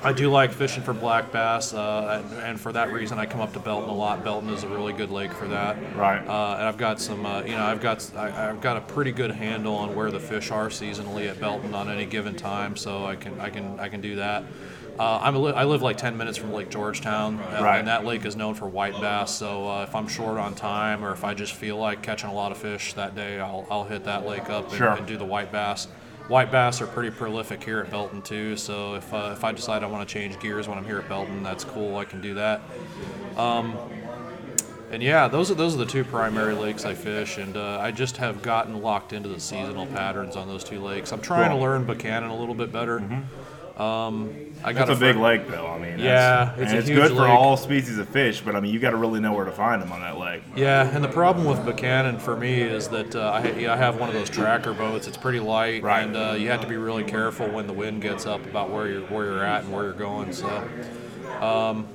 I 0.02 0.12
do 0.12 0.30
like 0.30 0.52
fishing 0.52 0.82
for 0.84 0.92
black 0.92 1.32
bass, 1.32 1.74
uh, 1.74 2.22
and, 2.24 2.40
and 2.42 2.60
for 2.60 2.70
that 2.72 2.92
reason, 2.92 3.18
I 3.18 3.26
come 3.26 3.40
up 3.40 3.52
to 3.54 3.58
Belton 3.58 3.88
a 3.88 3.94
lot. 3.94 4.22
Belton 4.22 4.48
is 4.50 4.62
a 4.62 4.68
really 4.68 4.92
good 4.92 5.10
lake 5.10 5.32
for 5.32 5.48
that. 5.48 5.76
Right. 5.96 6.18
Uh, 6.24 6.54
and 6.58 6.62
I've 6.68 6.76
got 6.78 7.00
some, 7.00 7.26
uh, 7.26 7.42
you 7.42 7.56
know, 7.56 7.64
I've 7.64 7.80
got 7.80 8.08
I, 8.16 8.48
I've 8.50 8.60
got 8.60 8.76
a 8.76 8.80
pretty 8.80 9.10
good 9.10 9.32
handle 9.32 9.74
on 9.74 9.96
where 9.96 10.10
the 10.12 10.20
fish 10.20 10.52
are 10.52 10.68
seasonally 10.68 11.28
at 11.28 11.40
Belton 11.40 11.74
on 11.74 11.90
any 11.90 12.06
given 12.06 12.36
time, 12.36 12.76
so 12.76 13.06
I 13.06 13.16
can 13.16 13.40
I 13.40 13.50
can 13.50 13.80
I 13.80 13.88
can 13.88 14.00
do 14.00 14.16
that. 14.16 14.44
Uh, 15.00 15.18
I'm 15.22 15.36
a 15.36 15.38
li- 15.38 15.52
I 15.52 15.62
live 15.64 15.80
like 15.82 15.96
10 15.96 16.16
minutes 16.16 16.36
from 16.38 16.52
Lake 16.52 16.70
Georgetown, 16.70 17.38
uh, 17.38 17.60
Right. 17.62 17.78
and 17.78 17.86
that 17.86 18.04
lake 18.04 18.24
is 18.24 18.34
known 18.34 18.54
for 18.54 18.68
white 18.68 19.00
bass. 19.00 19.32
So 19.32 19.68
uh, 19.68 19.82
if 19.84 19.94
I'm 19.94 20.08
short 20.08 20.38
on 20.38 20.54
time, 20.56 21.04
or 21.04 21.12
if 21.12 21.22
I 21.22 21.34
just 21.34 21.52
feel 21.54 21.76
like 21.76 22.02
catching 22.02 22.30
a 22.30 22.34
lot 22.34 22.50
of 22.50 22.58
fish 22.58 22.94
that 22.94 23.14
day, 23.14 23.38
I'll, 23.38 23.64
I'll 23.70 23.84
hit 23.84 24.02
that 24.04 24.26
lake 24.26 24.50
up 24.50 24.68
and, 24.70 24.76
Sure. 24.76 24.90
and 24.90 25.06
do 25.06 25.16
the 25.16 25.24
white 25.24 25.52
bass. 25.52 25.86
White 26.28 26.52
bass 26.52 26.80
are 26.82 26.86
pretty 26.86 27.10
prolific 27.10 27.62
here 27.64 27.78
at 27.80 27.90
Belton 27.90 28.20
too. 28.20 28.56
So 28.56 28.94
if 28.94 29.12
uh, 29.14 29.30
if 29.32 29.44
I 29.44 29.52
decide 29.52 29.82
I 29.82 29.86
want 29.86 30.06
to 30.06 30.12
change 30.12 30.38
gears 30.40 30.68
when 30.68 30.76
I'm 30.76 30.84
here 30.84 30.98
at 30.98 31.08
Belton, 31.08 31.42
that's 31.42 31.64
cool. 31.64 31.96
I 31.96 32.04
can 32.04 32.20
do 32.20 32.34
that. 32.34 32.60
Um, 33.36 33.74
and 34.90 35.02
yeah, 35.02 35.26
those 35.28 35.50
are 35.50 35.54
those 35.54 35.74
are 35.74 35.78
the 35.78 35.86
two 35.86 36.04
primary 36.04 36.54
lakes 36.54 36.84
I 36.84 36.94
fish, 36.94 37.38
and 37.38 37.56
uh, 37.56 37.78
I 37.80 37.90
just 37.92 38.18
have 38.18 38.42
gotten 38.42 38.82
locked 38.82 39.12
into 39.14 39.28
the 39.30 39.40
seasonal 39.40 39.86
patterns 39.86 40.36
on 40.36 40.48
those 40.48 40.64
two 40.64 40.80
lakes. 40.82 41.12
I'm 41.12 41.20
trying 41.22 41.48
Cool. 41.50 41.58
to 41.58 41.64
learn 41.64 41.84
Buchanan 41.84 42.28
a 42.30 42.36
little 42.36 42.54
bit 42.54 42.72
better. 42.72 42.98
Um, 43.78 44.34
I 44.64 44.72
got 44.72 44.88
It's 44.90 44.98
a 44.98 45.00
big 45.00 45.14
lake, 45.16 45.46
though. 45.48 45.66
I 45.68 45.78
mean, 45.78 46.00
Yeah, 46.00 46.52
it's 46.56 46.62
and 46.62 46.72
a 46.72 46.78
it's 46.78 46.88
huge 46.88 46.98
good 46.98 47.16
for 47.16 47.28
all 47.28 47.56
species 47.56 47.96
of 47.98 48.08
fish. 48.08 48.40
But 48.40 48.56
I 48.56 48.60
mean, 48.60 48.72
you 48.74 48.80
got 48.80 48.90
to 48.90 48.96
really 48.96 49.20
know 49.20 49.32
where 49.32 49.44
to 49.44 49.52
find 49.52 49.80
them 49.80 49.92
on 49.92 50.00
that 50.00 50.18
lake. 50.18 50.42
Yeah, 50.56 50.88
and 50.92 51.04
the 51.04 51.08
problem 51.08 51.46
with 51.46 51.64
Buchanan 51.64 52.18
for 52.18 52.36
me 52.36 52.60
is 52.60 52.88
that 52.88 53.14
uh, 53.14 53.30
I, 53.32 53.42
I 53.72 53.76
have 53.76 54.00
one 54.00 54.08
of 54.08 54.14
those 54.16 54.28
tracker 54.28 54.72
boats. 54.74 55.06
It's 55.06 55.16
pretty 55.16 55.38
light, 55.40 55.82
Right. 55.84 56.02
and 56.02 56.16
uh, 56.16 56.34
you 56.36 56.48
have 56.50 56.60
to 56.62 56.66
be 56.66 56.76
really 56.76 57.04
careful 57.04 57.48
when 57.48 57.68
the 57.68 57.72
wind 57.72 58.02
gets 58.02 58.26
up 58.26 58.44
about 58.46 58.70
where 58.70 58.88
you're 58.88 59.02
where 59.02 59.26
you're 59.26 59.44
at 59.44 59.62
and 59.64 59.72
where 59.72 59.84
you're 59.84 59.92
going. 59.92 60.32
So, 60.32 60.68
um, 61.40 61.86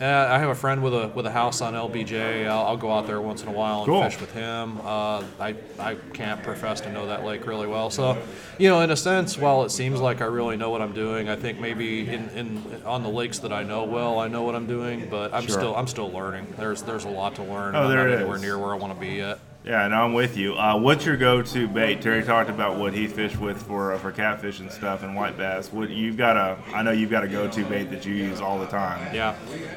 yeah, 0.00 0.32
I 0.34 0.38
have 0.38 0.50
a 0.50 0.54
friend 0.54 0.82
with 0.82 0.94
a 0.94 1.08
with 1.14 1.26
a 1.26 1.30
house 1.30 1.60
on 1.60 1.74
LBJ. 1.74 2.46
I'll, 2.46 2.66
I'll 2.66 2.76
go 2.76 2.92
out 2.92 3.06
there 3.06 3.20
once 3.20 3.42
in 3.42 3.48
a 3.48 3.52
while 3.52 3.78
and 3.78 3.86
Cool. 3.86 4.02
fish 4.04 4.20
with 4.20 4.32
him. 4.32 4.78
Uh, 4.84 5.22
I 5.40 5.54
I 5.78 5.94
can't 6.12 6.42
profess 6.42 6.80
to 6.82 6.92
know 6.92 7.06
that 7.06 7.24
lake 7.24 7.46
really 7.46 7.66
well, 7.66 7.90
so 7.90 8.16
you 8.58 8.68
know, 8.68 8.80
in 8.82 8.90
a 8.90 8.96
sense, 8.96 9.38
while 9.38 9.64
it 9.64 9.70
seems 9.70 10.00
like 10.00 10.20
I 10.20 10.26
really 10.26 10.56
know 10.56 10.70
what 10.70 10.82
I'm 10.82 10.92
doing, 10.92 11.28
I 11.28 11.36
think 11.36 11.58
maybe 11.60 12.08
in, 12.08 12.28
in 12.30 12.82
on 12.84 13.02
the 13.02 13.08
lakes 13.10 13.38
that 13.40 13.52
I 13.52 13.62
know 13.62 13.84
well, 13.84 14.18
I 14.18 14.28
know 14.28 14.42
what 14.42 14.54
I'm 14.54 14.66
doing, 14.66 15.08
but 15.10 15.32
I'm 15.32 15.46
Sure. 15.46 15.56
still 15.58 15.76
I'm 15.76 15.86
still 15.86 16.10
learning. 16.10 16.46
There's 16.58 16.82
there's 16.82 17.04
a 17.04 17.10
lot 17.10 17.34
to 17.36 17.42
learn. 17.42 17.74
Oh, 17.74 17.82
I'm 17.84 17.88
there 17.88 18.04
not 18.06 18.10
it 18.10 18.16
anywhere 18.20 18.36
is. 18.36 18.42
near 18.42 18.58
where 18.58 18.72
I 18.72 18.76
want 18.76 18.92
to 18.94 19.00
be 19.00 19.14
yet. 19.16 19.38
Yeah, 19.66 19.88
no, 19.88 19.96
I'm 20.04 20.12
with 20.12 20.36
you. 20.36 20.54
Uh, 20.54 20.76
what's 20.78 21.04
your 21.04 21.16
go-to 21.16 21.66
bait? 21.66 22.00
Terry 22.00 22.22
talked 22.22 22.48
about 22.48 22.78
what 22.78 22.92
he 22.94 23.08
fished 23.08 23.36
with 23.40 23.60
for 23.64 23.94
uh, 23.94 23.98
for 23.98 24.12
catfish 24.12 24.60
and 24.60 24.70
stuff 24.70 25.02
and 25.02 25.16
white 25.16 25.36
bass. 25.36 25.72
What 25.72 25.90
you've 25.90 26.16
got 26.16 26.36
a? 26.36 26.56
I 26.72 26.84
know 26.84 26.92
you've 26.92 27.10
got 27.10 27.24
a 27.24 27.28
go-to 27.28 27.64
bait 27.64 27.90
that 27.90 28.06
you 28.06 28.14
use 28.14 28.40
all 28.40 28.60
the 28.60 28.66
time. 28.68 29.12
Yeah. 29.12 29.34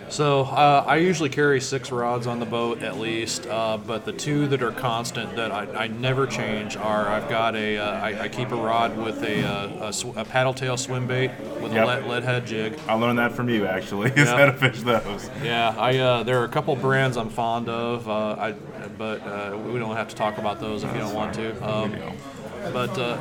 So 0.09 0.41
uh, 0.41 0.83
I 0.85 0.97
usually 0.97 1.29
carry 1.29 1.59
six 1.59 1.91
rods 1.91 2.27
on 2.27 2.39
the 2.39 2.45
boat 2.45 2.83
at 2.83 2.99
least, 2.99 3.47
uh, 3.47 3.77
but 3.77 4.05
the 4.05 4.11
two 4.13 4.45
that 4.49 4.61
are 4.61 4.71
constant 4.71 5.35
that 5.37 5.51
I, 5.51 5.65
I 5.85 5.87
never 5.87 6.27
change 6.27 6.77
are 6.77 7.07
I've 7.07 7.27
got 7.27 7.55
a 7.55 7.77
uh, 7.79 7.91
I, 7.99 8.21
I 8.25 8.27
keep 8.27 8.51
a 8.51 8.55
rod 8.55 8.95
with 8.95 9.23
a, 9.23 9.41
uh, 9.43 9.87
a, 9.87 9.91
sw- 9.93 10.15
a 10.15 10.23
paddle 10.23 10.53
tail 10.53 10.77
swim 10.77 11.07
bait 11.07 11.31
with 11.63 11.73
Yep. 11.73 11.83
a 11.83 11.87
lead, 11.87 12.03
lead 12.05 12.23
head 12.23 12.45
jig. 12.45 12.79
I 12.87 12.93
learned 12.93 13.17
that 13.17 13.31
from 13.31 13.49
you 13.49 13.65
actually. 13.65 14.11
Is 14.15 14.27
Yeah. 14.27 14.37
how 14.37 14.45
to 14.45 14.53
fish 14.53 14.83
those. 14.83 15.31
Yeah, 15.43 15.73
I 15.79 15.97
uh, 15.97 16.21
there 16.21 16.39
are 16.39 16.45
a 16.45 16.49
couple 16.49 16.75
brands 16.75 17.17
I'm 17.17 17.29
fond 17.29 17.69
of, 17.69 18.07
uh, 18.07 18.35
I, 18.39 18.51
but 18.99 19.21
uh, 19.25 19.57
we 19.79 19.85
don't 19.85 19.95
have 19.95 20.09
to 20.09 20.15
talk 20.15 20.37
about 20.37 20.59
those 20.59 20.83
if 20.83 20.93
you 20.93 20.99
don't 20.99 21.13
want 21.15 21.33
to. 21.35 21.67
Um, 21.67 21.95
but 22.73 22.97
uh, 22.97 23.13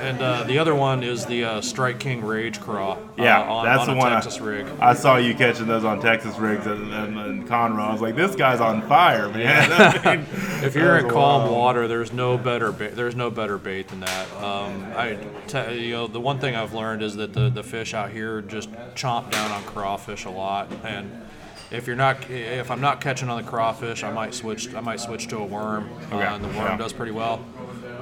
and 0.00 0.18
uh, 0.22 0.44
the 0.44 0.58
other 0.58 0.74
one 0.74 1.02
is 1.02 1.26
the 1.26 1.44
uh, 1.44 1.60
Strike 1.60 2.00
King 2.00 2.24
Rage 2.24 2.58
Craw. 2.58 2.96
Yeah, 3.18 3.42
uh, 3.42 3.52
on, 3.52 3.64
that's 3.66 3.80
on 3.82 3.86
the 3.88 3.92
a 3.92 3.96
one. 3.96 4.12
Texas 4.12 4.40
I, 4.40 4.44
rig. 4.44 4.66
I 4.80 4.94
saw 4.94 5.18
you 5.18 5.34
catching 5.34 5.66
those 5.66 5.84
on 5.84 6.00
Texas 6.00 6.38
rigs 6.38 6.64
and, 6.66 6.94
and, 6.94 7.18
and 7.18 7.46
Conroe. 7.46 7.88
I 7.88 7.92
was 7.92 8.00
like, 8.00 8.16
this 8.16 8.34
guy's 8.34 8.60
on 8.60 8.88
fire, 8.88 9.28
man. 9.28 9.70
I 10.06 10.16
mean, 10.16 10.26
If 10.64 10.74
you're 10.74 10.96
in 10.96 11.10
calm 11.10 11.42
wild. 11.42 11.52
water, 11.52 11.86
there's 11.86 12.14
no 12.14 12.38
better 12.38 12.72
bait. 12.72 12.96
There's 12.96 13.14
no 13.14 13.30
better 13.30 13.58
bait 13.58 13.88
than 13.88 14.00
that. 14.00 14.32
Um, 14.42 14.86
I, 14.96 15.18
te- 15.46 15.84
you 15.88 15.92
know, 15.92 16.06
the 16.06 16.20
one 16.20 16.38
thing 16.38 16.56
I've 16.56 16.72
learned 16.72 17.02
is 17.02 17.16
that 17.16 17.34
the, 17.34 17.50
the 17.50 17.62
fish 17.62 17.92
out 17.92 18.10
here 18.10 18.40
just 18.40 18.72
chomp 18.94 19.30
down 19.30 19.50
on 19.50 19.62
crawfish 19.64 20.24
a 20.24 20.30
lot, 20.30 20.72
and 20.82 21.24
if 21.70 21.86
you're 21.86 21.96
not, 21.96 22.30
if 22.30 22.70
I'm 22.70 22.80
not 22.80 23.00
catching 23.00 23.28
on 23.28 23.42
the 23.42 23.48
crawfish, 23.48 24.04
I 24.04 24.12
might 24.12 24.34
switch. 24.34 24.74
I 24.74 24.80
might 24.80 25.00
switch 25.00 25.28
to 25.28 25.38
a 25.38 25.44
worm, 25.44 25.90
uh, 26.12 26.16
and 26.16 26.44
the 26.44 26.48
worm 26.48 26.58
yeah. 26.58 26.76
does 26.76 26.92
pretty 26.92 27.12
well. 27.12 27.44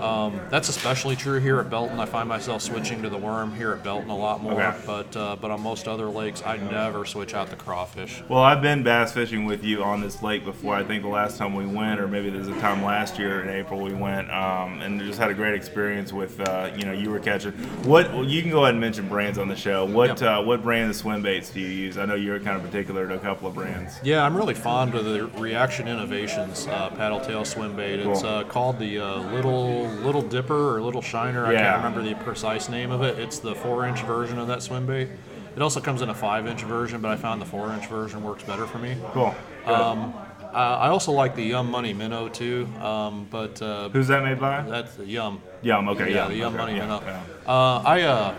Um, 0.04 0.38
that's 0.50 0.68
especially 0.68 1.16
true 1.16 1.40
here 1.40 1.58
at 1.60 1.70
Belton. 1.70 1.98
I 1.98 2.04
find 2.06 2.28
myself 2.28 2.60
switching 2.62 3.00
to 3.02 3.08
the 3.08 3.16
worm 3.16 3.54
here 3.54 3.72
at 3.72 3.82
Belton 3.82 4.10
a 4.10 4.16
lot 4.16 4.42
more, 4.42 4.52
Okay. 4.60 4.76
but 4.86 5.16
uh, 5.16 5.36
but 5.40 5.50
on 5.50 5.60
most 5.62 5.88
other 5.88 6.06
lakes, 6.08 6.42
I 6.44 6.56
never 6.58 7.04
switch 7.06 7.32
out 7.34 7.48
the 7.48 7.56
crawfish. 7.56 8.22
Well, 8.28 8.42
I've 8.42 8.60
been 8.60 8.82
bass 8.82 9.12
fishing 9.12 9.44
with 9.46 9.64
you 9.64 9.82
on 9.82 10.00
this 10.00 10.22
lake 10.22 10.44
before. 10.44 10.74
I 10.74 10.84
think 10.84 11.02
the 11.02 11.08
last 11.08 11.38
time 11.38 11.54
we 11.54 11.66
went, 11.66 12.00
or 12.00 12.06
maybe 12.08 12.28
there's 12.28 12.48
a 12.48 12.60
time 12.60 12.84
last 12.84 13.18
year 13.18 13.42
in 13.42 13.48
April 13.48 13.80
we 13.80 13.94
went, 13.94 14.30
um, 14.30 14.82
and 14.82 15.00
just 15.00 15.18
had 15.18 15.30
a 15.30 15.34
great 15.34 15.54
experience 15.54 16.12
with. 16.12 16.38
Uh, 16.40 16.70
you 16.76 16.84
know, 16.84 16.92
you 16.92 17.08
were 17.10 17.18
catching. 17.20 17.52
What 17.84 18.12
well, 18.12 18.24
you 18.24 18.42
can 18.42 18.50
go 18.50 18.64
ahead 18.64 18.74
and 18.74 18.80
mention 18.80 19.08
brands 19.08 19.38
on 19.38 19.48
the 19.48 19.56
show. 19.56 19.84
What 19.86 20.20
Yep. 20.20 20.22
uh, 20.22 20.42
what 20.42 20.62
brand 20.62 20.90
of 20.90 20.96
swim 20.96 21.22
baits 21.22 21.48
do 21.50 21.60
you 21.60 21.68
use? 21.68 21.96
I 21.96 22.04
know 22.04 22.14
you're 22.14 22.38
kind 22.40 22.56
of 22.56 22.62
particular 22.62 23.08
to 23.08 23.14
a 23.14 23.18
couple 23.18 23.48
of 23.48 23.54
brands. 23.54 23.94
Yeah, 24.02 24.24
I'm 24.24 24.36
really 24.36 24.54
fond 24.54 24.94
of 24.94 25.04
the 25.06 25.26
Reaction 25.40 25.88
Innovations 25.88 26.66
uh, 26.66 26.90
paddle 26.90 27.20
tail 27.20 27.44
swim 27.44 27.74
bait. 27.74 28.00
It's 28.00 28.20
Cool. 28.22 28.28
uh, 28.30 28.44
called 28.44 28.78
the 28.78 28.98
uh, 28.98 29.18
Little 29.32 29.88
Little 30.02 30.22
Dipper 30.22 30.76
or 30.76 30.80
Little 30.82 31.02
Shiner. 31.02 31.46
I 31.46 31.54
can't 31.54 31.76
remember 31.84 32.02
the 32.02 32.14
precise 32.24 32.68
name 32.68 32.90
of 32.90 33.02
it. 33.02 33.18
It's 33.18 33.38
the 33.38 33.54
four 33.54 33.86
inch 33.86 34.00
version 34.02 34.38
of 34.38 34.46
that 34.48 34.62
swim 34.62 34.86
bait. 34.86 35.08
It 35.56 35.62
also 35.62 35.80
comes 35.80 36.02
in 36.02 36.08
a 36.10 36.14
five 36.14 36.46
inch 36.46 36.62
version, 36.62 37.00
but 37.00 37.10
I 37.10 37.16
found 37.16 37.40
the 37.40 37.46
four 37.46 37.72
inch 37.72 37.86
version 37.86 38.22
works 38.24 38.42
better 38.42 38.66
for 38.66 38.78
me. 38.78 38.96
Cool. 39.12 39.34
Um, 39.66 40.12
I 40.52 40.88
also 40.88 41.10
like 41.10 41.34
the 41.34 41.42
Yum 41.42 41.68
Money 41.70 41.92
Minnow 41.92 42.28
too, 42.28 42.68
um, 42.80 43.26
but 43.28 43.60
uh, 43.60 43.88
Who's 43.88 44.06
that 44.08 44.22
made 44.22 44.38
by? 44.38 44.62
that's 44.62 44.94
the 44.94 45.04
Yum. 45.04 45.42
Yum. 45.62 45.88
Okay. 45.88 46.10
Yeah, 46.10 46.22
Yum. 46.24 46.28
the 46.30 46.36
Yum 46.36 46.54
okay, 46.54 46.62
Money 46.62 46.72
yeah, 46.76 46.80
Minnow. 46.80 47.02
yeah. 47.04 47.22
Uh, 47.44 47.82
I 47.84 48.02
uh, 48.02 48.34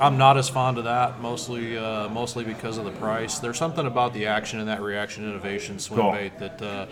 I'm 0.00 0.18
not 0.18 0.36
as 0.36 0.48
fond 0.48 0.78
of 0.78 0.84
that, 0.84 1.20
mostly 1.20 1.78
uh, 1.78 2.08
mostly 2.08 2.42
because 2.44 2.76
of 2.78 2.84
the 2.84 2.90
price. 2.92 3.38
There's 3.38 3.58
something 3.58 3.86
about 3.86 4.14
the 4.14 4.26
action 4.26 4.58
in 4.58 4.66
that 4.66 4.80
reaction 4.82 5.28
innovation 5.28 5.78
swim 5.78 6.00
Cool. 6.00 6.12
bait 6.12 6.38
that 6.40 6.60
uh, 6.62 6.86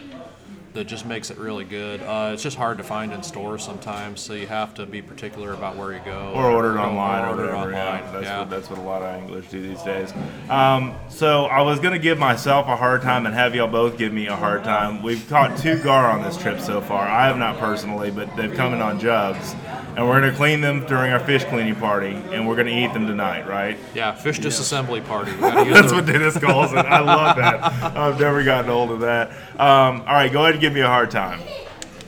that 0.72 0.86
just 0.86 1.04
makes 1.04 1.30
it 1.30 1.38
really 1.38 1.64
good. 1.64 2.00
Uh, 2.02 2.30
it's 2.32 2.42
just 2.42 2.56
hard 2.56 2.78
to 2.78 2.84
find 2.84 3.12
in 3.12 3.22
stores 3.22 3.62
sometimes, 3.64 4.20
so 4.20 4.34
you 4.34 4.46
have 4.46 4.72
to 4.74 4.86
be 4.86 5.02
particular 5.02 5.52
about 5.52 5.76
where 5.76 5.92
you 5.92 6.00
go. 6.04 6.32
or 6.34 6.50
order 6.50 6.76
it 6.76 6.80
online 6.80 7.24
or 7.24 7.30
order 7.30 7.42
it 7.44 7.46
whatever. 7.46 7.74
online. 7.74 8.04
Yeah, 8.04 8.10
that's 8.12 8.24
yeah. 8.24 8.38
what 8.38 8.50
that's 8.50 8.70
what 8.70 8.78
a 8.78 8.82
lot 8.82 9.02
of 9.02 9.08
anglers 9.08 9.46
do 9.48 9.60
these 9.60 9.82
days. 9.82 10.12
Um, 10.48 10.94
so 11.08 11.46
I 11.46 11.62
was 11.62 11.80
gonna 11.80 11.98
give 11.98 12.18
myself 12.18 12.68
a 12.68 12.76
hard 12.76 13.02
time 13.02 13.26
and 13.26 13.34
have 13.34 13.54
y'all 13.54 13.66
both 13.68 13.98
give 13.98 14.12
me 14.12 14.28
a 14.28 14.36
hard 14.36 14.62
time. 14.64 15.02
We've 15.02 15.28
caught 15.28 15.58
two 15.58 15.78
gar 15.82 16.10
on 16.10 16.22
this 16.22 16.36
trip 16.36 16.60
so 16.60 16.80
far. 16.80 17.06
I 17.06 17.26
have 17.26 17.36
not 17.38 17.58
personally, 17.58 18.10
but 18.10 18.34
they've 18.36 18.54
come 18.54 18.72
in 18.72 18.80
on 18.80 19.00
jugs, 19.00 19.54
and 19.96 20.08
we're 20.08 20.20
gonna 20.20 20.36
clean 20.36 20.60
them 20.60 20.86
during 20.86 21.12
our 21.12 21.20
fish 21.20 21.42
cleaning 21.44 21.74
party, 21.74 22.12
and 22.32 22.46
we're 22.46 22.56
gonna 22.56 22.70
eat 22.70 22.92
them 22.92 23.06
tonight, 23.08 23.48
right? 23.48 23.76
yeah, 23.94 24.14
fish 24.14 24.38
disassembly 24.38 25.04
party. 25.04 25.32
We 25.32 25.40
gotta 25.40 25.64
use 25.68 25.80
That's 25.80 25.92
what 25.92 26.06
Dennis 26.06 26.38
calls 26.38 26.72
it. 26.72 26.78
I 26.78 27.00
love 27.00 27.36
that. 27.36 27.60
I've 27.96 28.20
never 28.20 28.44
gotten 28.44 28.70
old 28.70 28.90
of 28.92 29.00
that. 29.00 29.30
Um, 29.58 30.00
all 30.06 30.14
right, 30.14 30.32
go 30.32 30.42
ahead 30.44 30.54
give 30.60 30.72
me 30.72 30.80
a 30.80 30.86
hard 30.86 31.10
time. 31.10 31.40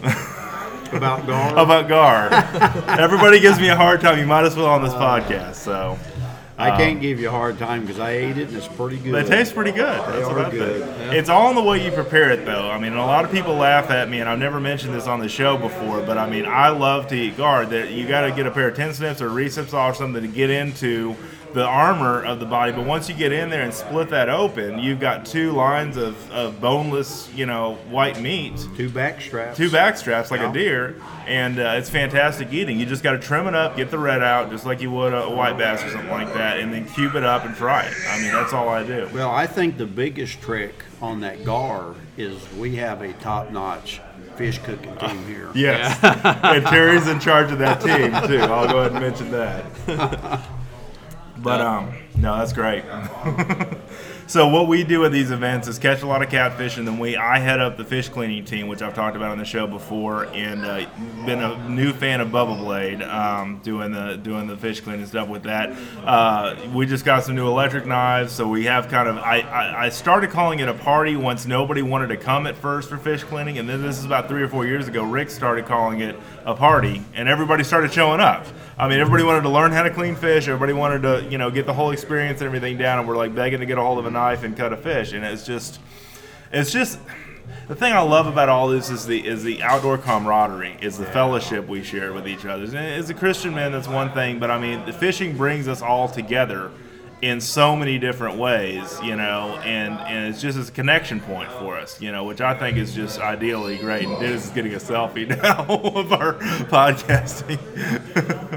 About 0.92 1.26
gar. 1.26 1.52
About 1.56 1.88
gar? 1.88 2.28
Everybody 3.00 3.40
gives 3.40 3.58
me 3.58 3.70
a 3.70 3.76
hard 3.76 4.02
time. 4.02 4.18
You 4.18 4.26
might 4.26 4.44
as 4.44 4.54
well 4.54 4.66
on 4.66 4.82
this 4.82 4.92
uh, 4.92 5.00
podcast. 5.00 5.54
So. 5.54 5.98
I 6.58 6.70
um, 6.70 6.76
can't 6.76 7.00
give 7.00 7.18
you 7.18 7.28
a 7.28 7.30
hard 7.30 7.58
time 7.58 7.80
because 7.80 7.98
I 7.98 8.10
ate 8.10 8.36
it 8.36 8.48
and 8.48 8.56
it's 8.56 8.68
pretty 8.68 8.98
good. 8.98 9.14
It 9.14 9.26
tastes 9.26 9.54
pretty 9.54 9.72
good. 9.72 9.98
That's 9.98 10.26
what 10.26 10.36
are 10.36 10.46
I 10.46 10.50
good. 10.50 10.84
think. 10.84 11.14
It's 11.14 11.30
all 11.30 11.48
in 11.48 11.56
the 11.56 11.62
way 11.62 11.82
you 11.84 11.90
prepare 11.90 12.30
it, 12.30 12.44
though. 12.44 12.70
I 12.70 12.78
mean, 12.78 12.92
a 12.92 13.04
lot 13.04 13.24
of 13.24 13.32
people 13.32 13.54
laugh 13.54 13.90
at 13.90 14.10
me, 14.10 14.20
and 14.20 14.28
I've 14.28 14.38
never 14.38 14.60
mentioned 14.60 14.94
this 14.94 15.06
on 15.06 15.18
the 15.18 15.30
show 15.30 15.56
before, 15.56 16.02
but 16.02 16.18
I 16.18 16.28
mean, 16.28 16.44
I 16.44 16.68
love 16.68 17.08
to 17.08 17.16
eat 17.16 17.38
guard. 17.38 17.70
That 17.70 17.90
you 17.90 18.06
got 18.06 18.22
to 18.22 18.32
get 18.32 18.46
a 18.46 18.50
pair 18.50 18.68
of 18.68 18.76
tin 18.76 18.92
snips 18.92 19.22
or 19.22 19.30
recips 19.30 19.72
or 19.72 19.94
something 19.94 20.22
to 20.22 20.28
get 20.28 20.50
into 20.50 21.16
the 21.54 21.64
armor 21.66 22.22
of 22.24 22.40
the 22.40 22.46
body. 22.46 22.72
But 22.72 22.86
once 22.86 23.08
you 23.08 23.14
get 23.14 23.32
in 23.32 23.50
there 23.50 23.62
and 23.62 23.72
split 23.74 24.08
that 24.10 24.28
open, 24.28 24.78
you've 24.78 25.00
got 25.00 25.26
two 25.26 25.52
lines 25.52 25.96
of, 25.96 26.30
of 26.30 26.60
boneless, 26.60 27.30
you 27.34 27.46
know, 27.46 27.74
white 27.90 28.20
meat 28.20 28.56
Two 28.76 28.88
back 28.88 29.20
straps. 29.20 29.56
two 29.56 29.70
back 29.70 29.96
straps 29.96 30.30
like 30.30 30.40
Yeah. 30.40 30.50
a 30.50 30.52
deer, 30.52 30.96
and 31.26 31.58
uh, 31.58 31.74
it's 31.76 31.90
fantastic 31.90 32.52
eating. 32.52 32.78
You 32.80 32.86
just 32.86 33.02
got 33.02 33.12
to 33.12 33.18
trim 33.18 33.46
it 33.46 33.54
up, 33.54 33.76
get 33.76 33.90
the 33.90 33.98
red 33.98 34.22
out, 34.22 34.50
just 34.50 34.64
like 34.66 34.80
you 34.80 34.90
would 34.90 35.12
a, 35.12 35.28
white 35.30 35.58
bass 35.58 35.82
or 35.84 35.90
something 35.90 36.10
like 36.10 36.28
that. 36.28 36.34
that, 36.42 36.60
and 36.60 36.72
then 36.72 36.86
cube 36.86 37.14
it 37.16 37.24
up 37.24 37.44
and 37.44 37.54
fry 37.56 37.82
it. 37.84 37.94
I 38.08 38.20
mean, 38.20 38.32
that's 38.32 38.52
all 38.52 38.68
I 38.68 38.82
do. 38.84 39.08
Well, 39.12 39.30
I 39.30 39.46
think 39.46 39.76
the 39.78 39.86
biggest 39.86 40.40
trick 40.40 40.84
on 41.00 41.20
that 41.20 41.44
gar 41.44 41.94
is 42.16 42.40
we 42.54 42.76
have 42.76 43.02
a 43.02 43.12
top-notch 43.14 44.00
fish 44.36 44.58
cooking 44.58 44.96
team 44.96 45.24
here. 45.26 45.50
Yes, 45.54 45.98
and 46.02 46.64
Terry's 46.66 47.06
in 47.06 47.20
charge 47.20 47.52
of 47.52 47.58
that 47.58 47.80
team 47.80 48.10
too. 48.28 48.40
I'll 48.42 48.66
go 48.68 48.78
ahead 48.78 48.92
and 48.92 49.00
mention 49.00 49.30
that. 49.32 50.42
But 51.42 51.60
um, 51.60 51.92
no, 52.16 52.38
that's 52.38 52.52
great. 52.52 52.84
so 54.32 54.48
what 54.48 54.66
we 54.66 54.82
do 54.82 55.04
at 55.04 55.12
these 55.12 55.30
events 55.30 55.68
is 55.68 55.78
catch 55.78 56.00
a 56.00 56.06
lot 56.06 56.22
of 56.22 56.30
catfish, 56.30 56.78
and 56.78 56.88
then 56.88 56.98
we 56.98 57.18
I 57.18 57.38
head 57.38 57.60
up 57.60 57.76
the 57.76 57.84
fish 57.84 58.08
cleaning 58.08 58.46
team, 58.46 58.66
which 58.66 58.80
I've 58.80 58.94
talked 58.94 59.14
about 59.14 59.30
on 59.30 59.36
the 59.36 59.44
show 59.44 59.66
before, 59.66 60.24
and 60.28 60.64
uh, 60.64 60.86
been 61.26 61.42
a 61.42 61.68
new 61.68 61.92
fan 61.92 62.22
of 62.22 62.28
Bubba 62.28 62.56
Blade, 62.56 63.02
um, 63.02 63.60
doing 63.62 63.92
the 63.92 64.16
doing 64.16 64.46
the 64.46 64.56
fish 64.56 64.80
cleaning 64.80 65.04
stuff 65.04 65.28
with 65.28 65.42
that. 65.42 65.76
Uh, 66.02 66.56
we 66.74 66.86
just 66.86 67.04
got 67.04 67.24
some 67.24 67.34
new 67.34 67.46
electric 67.46 67.84
knives, 67.84 68.32
so 68.32 68.48
we 68.48 68.64
have 68.64 68.88
kind 68.88 69.06
of 69.06 69.18
I, 69.18 69.40
I 69.40 69.84
I 69.84 69.88
started 69.90 70.30
calling 70.30 70.60
it 70.60 70.68
a 70.68 70.74
party 70.74 71.14
once 71.14 71.44
nobody 71.44 71.82
wanted 71.82 72.06
to 72.06 72.16
come 72.16 72.46
at 72.46 72.56
first 72.56 72.88
for 72.88 72.96
fish 72.96 73.24
cleaning, 73.24 73.58
and 73.58 73.68
then 73.68 73.82
this 73.82 73.98
is 73.98 74.06
about 74.06 74.28
three 74.28 74.42
or 74.42 74.48
four 74.48 74.64
years 74.64 74.88
ago. 74.88 75.04
Rick 75.04 75.28
started 75.28 75.66
calling 75.66 76.00
it 76.00 76.16
a 76.46 76.54
party, 76.54 77.02
and 77.14 77.28
everybody 77.28 77.64
started 77.64 77.92
showing 77.92 78.20
up. 78.20 78.46
I 78.78 78.88
mean, 78.88 78.98
everybody 78.98 79.22
wanted 79.22 79.42
to 79.42 79.50
learn 79.50 79.70
how 79.70 79.82
to 79.82 79.90
clean 79.90 80.16
fish. 80.16 80.48
Everybody 80.48 80.72
wanted 80.72 81.02
to, 81.02 81.28
you 81.30 81.36
know, 81.38 81.50
get 81.50 81.66
the 81.66 81.72
whole 81.74 81.90
experience 81.90 82.40
and 82.40 82.46
everything 82.46 82.78
down. 82.78 82.98
And 82.98 83.06
we're 83.06 83.16
like 83.16 83.34
begging 83.34 83.60
to 83.60 83.66
get 83.66 83.78
a 83.78 83.80
hold 83.82 83.98
of 83.98 84.06
a 84.06 84.10
knife 84.22 84.44
and 84.44 84.56
cut 84.56 84.72
a 84.72 84.76
fish. 84.76 85.12
And 85.12 85.24
it's 85.24 85.44
just, 85.44 85.80
it's 86.52 86.70
just 86.70 86.98
the 87.68 87.74
thing 87.74 87.92
I 87.92 88.00
love 88.00 88.26
about 88.26 88.48
all 88.48 88.68
this 88.68 88.88
is 88.90 89.06
the 89.06 89.26
is 89.26 89.42
the 89.42 89.62
outdoor 89.62 89.98
camaraderie, 89.98 90.78
is 90.80 90.96
the 90.96 91.06
fellowship 91.06 91.66
we 91.66 91.82
share 91.82 92.12
with 92.12 92.28
each 92.28 92.44
other. 92.44 92.64
And 92.64 92.76
as 92.76 93.10
a 93.10 93.14
Christian 93.14 93.54
man, 93.54 93.72
that's 93.72 93.88
one 93.88 94.12
thing. 94.12 94.38
But 94.38 94.50
I 94.50 94.60
mean, 94.60 94.84
the 94.86 94.92
fishing 94.92 95.36
brings 95.36 95.66
us 95.68 95.82
all 95.82 96.08
together 96.08 96.70
in 97.20 97.40
so 97.40 97.76
many 97.76 97.98
different 98.00 98.36
ways, 98.36 98.98
you 99.00 99.14
know, 99.14 99.56
and, 99.64 99.94
and 99.94 100.28
it's 100.28 100.42
just 100.42 100.68
a 100.68 100.72
connection 100.72 101.20
point 101.20 101.48
for 101.52 101.78
us, 101.78 102.00
you 102.00 102.10
know, 102.10 102.24
which 102.24 102.40
I 102.40 102.52
think 102.52 102.76
is 102.76 102.92
just 102.92 103.20
ideally 103.20 103.78
great. 103.78 104.08
And 104.08 104.18
Dennis 104.18 104.46
is 104.46 104.50
getting 104.50 104.74
a 104.74 104.78
selfie 104.78 105.28
now 105.42 105.64
of 105.68 106.12
our 106.12 106.34
podcasting. 106.64 107.60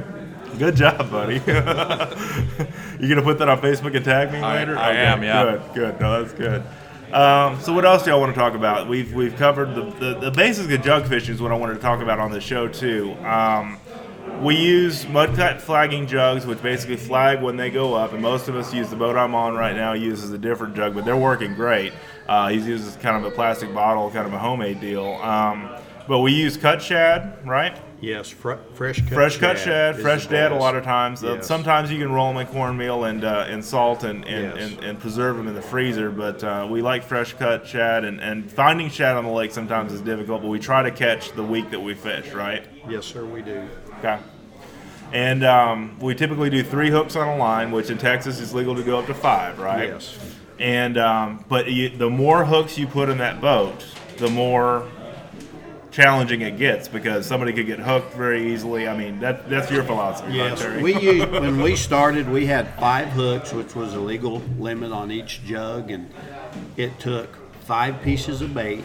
Good 0.58 0.76
job, 0.76 1.10
buddy. 1.12 1.36
you 3.00 3.10
gonna 3.10 3.22
put 3.22 3.38
that 3.40 3.50
on 3.50 3.60
Facebook 3.62 3.96
and 3.96 4.06
tag 4.06 4.32
me 4.32 4.40
I- 4.40 4.58
later? 4.60 4.78
I 4.78 4.92
Okay, 4.92 5.00
am, 5.06 5.24
yeah. 5.24 5.44
Good, 5.44 5.62
good. 5.74 6.00
No, 6.00 6.22
that's 6.24 6.34
good. 6.34 6.64
Um, 7.14 7.60
so 7.62 7.72
what 7.74 7.86
else 7.86 8.04
do 8.04 8.10
y'all 8.10 8.20
want 8.20 8.34
to 8.34 8.40
talk 8.40 8.54
about? 8.56 8.88
We've 8.88 9.14
we've 9.14 9.36
covered 9.36 9.76
the, 9.76 9.84
the, 10.00 10.20
the 10.20 10.32
basics 10.32 10.72
of 10.74 10.82
jug 10.82 11.08
fishing 11.08 11.36
is 11.36 11.42
what 11.42 11.52
I 11.52 11.56
wanted 11.56 11.76
to 11.76 11.80
talk 11.80 12.02
about 12.02 12.20
on 12.20 12.32
the 12.32 12.42
show 12.42 12.68
too. 12.68 13.14
Um, 13.24 13.80
we 14.42 14.56
use 14.56 15.06
Mudcat 15.06 15.62
flagging 15.62 16.08
jugs, 16.08 16.46
which 16.46 16.62
basically 16.62 16.98
flag 16.98 17.42
when 17.42 17.56
they 17.58 17.70
go 17.70 17.94
up, 17.94 18.12
and 18.14 18.22
most 18.22 18.48
of 18.50 18.56
us 18.56 18.74
use 18.74 18.90
the 18.90 18.96
boat 18.96 19.16
I'm 19.16 19.34
on 19.36 19.56
right 19.56 19.76
now 19.76 19.94
uses 19.94 20.32
a 20.32 20.38
different 20.38 20.76
jug, 20.76 20.94
but 20.96 21.06
they're 21.06 21.16
working 21.16 21.54
great. 21.54 21.94
Uh, 22.28 22.50
he 22.50 22.58
uses 22.60 22.96
kind 22.98 23.16
of 23.24 23.32
a 23.32 23.34
plastic 23.34 23.74
bottle, 23.74 24.10
kind 24.12 24.26
of 24.28 24.34
a 24.34 24.40
homemade 24.40 24.82
deal. 24.82 25.06
Um, 25.22 25.70
but 26.08 26.20
we 26.20 26.34
use 26.34 26.58
cut 26.58 26.82
shad, 26.82 27.38
right? 27.48 27.78
Yes, 28.06 28.30
fr- 28.30 28.54
fresh 28.76 29.00
cut 29.00 29.10
fresh 29.10 29.38
cut 29.38 29.58
shad, 29.58 29.96
is 29.96 30.02
fresh 30.04 30.28
dead. 30.28 30.52
A 30.52 30.56
lot 30.56 30.76
of 30.76 30.84
times, 30.84 31.24
uh, 31.24 31.42
sometimes 31.42 31.92
you 31.92 31.98
can 31.98 32.12
roll 32.12 32.32
them 32.32 32.38
in 32.38 32.46
cornmeal 32.54 33.06
and 33.06 33.24
uh, 33.24 33.48
and 33.50 33.66
salt 33.66 34.04
and 34.04 34.24
and, 34.26 34.56
Yes. 34.56 34.72
and, 34.74 34.84
and 34.84 35.00
preserve 35.00 35.38
them 35.38 35.48
in 35.48 35.56
the 35.56 35.62
freezer. 35.62 36.12
But 36.12 36.44
uh, 36.44 36.68
we 36.70 36.84
like 36.84 37.04
fresh 37.04 37.34
cut 37.34 37.66
shad, 37.66 38.06
and, 38.06 38.22
and 38.22 38.52
finding 38.52 38.92
shad 38.92 39.16
on 39.16 39.24
the 39.24 39.32
lake 39.32 39.52
sometimes 39.52 39.92
is 39.92 40.02
difficult. 40.02 40.44
But 40.44 40.50
we 40.50 40.60
try 40.60 40.84
to 40.84 40.92
catch 40.92 41.32
the 41.32 41.44
week 41.44 41.72
that 41.72 41.80
we 41.80 41.96
fish, 41.96 42.32
right? 42.32 42.68
Yes, 42.88 43.06
sir, 43.08 43.26
we 43.26 43.42
do. 43.42 43.68
Okay. 43.98 44.20
And 45.12 45.44
um, 45.44 45.98
we 46.00 46.14
typically 46.14 46.52
do 46.52 46.62
three 46.62 46.92
hooks 46.92 47.16
on 47.16 47.28
a 47.28 47.38
line, 47.38 47.72
which 47.72 47.90
in 47.90 47.98
Texas 47.98 48.40
is 48.40 48.54
legal 48.54 48.76
to 48.76 48.84
go 48.84 49.00
up 49.00 49.08
to 49.08 49.16
five, 49.16 49.58
right? 49.58 49.90
Yes. 49.90 50.20
And 50.60 51.00
um, 51.00 51.44
but 51.50 51.72
you, 51.72 51.90
the 51.90 52.10
more 52.10 52.46
hooks 52.46 52.78
you 52.78 52.86
put 52.86 53.10
in 53.10 53.18
that 53.18 53.42
boat, 53.42 53.84
the 54.18 54.30
more 54.30 54.88
challenging 56.00 56.42
it 56.42 56.58
gets 56.58 56.90
because 56.90 57.26
somebody 57.26 57.54
could 57.54 57.66
get 57.66 57.80
hooked 57.80 58.14
very 58.16 58.52
easily. 58.52 58.86
I 58.86 58.98
mean, 58.98 59.22
that 59.22 59.50
that's 59.50 59.72
your 59.72 59.84
philosophy, 59.86 60.34
Yes, 60.34 60.60
Terry? 60.60 60.84
we 60.84 60.94
used, 61.00 61.32
when 61.32 61.62
we 61.62 61.78
started, 61.78 62.30
we 62.30 62.46
had 62.46 62.68
five 62.78 63.08
hooks, 63.08 63.54
which 63.54 63.76
was 63.76 63.94
a 63.94 64.00
legal 64.00 64.42
limit 64.60 64.92
on 64.92 65.10
each 65.10 65.42
jug, 65.46 65.92
and 65.92 66.10
it 66.76 67.00
took 67.00 67.34
five 67.62 68.02
pieces 68.02 68.42
of 68.42 68.54
bait. 68.54 68.84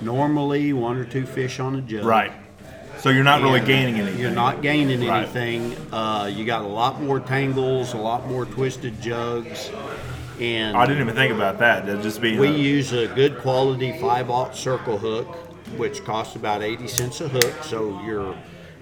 Normally, 0.00 0.72
one 0.72 0.96
or 0.96 1.04
two 1.04 1.24
fish 1.26 1.60
on 1.60 1.76
a 1.76 1.80
jug. 1.80 2.04
right. 2.04 2.32
So 2.98 3.08
you're 3.08 3.24
not 3.24 3.42
really 3.42 3.60
gaining 3.60 3.96
anything. 3.96 4.20
You're 4.20 4.30
not 4.30 4.62
gaining 4.62 5.04
Right. 5.08 5.22
anything. 5.24 5.74
Uh, 5.92 6.30
you 6.32 6.44
got 6.44 6.62
a 6.62 6.68
lot 6.68 7.02
more 7.02 7.18
tangles, 7.18 7.94
a 7.94 7.96
lot 7.96 8.28
more 8.28 8.44
twisted 8.46 9.00
jugs, 9.02 9.70
and 10.40 10.76
I 10.76 10.86
didn't 10.86 11.02
even 11.02 11.14
think 11.16 11.32
about 11.32 11.58
that. 11.58 11.84
That 11.86 12.00
just 12.02 12.20
being 12.20 12.38
we 12.38 12.46
a- 12.48 12.52
use 12.52 12.92
a 12.92 13.08
good 13.08 13.38
quality 13.38 13.92
five 14.00 14.30
aught 14.30 14.54
circle 14.54 14.98
hook, 14.98 15.26
which 15.78 16.04
costs 16.04 16.36
about 16.36 16.62
eighty 16.62 16.88
cents 16.88 17.20
a 17.20 17.28
hook. 17.28 17.62
So 17.62 18.00
you're, 18.04 18.36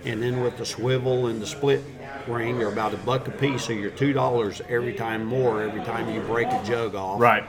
and 0.05 0.23
then 0.23 0.41
with 0.41 0.57
the 0.57 0.65
swivel 0.67 1.27
and 1.27 1.41
the 1.41 1.47
split 1.47 1.83
ring, 2.27 2.59
they're 2.59 2.69
about 2.69 2.95
a 2.95 2.99
buck 2.99 3.29
a 3.29 3.31
piece. 3.31 3.65
So 3.65 3.73
you're 3.73 3.91
two 3.91 4.13
dollars 4.13 4.61
every 4.69 4.95
time 4.95 5.25
more 5.25 5.63
every 5.63 5.83
time 5.85 6.13
you 6.15 6.21
break 6.23 6.49
a 6.49 6.63
jug 6.65 6.95
off. 6.95 7.21
right. 7.21 7.45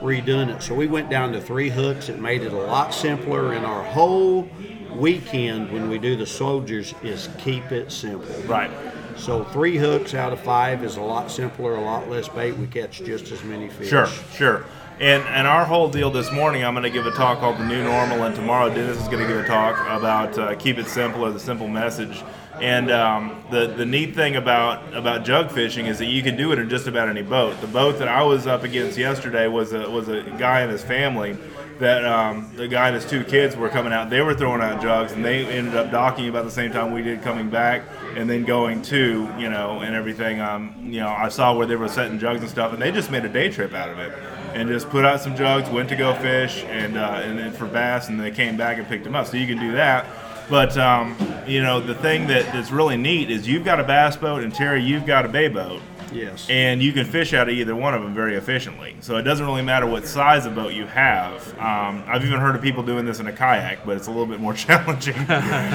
Redoing 0.00 0.48
it. 0.54 0.62
So 0.62 0.74
we 0.74 0.88
went 0.88 1.10
down 1.10 1.32
to 1.32 1.40
three 1.40 1.68
hooks. 1.68 2.08
It 2.08 2.18
made 2.18 2.42
it 2.42 2.52
a 2.52 2.56
lot 2.56 2.92
simpler. 2.92 3.52
And 3.52 3.64
our 3.64 3.84
whole 3.84 4.48
weekend 4.96 5.70
when 5.72 5.88
we 5.88 5.98
do 5.98 6.16
the 6.16 6.26
soldiers 6.26 6.92
is 7.02 7.28
keep 7.38 7.70
it 7.70 7.92
simple. 7.92 8.34
Right. 8.42 8.70
So 9.16 9.44
three 9.44 9.76
hooks 9.76 10.14
out 10.14 10.32
of 10.32 10.40
five 10.40 10.82
is 10.82 10.96
a 10.96 11.00
lot 11.00 11.30
simpler, 11.30 11.76
a 11.76 11.80
lot 11.80 12.08
less 12.10 12.28
bait. 12.28 12.52
We 12.56 12.66
catch 12.66 12.98
just 13.04 13.30
as 13.30 13.44
many 13.44 13.68
fish. 13.68 13.90
Sure, 13.90 14.06
sure. 14.34 14.64
And 15.00 15.22
and 15.24 15.46
our 15.46 15.64
whole 15.64 15.88
deal 15.88 16.10
this 16.10 16.30
morning, 16.30 16.64
I'm 16.64 16.74
going 16.74 16.84
to 16.84 16.90
give 16.90 17.06
a 17.06 17.10
talk 17.10 17.40
called 17.40 17.58
the 17.58 17.64
new 17.64 17.82
normal, 17.82 18.22
and 18.22 18.34
tomorrow 18.34 18.68
Dennis 18.68 18.98
is 18.98 19.08
going 19.08 19.20
to 19.20 19.26
give 19.26 19.38
a 19.38 19.46
talk 19.46 19.76
about 19.88 20.38
uh, 20.38 20.54
keep 20.56 20.78
it 20.78 20.86
simple 20.86 21.24
or 21.24 21.32
the 21.32 21.40
simple 21.40 21.66
message. 21.66 22.22
And 22.60 22.90
um, 22.90 23.42
the 23.50 23.66
the 23.66 23.86
neat 23.86 24.14
thing 24.14 24.36
about 24.36 24.94
about 24.94 25.24
jug 25.24 25.50
fishing 25.50 25.86
is 25.86 25.98
that 25.98 26.06
you 26.06 26.22
can 26.22 26.36
do 26.36 26.52
it 26.52 26.58
in 26.58 26.68
just 26.68 26.86
about 26.86 27.08
any 27.08 27.22
boat. 27.22 27.60
The 27.60 27.66
boat 27.66 27.98
that 27.98 28.08
I 28.08 28.22
was 28.22 28.46
up 28.46 28.62
against 28.62 28.98
yesterday 28.98 29.48
was 29.48 29.72
a 29.72 29.90
was 29.90 30.08
a 30.08 30.22
guy 30.38 30.60
and 30.60 30.70
his 30.70 30.82
family. 30.84 31.36
That 31.78 32.04
um, 32.04 32.52
the 32.54 32.68
guy 32.68 32.88
and 32.88 32.94
his 32.94 33.04
two 33.04 33.24
kids 33.24 33.56
were 33.56 33.70
coming 33.70 33.92
out. 33.92 34.10
They 34.10 34.20
were 34.20 34.34
throwing 34.34 34.60
out 34.60 34.80
jugs, 34.80 35.12
and 35.12 35.24
they 35.24 35.46
ended 35.46 35.74
up 35.74 35.90
docking 35.90 36.28
about 36.28 36.44
the 36.44 36.50
same 36.50 36.70
time 36.70 36.92
we 36.92 37.02
did 37.02 37.22
coming 37.22 37.50
back, 37.50 37.82
and 38.14 38.30
then 38.30 38.44
going 38.44 38.82
to 38.82 39.28
you 39.38 39.48
know 39.48 39.80
and 39.80 39.96
everything. 39.96 40.40
Um, 40.40 40.76
you 40.84 41.00
know, 41.00 41.08
I 41.08 41.28
saw 41.28 41.56
where 41.56 41.66
they 41.66 41.76
were 41.76 41.88
setting 41.88 42.20
jugs 42.20 42.42
and 42.42 42.50
stuff, 42.50 42.72
and 42.72 42.80
they 42.80 42.92
just 42.92 43.10
made 43.10 43.24
a 43.24 43.28
day 43.28 43.48
trip 43.48 43.72
out 43.72 43.88
of 43.88 43.98
it 43.98 44.12
and 44.54 44.68
just 44.68 44.88
put 44.90 45.04
out 45.04 45.20
some 45.20 45.36
jugs, 45.36 45.68
went 45.70 45.88
to 45.90 45.96
go 45.96 46.14
fish, 46.14 46.64
and 46.64 46.96
uh, 46.96 47.20
and 47.22 47.38
then 47.38 47.52
for 47.52 47.66
bass, 47.66 48.08
and 48.08 48.18
they 48.20 48.30
came 48.30 48.56
back 48.56 48.78
and 48.78 48.86
picked 48.86 49.04
them 49.04 49.14
up. 49.14 49.26
So 49.26 49.36
you 49.36 49.46
can 49.46 49.58
do 49.58 49.72
that. 49.72 50.06
But 50.50 50.76
um, 50.76 51.16
you 51.46 51.62
know, 51.62 51.80
the 51.80 51.94
thing 51.94 52.26
that, 52.28 52.44
that's 52.52 52.70
really 52.70 52.96
neat 52.96 53.30
is 53.30 53.48
you've 53.48 53.64
got 53.64 53.80
a 53.80 53.84
bass 53.84 54.16
boat, 54.16 54.42
and 54.42 54.54
Terry, 54.54 54.82
you've 54.82 55.06
got 55.06 55.24
a 55.24 55.28
bay 55.28 55.48
boat, 55.48 55.80
Yes. 56.12 56.46
and 56.50 56.82
you 56.82 56.92
can 56.92 57.06
fish 57.06 57.32
out 57.32 57.48
of 57.48 57.54
either 57.54 57.74
one 57.74 57.94
of 57.94 58.02
them 58.02 58.12
very 58.12 58.34
efficiently. 58.36 58.94
So 59.00 59.16
it 59.16 59.22
doesn't 59.22 59.46
really 59.46 59.62
matter 59.62 59.86
what 59.86 60.04
size 60.06 60.44
of 60.44 60.54
boat 60.54 60.72
you 60.74 60.84
have. 60.86 61.48
Um, 61.58 62.02
I've 62.06 62.24
even 62.24 62.38
heard 62.40 62.54
of 62.54 62.60
people 62.60 62.82
doing 62.82 63.06
this 63.06 63.18
in 63.20 63.26
a 63.28 63.32
kayak, 63.32 63.86
but 63.86 63.96
it's 63.96 64.08
a 64.08 64.10
little 64.10 64.26
bit 64.26 64.40
more 64.40 64.52
challenging, 64.66 65.16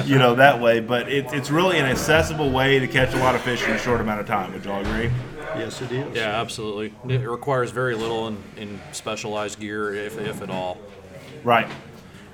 you 0.06 0.18
know, 0.18 0.34
that 0.36 0.60
way. 0.60 0.78
But 0.80 1.08
it, 1.10 1.26
it's 1.32 1.50
really 1.50 1.78
an 1.78 1.86
accessible 1.86 2.50
way 2.50 2.78
to 2.78 2.86
catch 2.86 3.14
a 3.14 3.18
lot 3.18 3.34
of 3.34 3.40
fish 3.40 3.64
in 3.66 3.70
a 3.72 3.78
short 3.78 4.00
amount 4.00 4.20
of 4.20 4.26
time. 4.26 4.52
Would 4.52 4.64
y'all 4.64 4.80
agree? 4.80 5.10
Yes, 5.56 5.80
it 5.80 5.92
is. 5.92 6.16
Yeah, 6.16 6.40
absolutely. 6.40 6.94
It 7.12 7.28
requires 7.28 7.70
very 7.70 7.94
little 7.94 8.28
in, 8.28 8.42
in 8.56 8.80
specialized 8.92 9.60
gear, 9.60 9.94
if, 9.94 10.18
if 10.18 10.42
at 10.42 10.50
all. 10.50 10.78
Right. 11.44 11.68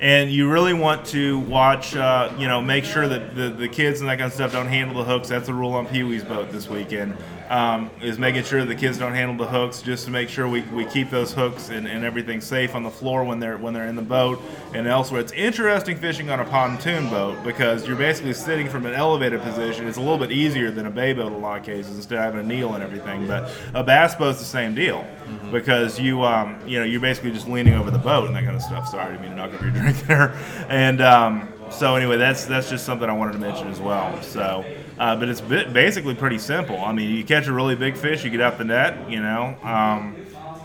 And 0.00 0.30
you 0.30 0.50
really 0.50 0.74
want 0.74 1.06
to 1.06 1.38
watch, 1.40 1.94
uh, 1.94 2.32
you 2.36 2.48
know, 2.48 2.60
make 2.60 2.84
sure 2.84 3.06
that 3.08 3.34
the, 3.36 3.50
the 3.50 3.68
kids 3.68 4.00
and 4.00 4.08
that 4.08 4.18
kind 4.18 4.26
of 4.26 4.34
stuff 4.34 4.52
don't 4.52 4.66
handle 4.66 4.98
the 4.98 5.04
hooks. 5.04 5.28
That's 5.28 5.46
the 5.46 5.54
rule 5.54 5.72
on 5.72 5.86
Pee 5.86 6.02
Wee's 6.02 6.24
boat 6.24 6.50
this 6.50 6.68
weekend. 6.68 7.16
Um, 7.48 7.90
is 8.00 8.18
making 8.18 8.44
sure 8.44 8.64
the 8.64 8.74
kids 8.74 8.96
don't 8.96 9.12
handle 9.12 9.36
the 9.36 9.50
hooks, 9.50 9.82
just 9.82 10.06
to 10.06 10.10
make 10.10 10.30
sure 10.30 10.48
we, 10.48 10.62
we 10.62 10.86
keep 10.86 11.10
those 11.10 11.34
hooks 11.34 11.68
and, 11.68 11.86
and 11.86 12.02
everything 12.02 12.40
safe 12.40 12.74
on 12.74 12.82
the 12.82 12.90
floor 12.90 13.22
when 13.22 13.38
they're 13.38 13.58
when 13.58 13.74
they're 13.74 13.86
in 13.86 13.96
the 13.96 14.02
boat 14.02 14.40
and 14.72 14.86
elsewhere. 14.86 15.20
It's 15.20 15.32
interesting 15.32 15.98
fishing 15.98 16.30
on 16.30 16.40
a 16.40 16.44
pontoon 16.46 17.10
boat 17.10 17.44
because 17.44 17.86
you're 17.86 17.96
basically 17.96 18.32
sitting 18.32 18.68
from 18.68 18.86
an 18.86 18.94
elevated 18.94 19.42
position. 19.42 19.86
It's 19.86 19.98
a 19.98 20.00
little 20.00 20.16
bit 20.16 20.32
easier 20.32 20.70
than 20.70 20.86
a 20.86 20.90
bay 20.90 21.12
boat 21.12 21.28
in 21.28 21.34
a 21.34 21.38
lot 21.38 21.58
of 21.58 21.66
cases 21.66 21.96
instead 21.96 22.18
of 22.18 22.24
having 22.24 22.40
a 22.40 22.42
kneel 22.42 22.74
and 22.74 22.82
everything. 22.82 23.26
But 23.26 23.50
a 23.74 23.84
bass 23.84 24.14
boat's 24.14 24.38
the 24.38 24.46
same 24.46 24.74
deal 24.74 25.06
because 25.52 26.00
you 26.00 26.22
um, 26.24 26.58
you 26.66 26.78
know 26.78 26.84
you're 26.84 27.00
basically 27.00 27.32
just 27.32 27.48
leaning 27.48 27.74
over 27.74 27.90
the 27.90 27.98
boat 27.98 28.26
and 28.26 28.34
that 28.36 28.44
kind 28.44 28.56
of 28.56 28.62
stuff. 28.62 28.88
Sorry, 28.88 29.04
I 29.04 29.10
didn't 29.10 29.22
mean 29.22 29.30
to 29.32 29.36
knock 29.36 29.54
over 29.54 29.64
your 29.64 29.72
drink 29.72 29.98
there. 30.06 30.34
And 30.68 31.00
um, 31.00 31.52
so 31.70 31.96
anyway, 31.96 32.16
that's 32.16 32.44
that's 32.46 32.70
just 32.70 32.84
something 32.84 33.08
I 33.08 33.12
wanted 33.12 33.32
to 33.32 33.38
mention 33.38 33.68
as 33.68 33.80
well. 33.80 34.20
So, 34.22 34.64
uh, 34.98 35.16
but 35.16 35.28
it's 35.28 35.40
basically 35.40 36.14
pretty 36.14 36.38
simple. 36.38 36.78
I 36.78 36.92
mean, 36.92 37.14
you 37.14 37.24
catch 37.24 37.46
a 37.46 37.52
really 37.52 37.74
big 37.74 37.96
fish, 37.96 38.24
you 38.24 38.30
get 38.30 38.40
out 38.40 38.58
the 38.58 38.64
net, 38.64 39.10
you 39.10 39.20
know. 39.20 39.56
Um, 39.62 40.16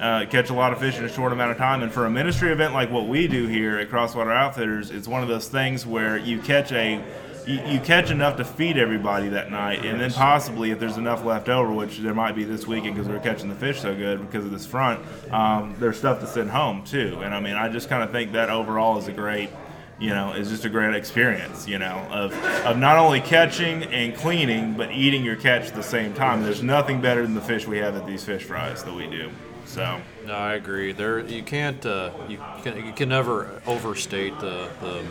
uh, 0.02 0.26
catch 0.28 0.50
a 0.50 0.54
lot 0.54 0.72
of 0.72 0.80
fish 0.80 0.98
in 0.98 1.04
a 1.04 1.10
short 1.10 1.34
amount 1.34 1.52
of 1.52 1.58
time, 1.58 1.84
and 1.84 1.92
for 1.92 2.06
a 2.06 2.10
ministry 2.10 2.52
event 2.52 2.74
like 2.74 2.90
what 2.90 3.08
we 3.08 3.28
do 3.28 3.48
here 3.48 3.78
at 3.80 3.90
Crosswater 3.90 4.32
Outfitters, 4.32 4.92
it's 4.92 5.08
one 5.10 5.22
of 5.22 5.28
those 5.28 5.50
things 5.50 5.86
where 5.86 6.18
you 6.18 6.40
catch 6.40 6.72
a 6.72 7.04
you, 7.46 7.60
you 7.66 7.80
catch 7.80 8.12
enough 8.12 8.38
to 8.38 8.46
feed 8.46 8.78
everybody 8.78 9.30
that 9.30 9.52
night, 9.52 9.84
and 9.84 10.00
then 10.00 10.12
possibly 10.12 10.72
if 10.72 10.80
there's 10.80 10.98
enough 10.98 11.26
left 11.26 11.50
over, 11.50 11.74
which 11.74 11.98
there 11.98 12.14
might 12.14 12.36
be 12.36 12.44
this 12.44 12.68
weekend 12.68 12.96
because 12.96 13.10
we're 13.10 13.20
catching 13.20 13.50
the 13.50 13.56
fish 13.56 13.82
so 13.82 13.96
good 13.96 14.22
because 14.22 14.46
of 14.46 14.52
this 14.52 14.66
front, 14.66 15.00
um, 15.34 15.76
there's 15.80 15.98
stuff 15.98 16.20
to 16.20 16.28
send 16.28 16.50
home 16.50 16.84
too. 16.86 17.20
And 17.24 17.34
I 17.34 17.40
mean, 17.40 17.56
I 17.56 17.68
just 17.68 17.90
kind 17.90 18.04
of 18.04 18.12
think 18.12 18.34
that 18.34 18.50
overall 18.50 18.98
is 19.00 19.08
a 19.08 19.14
great 19.14 19.50
you 20.00 20.10
know, 20.10 20.32
is 20.34 20.50
just 20.50 20.66
a 20.66 20.70
great 20.70 20.96
experience, 20.96 21.68
you 21.68 21.78
know, 21.78 22.08
of, 22.10 22.34
of 22.66 22.78
not 22.78 22.98
only 22.98 23.20
catching 23.20 23.84
and 23.84 24.16
cleaning, 24.16 24.76
but 24.76 24.92
eating 24.92 25.24
your 25.26 25.36
catch 25.36 25.68
at 25.68 25.76
the 25.76 25.84
same 25.84 26.14
time. 26.14 26.42
There's 26.44 26.64
nothing 26.64 27.02
better 27.02 27.22
than 27.24 27.36
the 27.36 27.42
fish 27.42 27.68
we 27.68 27.78
have 27.80 27.96
at 27.96 28.08
these 28.08 28.24
fish 28.24 28.44
fries 28.44 28.84
that 28.84 28.94
we 28.94 29.08
do. 29.08 29.30
So. 29.66 30.00
No, 30.26 30.34
I 30.34 30.54
agree. 30.54 30.94
There, 30.94 31.20
you 31.20 31.44
can't, 31.44 31.86
uh, 31.86 32.12
you 32.28 32.40
can, 32.64 32.86
you 32.86 32.94
can 32.94 33.10
never 33.10 33.62
overstate 33.68 34.40
the, 34.40 34.70
the 34.82 35.04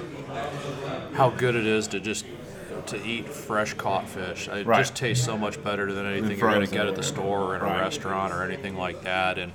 how 1.14 1.31
good 1.31 1.55
it 1.55 1.66
is 1.66 1.87
to 1.88 2.01
just 2.01 2.24
to 2.87 3.05
eat 3.05 3.29
fresh 3.29 3.74
caught 3.74 4.09
fish. 4.09 4.48
It 4.48 4.66
Right. 4.66 4.79
just 4.79 4.94
tastes 4.94 5.24
so 5.24 5.37
much 5.37 5.62
better 5.62 5.92
than 5.92 6.07
anything 6.07 6.38
you're 6.38 6.51
going 6.51 6.66
to 6.66 6.72
get 6.72 6.87
at 6.87 6.94
the 6.96 7.03
store 7.03 7.40
or 7.40 7.57
in 7.57 7.62
right. 7.62 7.79
a 7.79 7.83
restaurant 7.83 8.33
or 8.33 8.42
anything 8.42 8.77
like 8.77 9.03
that. 9.03 9.38
And 9.38 9.53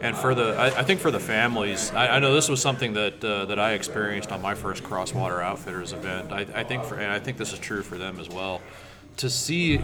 and 0.00 0.16
for 0.16 0.34
the, 0.34 0.56
I, 0.56 0.80
I 0.80 0.82
think 0.82 1.00
for 1.00 1.10
the 1.10 1.20
families, 1.20 1.90
I, 1.92 2.16
I 2.16 2.18
know 2.18 2.34
this 2.34 2.48
was 2.48 2.60
something 2.60 2.92
that 2.94 3.24
uh, 3.24 3.46
that 3.46 3.58
I 3.58 3.72
experienced 3.72 4.32
on 4.32 4.42
my 4.42 4.54
first 4.54 4.84
Crosswater 4.84 5.40
Outfitters 5.40 5.92
event. 5.92 6.32
I, 6.32 6.46
I 6.54 6.64
think 6.64 6.84
for, 6.84 6.96
and 6.96 7.10
I 7.12 7.18
think 7.18 7.38
this 7.38 7.52
is 7.52 7.58
true 7.58 7.82
for 7.82 7.98
them 7.98 8.20
as 8.20 8.28
well. 8.28 8.60
To 9.18 9.30
see, 9.30 9.80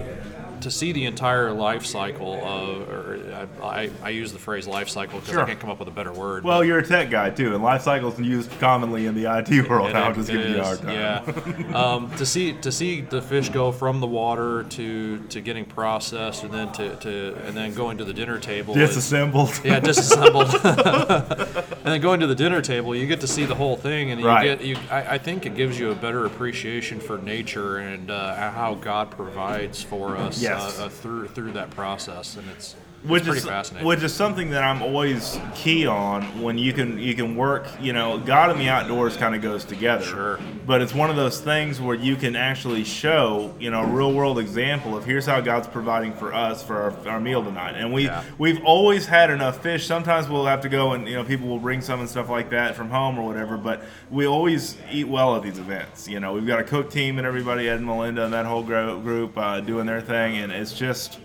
to 0.60 0.70
see 0.70 0.92
the 0.92 1.06
entire 1.06 1.52
life 1.52 1.86
cycle 1.86 2.34
of, 2.44 2.88
or 2.90 3.11
I, 3.62 3.66
I, 3.82 3.90
I 4.02 4.08
use 4.10 4.32
the 4.32 4.38
phrase 4.38 4.66
life 4.66 4.88
cycle 4.88 5.18
because 5.20 5.32
Sure. 5.34 5.42
I 5.42 5.46
can't 5.46 5.60
come 5.60 5.70
up 5.70 5.78
with 5.78 5.88
a 5.88 5.92
better 5.92 6.12
word. 6.12 6.44
Well, 6.44 6.62
you're 6.64 6.78
a 6.78 6.86
tech 6.86 7.10
guy 7.10 7.30
too, 7.30 7.54
and 7.54 7.62
life 7.62 7.82
cycles 7.82 8.18
are 8.18 8.22
used 8.22 8.50
commonly 8.60 9.06
in 9.06 9.14
the 9.14 9.24
IT 9.38 9.68
world. 9.68 9.90
It- 9.90 9.96
I'm 9.96 10.14
just 10.14 10.28
it 10.28 10.32
giving 10.38 10.52
you 10.54 10.60
a 10.60 10.64
hard 10.64 10.80
time. 10.80 10.90
Yeah. 11.70 11.74
um, 11.78 12.10
to 12.16 12.26
see 12.26 12.52
to 12.54 12.70
see 12.72 13.00
the 13.00 13.22
fish 13.22 13.48
go 13.48 13.72
from 13.72 14.00
the 14.00 14.06
water 14.06 14.64
to, 14.70 15.18
to 15.28 15.40
getting 15.40 15.64
processed 15.64 16.44
and 16.44 16.52
then 16.52 16.72
to, 16.72 16.96
to 16.96 17.34
and 17.46 17.56
then 17.56 17.74
going 17.74 17.98
to 17.98 18.04
the 18.04 18.12
dinner 18.14 18.38
table. 18.38 18.76
is- 18.76 18.88
Disassembled. 18.90 19.60
yeah, 19.64 19.80
disassembled. 19.92 20.54
and 20.64 21.84
then 21.84 22.00
going 22.00 22.20
to 22.20 22.26
the 22.26 22.34
dinner 22.34 22.60
table, 22.60 22.94
you 22.94 23.06
get 23.06 23.20
to 23.20 23.26
see 23.26 23.44
the 23.44 23.54
whole 23.54 23.76
thing, 23.76 24.10
and 24.10 24.20
you 24.20 24.26
Right. 24.26 24.44
get 24.58 24.62
you. 24.62 24.76
I, 24.90 25.14
I 25.14 25.18
think 25.18 25.46
it 25.46 25.54
gives 25.54 25.78
you 25.78 25.90
a 25.90 25.94
better 25.94 26.26
appreciation 26.26 27.00
for 27.00 27.18
nature 27.18 27.78
and 27.78 28.10
uh, 28.10 28.50
how 28.52 28.74
God 28.74 29.10
provides 29.10 29.82
for 29.82 30.16
us 30.16 30.40
Yes. 30.42 30.78
uh, 30.78 30.84
uh, 30.84 30.88
through 30.88 31.28
through 31.28 31.52
that 31.52 31.70
process, 31.70 32.36
and 32.36 32.48
it's 32.50 32.74
which 33.04 33.26
is 33.26 33.44
which 33.82 34.02
is 34.02 34.14
something 34.14 34.50
that 34.50 34.62
I'm 34.62 34.80
always 34.80 35.38
key 35.56 35.86
on 35.86 36.22
when 36.40 36.56
you 36.56 36.72
can 36.72 36.98
you 36.98 37.14
can 37.14 37.34
work 37.34 37.66
you 37.80 37.92
know 37.92 38.18
God 38.18 38.50
and 38.50 38.60
the 38.60 38.68
outdoors 38.68 39.16
kind 39.16 39.34
of 39.34 39.42
goes 39.42 39.64
together. 39.64 40.04
Sure. 40.04 40.38
but 40.66 40.80
it's 40.80 40.94
one 40.94 41.10
of 41.10 41.16
those 41.16 41.40
things 41.40 41.80
where 41.80 41.96
you 41.96 42.14
can 42.14 42.36
actually 42.36 42.84
show 42.84 43.54
you 43.58 43.70
know 43.70 43.80
a 43.82 43.86
real 43.86 44.12
world 44.12 44.38
example 44.38 44.96
of 44.96 45.04
here's 45.04 45.26
how 45.26 45.40
God's 45.40 45.66
providing 45.66 46.12
for 46.14 46.32
us 46.32 46.62
for 46.62 46.76
our, 46.76 47.08
our 47.08 47.20
meal 47.20 47.42
tonight. 47.42 47.72
And 47.76 47.92
we 47.92 48.04
Yeah. 48.04 48.22
we've 48.38 48.62
always 48.64 49.06
had 49.06 49.30
enough 49.30 49.62
fish. 49.62 49.86
Sometimes 49.86 50.28
we'll 50.28 50.46
have 50.46 50.60
to 50.60 50.68
go 50.68 50.92
and 50.92 51.08
you 51.08 51.14
know 51.16 51.24
people 51.24 51.48
will 51.48 51.58
bring 51.58 51.80
some 51.80 51.98
and 52.00 52.08
stuff 52.08 52.28
like 52.28 52.50
that 52.50 52.76
from 52.76 52.88
home 52.90 53.18
or 53.18 53.26
whatever 53.26 53.56
but 53.56 53.82
we 54.10 54.26
always 54.26 54.76
eat 54.92 55.08
well 55.08 55.34
at 55.34 55.42
these 55.42 55.58
events. 55.58 56.06
You 56.06 56.20
know 56.20 56.32
we've 56.34 56.46
got 56.46 56.60
a 56.60 56.64
cook 56.64 56.90
team 56.90 57.18
and 57.18 57.26
everybody 57.26 57.68
Ed 57.68 57.78
and 57.78 57.86
Melinda 57.86 58.24
and 58.24 58.32
that 58.32 58.46
whole 58.46 58.62
group 58.62 59.36
uh, 59.36 59.60
doing 59.60 59.86
their 59.86 60.00
thing 60.00 60.36
and 60.38 60.52
it's 60.52 60.72
just 60.72 61.18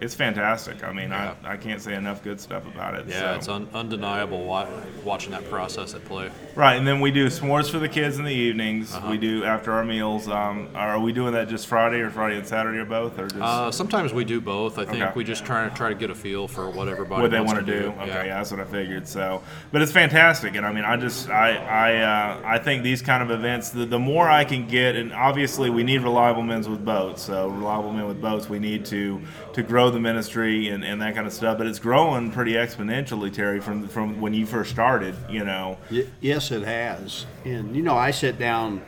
it's 0.00 0.14
fantastic. 0.14 0.84
I 0.84 0.92
mean, 0.92 1.08
Yeah. 1.10 1.34
I, 1.44 1.52
I 1.52 1.56
can't 1.56 1.80
say 1.80 1.94
enough 1.94 2.22
good 2.22 2.40
stuff 2.40 2.66
about 2.66 2.94
it. 2.94 3.06
yeah, 3.08 3.20
so. 3.32 3.34
it's 3.36 3.48
un- 3.48 3.68
undeniable 3.74 4.44
wa- 4.44 4.66
watching 5.04 5.30
that 5.32 5.48
process 5.48 5.94
at 5.94 6.04
play. 6.04 6.30
right. 6.54 6.74
And 6.76 6.86
then 6.86 7.00
we 7.00 7.10
do 7.10 7.26
s'mores 7.28 7.70
for 7.70 7.78
the 7.78 7.88
kids 7.88 8.18
in 8.18 8.24
the 8.24 8.32
evenings. 8.34 8.94
Uh-huh. 8.94 9.10
We 9.10 9.18
do 9.18 9.44
after 9.44 9.72
our 9.72 9.84
meals. 9.84 10.28
Um, 10.28 10.68
are 10.74 11.00
we 11.00 11.12
doing 11.12 11.32
that 11.32 11.48
just 11.48 11.66
Friday 11.66 12.00
or 12.00 12.10
Friday 12.10 12.36
and 12.36 12.46
Saturday 12.46 12.78
or 12.78 12.84
both, 12.84 13.18
or 13.18 13.26
just 13.28 13.40
Uh, 13.40 13.70
sometimes 13.70 14.12
we 14.12 14.24
do 14.24 14.40
both. 14.40 14.78
I 14.78 14.84
think 14.84 15.02
Okay. 15.02 15.12
we 15.14 15.24
just 15.24 15.44
try 15.44 15.68
to 15.68 15.74
try 15.74 15.88
to 15.88 15.94
get 15.94 16.10
a 16.10 16.14
feel 16.14 16.46
for 16.48 16.68
what 16.70 16.88
everybody 16.88 17.22
what 17.22 17.30
they 17.30 17.38
wants 17.40 17.54
want 17.54 17.66
to 17.66 17.80
do? 17.80 17.88
Okay, 17.88 18.06
Yeah. 18.08 18.24
yeah. 18.24 18.34
that's 18.38 18.50
what 18.50 18.60
I 18.60 18.64
figured. 18.64 19.06
So, 19.08 19.42
but 19.72 19.82
it's 19.82 19.92
fantastic, 19.92 20.56
and 20.56 20.66
I 20.66 20.72
mean, 20.72 20.84
I 20.84 20.96
just 20.96 21.30
I 21.30 21.56
I 21.56 21.96
uh, 22.02 22.40
I 22.44 22.58
think 22.58 22.82
these 22.82 23.02
kind 23.02 23.22
of 23.22 23.30
events, 23.30 23.70
the, 23.70 23.86
the 23.86 23.98
more 23.98 24.28
I 24.28 24.44
can 24.44 24.66
get, 24.66 24.94
and 24.96 25.12
obviously 25.12 25.70
we 25.70 25.82
need 25.84 26.02
reliable 26.02 26.42
men 26.42 26.56
with 26.70 26.84
boats. 26.84 27.22
So 27.22 27.48
reliable 27.48 27.92
men 27.92 28.06
with 28.06 28.20
boats, 28.20 28.48
we 28.48 28.58
need 28.58 28.84
to 28.86 29.20
to 29.52 29.62
grow 29.62 29.85
the 29.90 30.00
ministry 30.00 30.68
and, 30.68 30.84
and 30.84 31.00
that 31.02 31.14
kind 31.14 31.26
of 31.26 31.32
stuff. 31.32 31.58
But 31.58 31.66
it's 31.66 31.78
growing 31.78 32.30
pretty 32.30 32.52
exponentially, 32.52 33.32
Terry, 33.32 33.60
from 33.60 33.88
from 33.88 34.20
when 34.20 34.34
you 34.34 34.46
first 34.46 34.70
started. 34.70 35.14
You 35.28 35.44
know. 35.44 35.78
Yes, 36.20 36.50
it 36.50 36.62
has. 36.62 37.26
And 37.44 37.74
you 37.74 37.82
know, 37.82 37.96
I 37.96 38.10
sat 38.10 38.38
down 38.38 38.82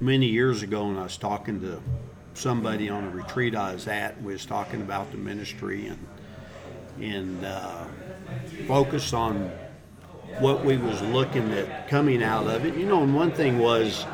many 0.00 0.26
years 0.26 0.62
ago 0.62 0.86
and 0.86 0.98
I 0.98 1.04
was 1.04 1.16
talking 1.16 1.60
to 1.60 1.80
somebody 2.34 2.88
on 2.88 3.04
a 3.04 3.10
retreat 3.10 3.54
I 3.54 3.74
was 3.74 3.86
at. 3.88 4.16
and 4.16 4.24
We 4.24 4.32
was 4.32 4.46
talking 4.46 4.80
about 4.80 5.10
the 5.10 5.18
ministry 5.18 5.86
and 5.86 6.06
and 7.00 7.44
uh, 7.44 7.84
focused 8.66 9.14
on 9.14 9.50
what 10.38 10.64
we 10.64 10.76
was 10.76 11.00
looking 11.02 11.50
at 11.52 11.88
coming 11.88 12.22
out 12.22 12.46
of 12.46 12.64
it. 12.64 12.76
You 12.76 12.86
know, 12.86 13.02
and 13.02 13.14
one 13.14 13.32
thing 13.32 13.58
was 13.58 14.06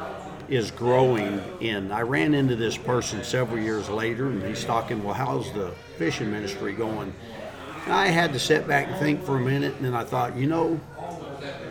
is 0.49 0.71
growing. 0.71 1.41
And 1.61 1.93
I 1.93 2.03
ran 2.03 2.35
into 2.35 2.57
this 2.57 2.77
person 2.77 3.23
several 3.25 3.59
years 3.63 3.89
later, 3.89 4.27
and 4.29 4.43
he's 4.43 4.65
talking, 4.65 5.03
well, 5.03 5.15
how's 5.15 5.53
the 5.53 5.73
fishing 5.99 6.31
ministry 6.31 6.73
going? 6.73 7.13
And 7.85 7.93
I 7.95 8.07
had 8.09 8.33
to 8.33 8.39
sit 8.39 8.67
back 8.67 8.89
and 8.89 8.97
think 8.99 9.23
for 9.25 9.37
a 9.37 9.41
minute, 9.41 9.75
and 9.77 9.85
then 9.85 9.95
I 9.95 10.05
thought, 10.05 10.37
you 10.37 10.47
know, 10.47 10.81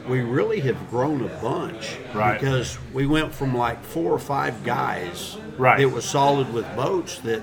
we 0.08 0.22
really 0.22 0.60
have 0.62 0.90
grown 0.90 1.22
a 1.24 1.28
bunch 1.42 1.98
Right. 2.14 2.40
because 2.40 2.78
we 2.94 3.06
went 3.08 3.34
from 3.34 3.58
like 3.58 3.84
four 3.84 4.12
or 4.12 4.20
five 4.20 4.64
guys 4.64 5.36
Right. 5.58 5.80
that 5.80 5.90
was 5.90 6.06
solid 6.06 6.54
with 6.54 6.66
boats 6.76 7.20
that 7.20 7.42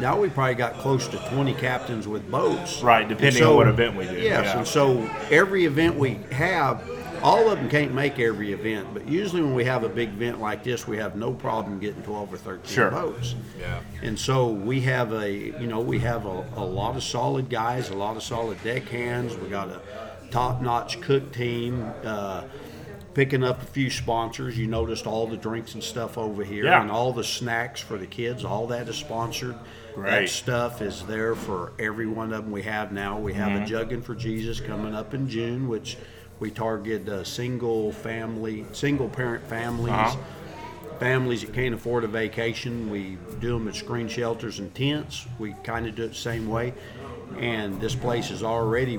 now 0.00 0.18
we 0.18 0.28
probably 0.28 0.54
got 0.54 0.74
close 0.78 1.08
to 1.08 1.16
20 1.30 1.54
captains 1.54 2.06
with 2.06 2.30
boats 2.30 2.82
Right, 2.82 3.06
depending 3.08 3.42
on 3.42 3.56
what 3.56 3.66
event 3.68 3.96
we 3.96 4.06
do, 4.06 4.14
yes 4.16 4.44
yeah. 4.46 4.58
and 4.58 4.66
so 4.66 5.10
every 5.30 5.64
event 5.64 5.96
we 5.96 6.20
have 6.30 6.80
all 7.22 7.50
of 7.50 7.58
them 7.58 7.68
can't 7.68 7.92
make 7.94 8.18
every 8.18 8.52
event 8.52 8.86
but 8.94 9.06
usually 9.08 9.42
when 9.42 9.54
we 9.54 9.64
have 9.64 9.84
a 9.84 9.88
big 9.88 10.08
event 10.10 10.40
like 10.40 10.62
this 10.64 10.86
we 10.86 10.96
have 10.96 11.16
no 11.16 11.32
problem 11.32 11.78
getting 11.78 12.02
12 12.02 12.32
or 12.34 12.36
13 12.36 12.64
Sure. 12.66 12.90
boats 12.90 13.34
Yeah. 13.58 13.80
and 14.02 14.18
so 14.18 14.48
we 14.48 14.80
have 14.82 15.12
a, 15.12 15.30
you 15.30 15.66
know, 15.66 15.80
we 15.80 15.98
have 16.00 16.26
a, 16.26 16.44
a 16.56 16.64
lot 16.64 16.96
of 16.96 17.02
solid 17.02 17.48
guys, 17.50 17.90
a 17.90 17.96
lot 17.96 18.16
of 18.16 18.22
solid 18.22 18.62
deck 18.62 18.84
hands. 18.88 19.36
We 19.36 19.48
got 19.48 19.68
a 19.68 19.80
top-notch 20.30 21.00
cook 21.00 21.32
team. 21.32 21.90
Uh, 22.04 22.44
picking 23.14 23.42
up 23.42 23.60
a 23.60 23.64
few 23.66 23.90
sponsors. 23.90 24.56
You 24.56 24.68
noticed 24.68 25.04
all 25.06 25.26
the 25.26 25.36
drinks 25.36 25.74
and 25.74 25.82
stuff 25.82 26.16
over 26.16 26.44
here, 26.44 26.66
Yeah. 26.66 26.80
and 26.82 26.88
all 26.90 27.12
the 27.12 27.24
snacks 27.24 27.80
for 27.80 27.98
the 27.98 28.06
kids. 28.06 28.44
All 28.44 28.68
that 28.68 28.88
is 28.88 28.94
sponsored. 28.94 29.54
That 29.54 29.94
Great. 29.96 30.28
stuff 30.28 30.80
is 30.80 31.02
there 31.06 31.34
for 31.34 31.72
every 31.80 32.06
one 32.06 32.32
of 32.32 32.44
them 32.44 32.52
we 32.52 32.62
have 32.62 32.92
now. 32.92 33.18
We 33.18 33.32
have 33.34 33.50
a 33.60 33.64
Juggin 33.64 34.04
for 34.04 34.14
Jesus 34.14 34.60
coming 34.60 34.94
up 34.94 35.14
in 35.14 35.28
June, 35.28 35.66
which 35.68 35.96
we 36.40 36.50
target 36.50 37.08
uh, 37.08 37.24
single 37.24 37.92
family, 37.92 38.64
single 38.72 39.08
parent 39.08 39.44
families 39.46 39.92
Uh-huh. 39.92 40.16
families 40.98 41.42
that 41.42 41.52
can't 41.52 41.74
afford 41.74 42.02
a 42.04 42.08
vacation, 42.08 42.90
we 42.90 43.16
do 43.40 43.50
them 43.58 43.68
at 43.68 43.74
screen 43.76 44.08
shelters 44.08 44.58
and 44.58 44.74
tents. 44.74 45.26
We 45.38 45.54
kind 45.62 45.86
of 45.86 45.94
do 45.94 46.04
it 46.04 46.08
the 46.08 46.14
same 46.14 46.48
way. 46.48 46.74
And 47.38 47.80
this 47.80 47.94
place 47.94 48.28
has 48.30 48.42
already 48.42 48.98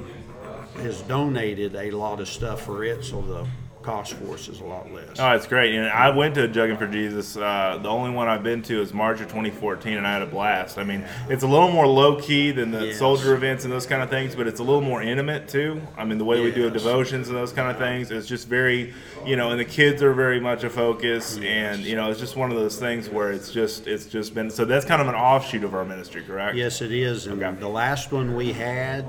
has 0.77 1.01
donated 1.01 1.75
a 1.75 1.91
lot 1.91 2.21
of 2.21 2.29
stuff 2.29 2.61
for 2.61 2.83
it, 2.85 3.03
so 3.03 3.21
the 3.21 3.45
cost 3.89 4.13
for 4.13 4.35
us 4.35 4.47
is 4.47 4.59
a 4.59 4.63
lot 4.63 4.91
less. 4.91 5.17
Oh, 5.19 5.31
it's 5.31 5.47
great. 5.47 5.73
And 5.73 5.87
I 5.87 6.09
went 6.15 6.35
to 6.35 6.47
Jugging 6.47 6.77
for 6.77 6.85
Jesus. 6.85 7.35
Uh, 7.35 7.79
the 7.81 7.89
only 7.89 8.11
one 8.11 8.27
I've 8.27 8.43
been 8.43 8.61
to 8.63 8.81
is 8.81 8.93
March 8.93 9.19
of 9.19 9.27
2014, 9.29 9.97
and 9.97 10.05
I 10.05 10.13
had 10.13 10.21
a 10.21 10.27
blast. 10.27 10.77
I 10.77 10.83
mean, 10.83 11.03
it's 11.27 11.41
a 11.43 11.47
little 11.47 11.71
more 11.71 11.87
low 11.87 12.21
key 12.21 12.51
than 12.51 12.69
the 12.69 12.85
Yes. 12.87 12.99
soldier 12.99 13.33
events 13.33 13.63
and 13.63 13.73
those 13.73 13.87
kind 13.87 14.03
of 14.03 14.09
things, 14.11 14.35
but 14.35 14.45
it's 14.45 14.59
a 14.59 14.63
little 14.63 14.81
more 14.81 15.01
intimate 15.01 15.47
too. 15.47 15.81
I 15.97 16.05
mean, 16.05 16.19
the 16.19 16.25
way 16.25 16.39
we 16.39 16.51
do 16.51 16.65
Yes. 16.65 16.73
devotions 16.73 17.29
and 17.29 17.35
those 17.37 17.51
kind 17.51 17.69
of 17.71 17.77
things 17.77 18.11
is 18.11 18.27
just 18.27 18.47
very, 18.47 18.93
you 19.25 19.35
know, 19.35 19.49
and 19.49 19.59
the 19.59 19.65
kids 19.65 20.03
are 20.03 20.13
very 20.13 20.39
much 20.39 20.63
a 20.63 20.69
focus, 20.69 21.39
and 21.43 21.79
you 21.83 21.95
know, 21.95 22.11
it's 22.11 22.19
just 22.19 22.35
one 22.37 22.51
of 22.51 22.57
those 22.57 22.77
things 22.77 23.09
where 23.09 23.31
it's 23.31 23.51
just 23.51 23.87
it's 23.87 24.05
just 24.05 24.35
been 24.35 24.51
so 24.51 24.65
that's 24.65 24.85
kind 24.85 25.01
of 25.01 25.07
an 25.07 25.15
offshoot 25.15 25.63
of 25.63 25.73
our 25.73 25.83
ministry, 25.83 26.21
correct? 26.21 26.55
Yes, 26.55 26.81
it 26.83 26.91
is. 26.91 27.25
And 27.25 27.41
Okay. 27.41 27.59
the 27.59 27.67
last 27.69 28.11
one 28.11 28.35
we 28.35 28.53
had, 28.53 29.05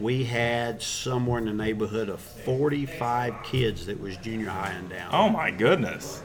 we 0.00 0.24
had 0.24 0.80
somewhere 0.80 1.38
in 1.38 1.44
the 1.44 1.52
neighborhood 1.52 2.08
of 2.08 2.20
45 2.20 3.42
kids 3.42 3.86
that 3.86 4.00
was 4.00 4.16
junior 4.16 4.48
high 4.48 4.72
and 4.72 4.88
down. 4.88 5.10
Oh 5.12 5.28
my 5.28 5.50
goodness. 5.50 6.22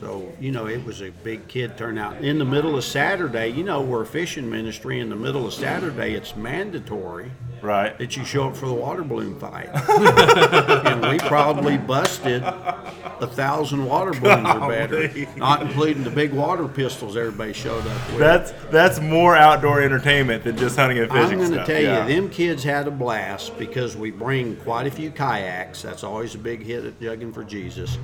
So, 0.00 0.32
you 0.38 0.52
know, 0.52 0.66
it 0.66 0.84
was 0.84 1.02
a 1.02 1.10
big 1.10 1.48
kid 1.48 1.76
turnout. 1.76 2.22
In 2.22 2.38
the 2.38 2.44
middle 2.44 2.76
of 2.76 2.84
Saturday, 2.84 3.48
you 3.48 3.64
know, 3.64 3.82
we're 3.82 4.02
a 4.02 4.06
fishing 4.06 4.48
ministry. 4.48 5.00
In 5.00 5.08
the 5.08 5.16
middle 5.16 5.46
of 5.46 5.54
Saturday, 5.54 6.14
it's 6.14 6.36
mandatory 6.36 7.32
Right. 7.60 7.98
that 7.98 8.16
you 8.16 8.24
show 8.24 8.48
up 8.48 8.56
for 8.56 8.66
the 8.66 8.74
water 8.74 9.02
balloon 9.02 9.38
fight. 9.40 9.68
and 10.86 11.02
we 11.02 11.18
probably 11.18 11.76
busted 11.76 12.44
a 12.44 13.26
thousand 13.26 13.84
water 13.84 14.12
balloons 14.12 14.48
or 14.48 14.68
better, 14.68 15.26
not 15.36 15.62
including 15.62 16.04
the 16.04 16.10
big 16.10 16.32
water 16.32 16.68
pistols 16.68 17.16
everybody 17.16 17.52
showed 17.52 17.84
up 17.84 18.08
with. 18.10 18.18
That's 18.18 18.52
that's 18.70 19.00
more 19.00 19.36
outdoor 19.36 19.82
entertainment 19.82 20.44
than 20.44 20.56
just 20.56 20.76
hunting 20.76 21.00
and 21.00 21.10
fishing. 21.10 21.40
I'm 21.40 21.50
going 21.50 21.58
to 21.58 21.66
tell 21.66 21.82
yeah. 21.82 22.06
you, 22.06 22.14
them 22.14 22.30
kids 22.30 22.62
had 22.62 22.86
a 22.86 22.92
blast 22.92 23.58
because 23.58 23.96
we 23.96 24.12
bring 24.12 24.54
quite 24.58 24.86
a 24.86 24.90
few 24.92 25.10
kayaks. 25.10 25.82
That's 25.82 26.04
always 26.04 26.36
a 26.36 26.38
big 26.38 26.62
hit 26.62 26.84
at 26.84 27.00
Jugging 27.00 27.34
for 27.34 27.42
Jesus. 27.42 27.98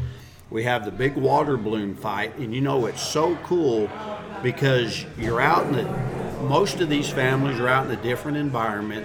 We 0.54 0.62
have 0.62 0.84
the 0.84 0.92
big 0.92 1.16
water 1.16 1.56
balloon 1.56 1.96
fight, 1.96 2.38
and 2.38 2.54
you 2.54 2.60
know 2.60 2.86
it's 2.86 3.02
so 3.02 3.34
cool 3.42 3.90
because 4.40 5.04
you're 5.18 5.40
out 5.40 5.66
in 5.66 5.72
the. 5.72 5.82
Most 6.44 6.80
of 6.80 6.88
these 6.88 7.10
families 7.10 7.58
are 7.58 7.66
out 7.66 7.86
in 7.86 7.98
a 7.98 8.00
different 8.00 8.36
environment, 8.36 9.04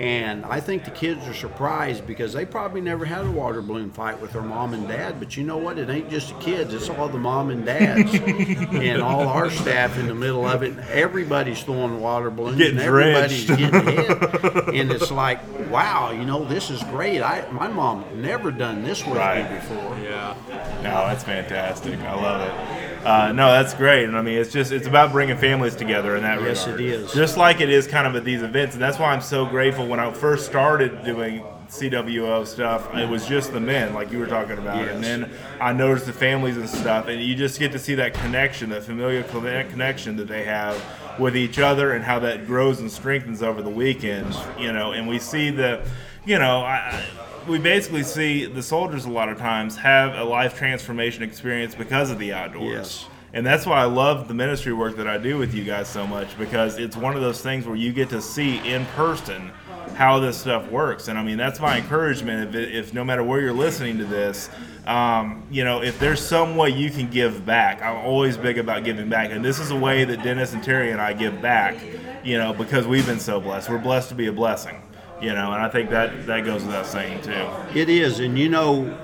and 0.00 0.44
I 0.44 0.58
think 0.60 0.84
the 0.84 0.90
kids 0.90 1.26
are 1.28 1.34
surprised 1.34 2.06
because 2.06 2.32
they 2.32 2.44
probably 2.44 2.80
never 2.80 3.04
had 3.04 3.24
a 3.26 3.30
water 3.30 3.62
balloon 3.62 3.90
fight 3.90 4.20
with 4.20 4.32
their 4.32 4.42
mom 4.42 4.74
and 4.74 4.88
dad. 4.88 5.18
But 5.18 5.36
you 5.36 5.44
know 5.44 5.58
what? 5.58 5.78
It 5.78 5.88
ain't 5.90 6.10
just 6.10 6.28
the 6.30 6.34
kids; 6.40 6.74
it's 6.74 6.88
all 6.88 7.08
the 7.08 7.18
mom 7.18 7.50
and 7.50 7.64
dads, 7.64 8.12
and 8.14 9.02
all 9.02 9.28
our 9.28 9.50
staff 9.50 9.98
in 9.98 10.06
the 10.08 10.14
middle 10.14 10.46
of 10.46 10.62
it. 10.62 10.76
Everybody's 10.90 11.62
throwing 11.62 12.00
water 12.00 12.30
balloons, 12.30 12.58
Getting 12.58 12.78
and 12.78 12.86
everybody's 12.86 13.44
drenched. 13.46 13.72
getting 13.72 13.96
hit. 13.96 14.68
and 14.74 14.90
it's 14.92 15.10
like, 15.10 15.40
wow, 15.70 16.10
you 16.10 16.24
know, 16.24 16.44
this 16.44 16.70
is 16.70 16.82
great. 16.84 17.20
I 17.22 17.48
my 17.52 17.68
mom 17.68 18.04
never 18.20 18.50
done 18.50 18.82
this 18.82 19.04
with 19.06 19.16
Right. 19.18 19.48
me 19.50 19.56
before. 19.58 19.98
Yeah. 20.02 20.34
No, 20.82 21.06
that's 21.06 21.24
fantastic. 21.24 21.98
I 22.00 22.14
love 22.14 22.40
it. 22.40 22.81
Uh, 23.04 23.32
no, 23.32 23.50
that's 23.50 23.74
great. 23.74 24.04
And 24.04 24.16
I 24.16 24.22
mean, 24.22 24.38
it's 24.38 24.52
just 24.52 24.70
it's 24.72 24.86
about 24.86 25.12
bringing 25.12 25.36
families 25.36 25.74
together 25.74 26.16
in 26.16 26.22
that 26.22 26.40
Yes, 26.40 26.66
regard. 26.66 26.80
it 26.80 26.86
is. 26.86 27.12
Just 27.12 27.36
like 27.36 27.60
it 27.60 27.68
is 27.68 27.86
kind 27.86 28.06
of 28.06 28.14
at 28.14 28.24
these 28.24 28.42
events, 28.42 28.74
and 28.74 28.82
that's 28.82 28.98
why 28.98 29.12
I'm 29.12 29.20
so 29.20 29.44
grateful. 29.44 29.86
When 29.86 29.98
I 30.00 30.10
first 30.12 30.46
started 30.46 31.04
doing 31.04 31.42
CWO 31.68 32.46
stuff, 32.46 32.94
it 32.94 33.08
was 33.08 33.26
just 33.26 33.52
the 33.52 33.58
men, 33.60 33.92
like 33.94 34.12
you 34.12 34.18
were 34.18 34.26
talking 34.26 34.58
about, 34.58 34.86
and 34.88 35.02
then 35.02 35.30
I 35.60 35.72
noticed 35.72 36.06
the 36.06 36.12
families 36.12 36.56
and 36.56 36.68
stuff, 36.68 37.08
and 37.08 37.20
you 37.20 37.34
just 37.34 37.58
get 37.58 37.72
to 37.72 37.78
see 37.78 37.94
that 37.96 38.14
connection, 38.14 38.68
that 38.70 38.84
familial 38.84 39.24
connection 39.24 40.16
that 40.16 40.28
they 40.28 40.44
have 40.44 40.80
with 41.18 41.36
each 41.36 41.58
other, 41.58 41.92
and 41.92 42.04
how 42.04 42.18
that 42.20 42.46
grows 42.46 42.80
and 42.80 42.90
strengthens 42.92 43.42
over 43.42 43.62
the 43.62 43.70
weekends. 43.70 44.36
You 44.58 44.72
know, 44.72 44.92
and 44.92 45.08
we 45.08 45.18
see 45.18 45.50
the, 45.50 45.84
you 46.24 46.38
know, 46.38 46.58
I. 46.60 47.04
We 47.46 47.58
basically 47.58 48.04
see 48.04 48.46
the 48.46 48.62
soldiers 48.62 49.04
a 49.04 49.10
lot 49.10 49.28
of 49.28 49.38
times 49.38 49.76
have 49.76 50.14
a 50.14 50.24
life 50.24 50.56
transformation 50.56 51.22
experience 51.22 51.74
because 51.74 52.10
of 52.10 52.18
the 52.18 52.32
outdoors. 52.32 52.72
Yes. 52.72 53.06
And 53.34 53.46
that's 53.46 53.64
why 53.64 53.80
I 53.80 53.84
love 53.84 54.28
the 54.28 54.34
ministry 54.34 54.74
work 54.74 54.96
that 54.96 55.08
I 55.08 55.16
do 55.16 55.38
with 55.38 55.54
you 55.54 55.64
guys 55.64 55.88
so 55.88 56.06
much 56.06 56.38
because 56.38 56.78
it's 56.78 56.96
one 56.96 57.16
of 57.16 57.22
those 57.22 57.40
things 57.40 57.66
where 57.66 57.76
you 57.76 57.92
get 57.92 58.10
to 58.10 58.20
see 58.20 58.58
in 58.58 58.84
person 58.86 59.50
how 59.94 60.18
this 60.18 60.36
stuff 60.36 60.70
works. 60.70 61.08
And 61.08 61.18
I 61.18 61.22
mean, 61.22 61.38
that's 61.38 61.58
my 61.58 61.78
encouragement. 61.78 62.54
If, 62.54 62.68
if 62.68 62.94
no 62.94 63.04
matter 63.04 63.22
where 63.22 63.40
you're 63.40 63.52
listening 63.52 63.98
to 63.98 64.04
this, 64.04 64.50
um, 64.86 65.42
you 65.50 65.64
know, 65.64 65.82
if 65.82 65.98
there's 65.98 66.20
some 66.20 66.56
way 66.56 66.70
you 66.70 66.90
can 66.90 67.08
give 67.08 67.46
back, 67.46 67.80
I'm 67.82 68.04
always 68.04 68.36
big 68.36 68.58
about 68.58 68.84
giving 68.84 69.08
back. 69.08 69.30
And 69.30 69.44
this 69.44 69.58
is 69.58 69.70
a 69.70 69.76
way 69.76 70.04
that 70.04 70.22
Dennis 70.22 70.52
and 70.52 70.62
Terry 70.62 70.90
and 70.90 71.00
I 71.00 71.12
give 71.14 71.40
back, 71.40 71.76
you 72.22 72.36
know, 72.36 72.52
because 72.52 72.86
we've 72.86 73.06
been 73.06 73.20
so 73.20 73.40
blessed. 73.40 73.70
We're 73.70 73.78
blessed 73.78 74.10
to 74.10 74.14
be 74.14 74.26
a 74.26 74.32
blessing, 74.32 74.82
you 75.22 75.32
know, 75.32 75.52
and 75.52 75.62
I 75.62 75.68
think 75.68 75.90
that, 75.90 76.26
that 76.26 76.44
goes 76.44 76.64
without 76.64 76.86
saying 76.86 77.22
too. 77.22 77.48
It 77.78 77.88
is, 77.88 78.18
and 78.18 78.36
you 78.38 78.48
know, 78.48 78.98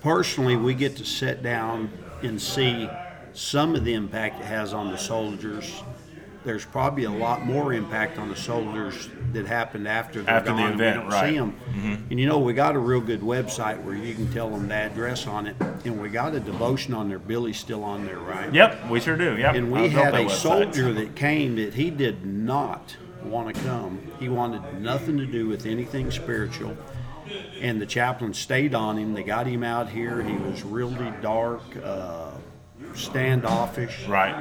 personally, 0.00 0.56
we 0.56 0.74
get 0.74 0.96
to 0.96 1.04
sit 1.04 1.42
down 1.42 1.90
and 2.22 2.40
see 2.40 2.88
some 3.32 3.74
of 3.74 3.84
the 3.84 3.94
impact 3.94 4.40
it 4.40 4.46
has 4.46 4.72
on 4.72 4.92
the 4.92 4.96
soldiers. 4.96 5.82
There's 6.44 6.64
probably 6.64 7.04
a 7.04 7.10
lot 7.10 7.44
more 7.44 7.72
impact 7.72 8.18
on 8.18 8.28
the 8.28 8.36
soldiers 8.36 9.08
that 9.32 9.46
happened 9.46 9.88
after 9.88 10.22
After 10.28 10.54
the 10.54 10.72
event, 10.72 10.78
we 10.78 11.02
don't 11.02 11.08
right. 11.08 11.30
see 11.30 11.38
them. 11.38 11.52
Mm-hmm. 11.70 11.94
And 12.10 12.20
you 12.20 12.26
know, 12.26 12.38
we 12.38 12.52
got 12.52 12.76
a 12.76 12.78
real 12.78 13.00
good 13.00 13.22
website 13.22 13.82
where 13.82 13.96
you 13.96 14.14
can 14.14 14.30
tell 14.30 14.50
them 14.50 14.68
the 14.68 14.74
address 14.74 15.26
on 15.26 15.46
it, 15.46 15.56
and 15.84 16.00
we 16.00 16.10
got 16.10 16.34
a 16.34 16.40
devotion 16.40 16.94
on 16.94 17.08
there. 17.08 17.18
Billy's 17.18 17.58
still 17.58 17.82
on 17.82 18.04
there, 18.04 18.18
right? 18.18 18.52
Yep, 18.52 18.88
we 18.90 19.00
sure 19.00 19.16
do. 19.16 19.36
Yep. 19.36 19.54
And 19.54 19.72
we 19.72 19.88
had 19.88 20.14
a 20.14 20.26
website. 20.26 20.30
soldier 20.30 20.92
that 20.92 21.16
came 21.16 21.56
that 21.56 21.74
he 21.74 21.90
did 21.90 22.24
not 22.24 22.96
want 23.24 23.54
to 23.54 23.62
come. 23.62 24.00
He 24.18 24.28
wanted 24.28 24.80
nothing 24.80 25.16
to 25.18 25.26
do 25.26 25.48
with 25.48 25.66
anything 25.66 26.10
spiritual. 26.10 26.76
And 27.60 27.80
the 27.80 27.86
chaplain 27.86 28.34
stayed 28.34 28.74
on 28.74 28.98
him. 28.98 29.14
They 29.14 29.22
got 29.22 29.46
him 29.46 29.62
out 29.62 29.88
here. 29.88 30.22
He 30.22 30.36
was 30.36 30.62
really 30.62 31.12
dark, 31.22 31.62
uh, 31.82 32.32
standoffish. 32.94 34.06
Right. 34.06 34.34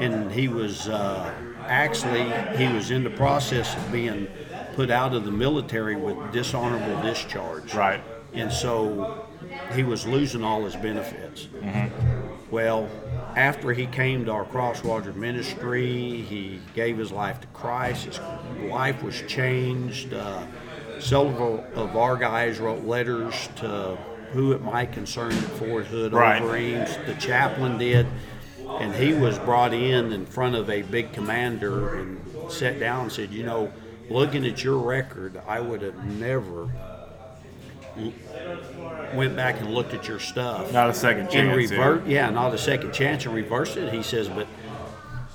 And 0.00 0.32
he 0.32 0.48
was 0.48 0.88
uh, 0.88 1.32
actually, 1.66 2.24
he 2.56 2.72
was 2.72 2.90
in 2.90 3.04
the 3.04 3.10
process 3.10 3.76
of 3.76 3.92
being 3.92 4.28
put 4.74 4.90
out 4.90 5.14
of 5.14 5.24
the 5.24 5.30
military 5.30 5.96
with 5.96 6.32
dishonorable 6.32 7.02
discharge. 7.02 7.74
Right. 7.74 8.02
And 8.32 8.50
so 8.50 9.26
he 9.74 9.82
was 9.82 10.06
losing 10.06 10.42
all 10.42 10.64
his 10.64 10.76
benefits. 10.76 11.48
Well, 12.50 12.88
after 13.36 13.72
he 13.72 13.86
came 13.86 14.24
to 14.26 14.32
our 14.32 14.44
Cross 14.44 14.84
Water 14.84 15.12
ministry, 15.12 16.22
he 16.22 16.60
gave 16.74 16.98
his 16.98 17.12
life 17.12 17.40
to 17.40 17.46
Christ. 17.48 18.06
His 18.06 18.20
life 18.70 19.02
was 19.02 19.22
changed. 19.22 20.12
Uh, 20.12 20.46
several 20.98 21.64
of 21.74 21.96
our 21.96 22.16
guys 22.16 22.58
wrote 22.58 22.84
letters 22.84 23.48
to 23.56 23.96
who 24.32 24.52
it 24.52 24.62
might 24.62 24.92
concern 24.92 25.32
at 25.32 25.44
Fort 25.44 25.86
Hood 25.86 26.12
Right. 26.12 26.40
The 27.06 27.14
chaplain 27.14 27.78
did. 27.78 28.06
And 28.66 28.94
he 28.94 29.12
was 29.12 29.38
brought 29.38 29.74
in 29.74 30.12
in 30.12 30.24
front 30.24 30.54
of 30.54 30.70
a 30.70 30.82
big 30.82 31.12
commander 31.12 31.96
and 31.96 32.20
sat 32.50 32.80
down 32.80 33.02
and 33.02 33.12
said, 33.12 33.30
You 33.30 33.44
know, 33.44 33.72
looking 34.08 34.46
at 34.46 34.64
your 34.64 34.78
record, 34.78 35.40
I 35.46 35.60
would 35.60 35.82
have 35.82 36.02
never 36.04 36.70
went 39.14 39.36
back 39.36 39.60
and 39.60 39.72
looked 39.74 39.94
at 39.94 40.08
your 40.08 40.18
stuff 40.18 40.72
Not 40.72 40.90
a 40.90 40.94
second 40.94 41.22
and 41.22 41.30
chance. 41.30 41.48
here. 41.48 41.56
revert. 41.78 42.06
Yeah, 42.06 42.30
not 42.30 42.54
a 42.54 42.58
second 42.58 42.92
chance 42.92 43.24
and 43.26 43.34
reversed 43.34 43.76
it. 43.76 43.92
He 43.92 44.02
says, 44.02 44.28
but 44.28 44.46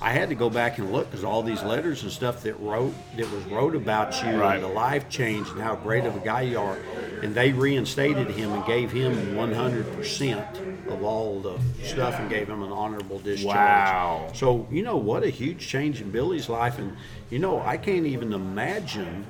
I 0.00 0.10
had 0.10 0.28
to 0.28 0.36
go 0.36 0.48
back 0.48 0.78
and 0.78 0.92
look 0.92 1.10
because 1.10 1.24
all 1.24 1.42
these 1.42 1.62
letters 1.64 2.04
and 2.04 2.12
stuff 2.12 2.44
that 2.44 2.54
wrote 2.60 2.94
that 3.16 3.28
was 3.32 3.42
wrote 3.46 3.74
about 3.74 4.14
you 4.22 4.40
Right. 4.40 4.54
and 4.54 4.62
the 4.62 4.68
life 4.68 5.08
change 5.08 5.48
and 5.48 5.60
how 5.60 5.74
great 5.74 6.04
of 6.04 6.14
a 6.14 6.20
guy 6.20 6.42
you 6.42 6.56
are, 6.60 6.78
and 7.20 7.34
they 7.34 7.50
reinstated 7.52 8.30
him 8.30 8.52
and 8.52 8.64
gave 8.64 8.92
him 8.92 9.34
100 9.34 9.92
percent 9.96 10.46
of 10.88 11.02
all 11.02 11.40
the 11.40 11.58
stuff 11.82 12.14
and 12.20 12.30
gave 12.30 12.48
him 12.48 12.62
an 12.62 12.70
honorable 12.70 13.18
discharge. 13.18 13.56
Wow. 13.56 14.28
So 14.34 14.68
you 14.70 14.84
know 14.84 14.96
what 14.96 15.24
a 15.24 15.30
huge 15.30 15.66
change 15.66 16.00
in 16.00 16.12
Billy's 16.12 16.48
life, 16.48 16.78
and 16.78 16.96
you 17.28 17.40
know 17.40 17.60
I 17.60 17.76
can't 17.76 18.06
even 18.06 18.32
imagine 18.32 19.26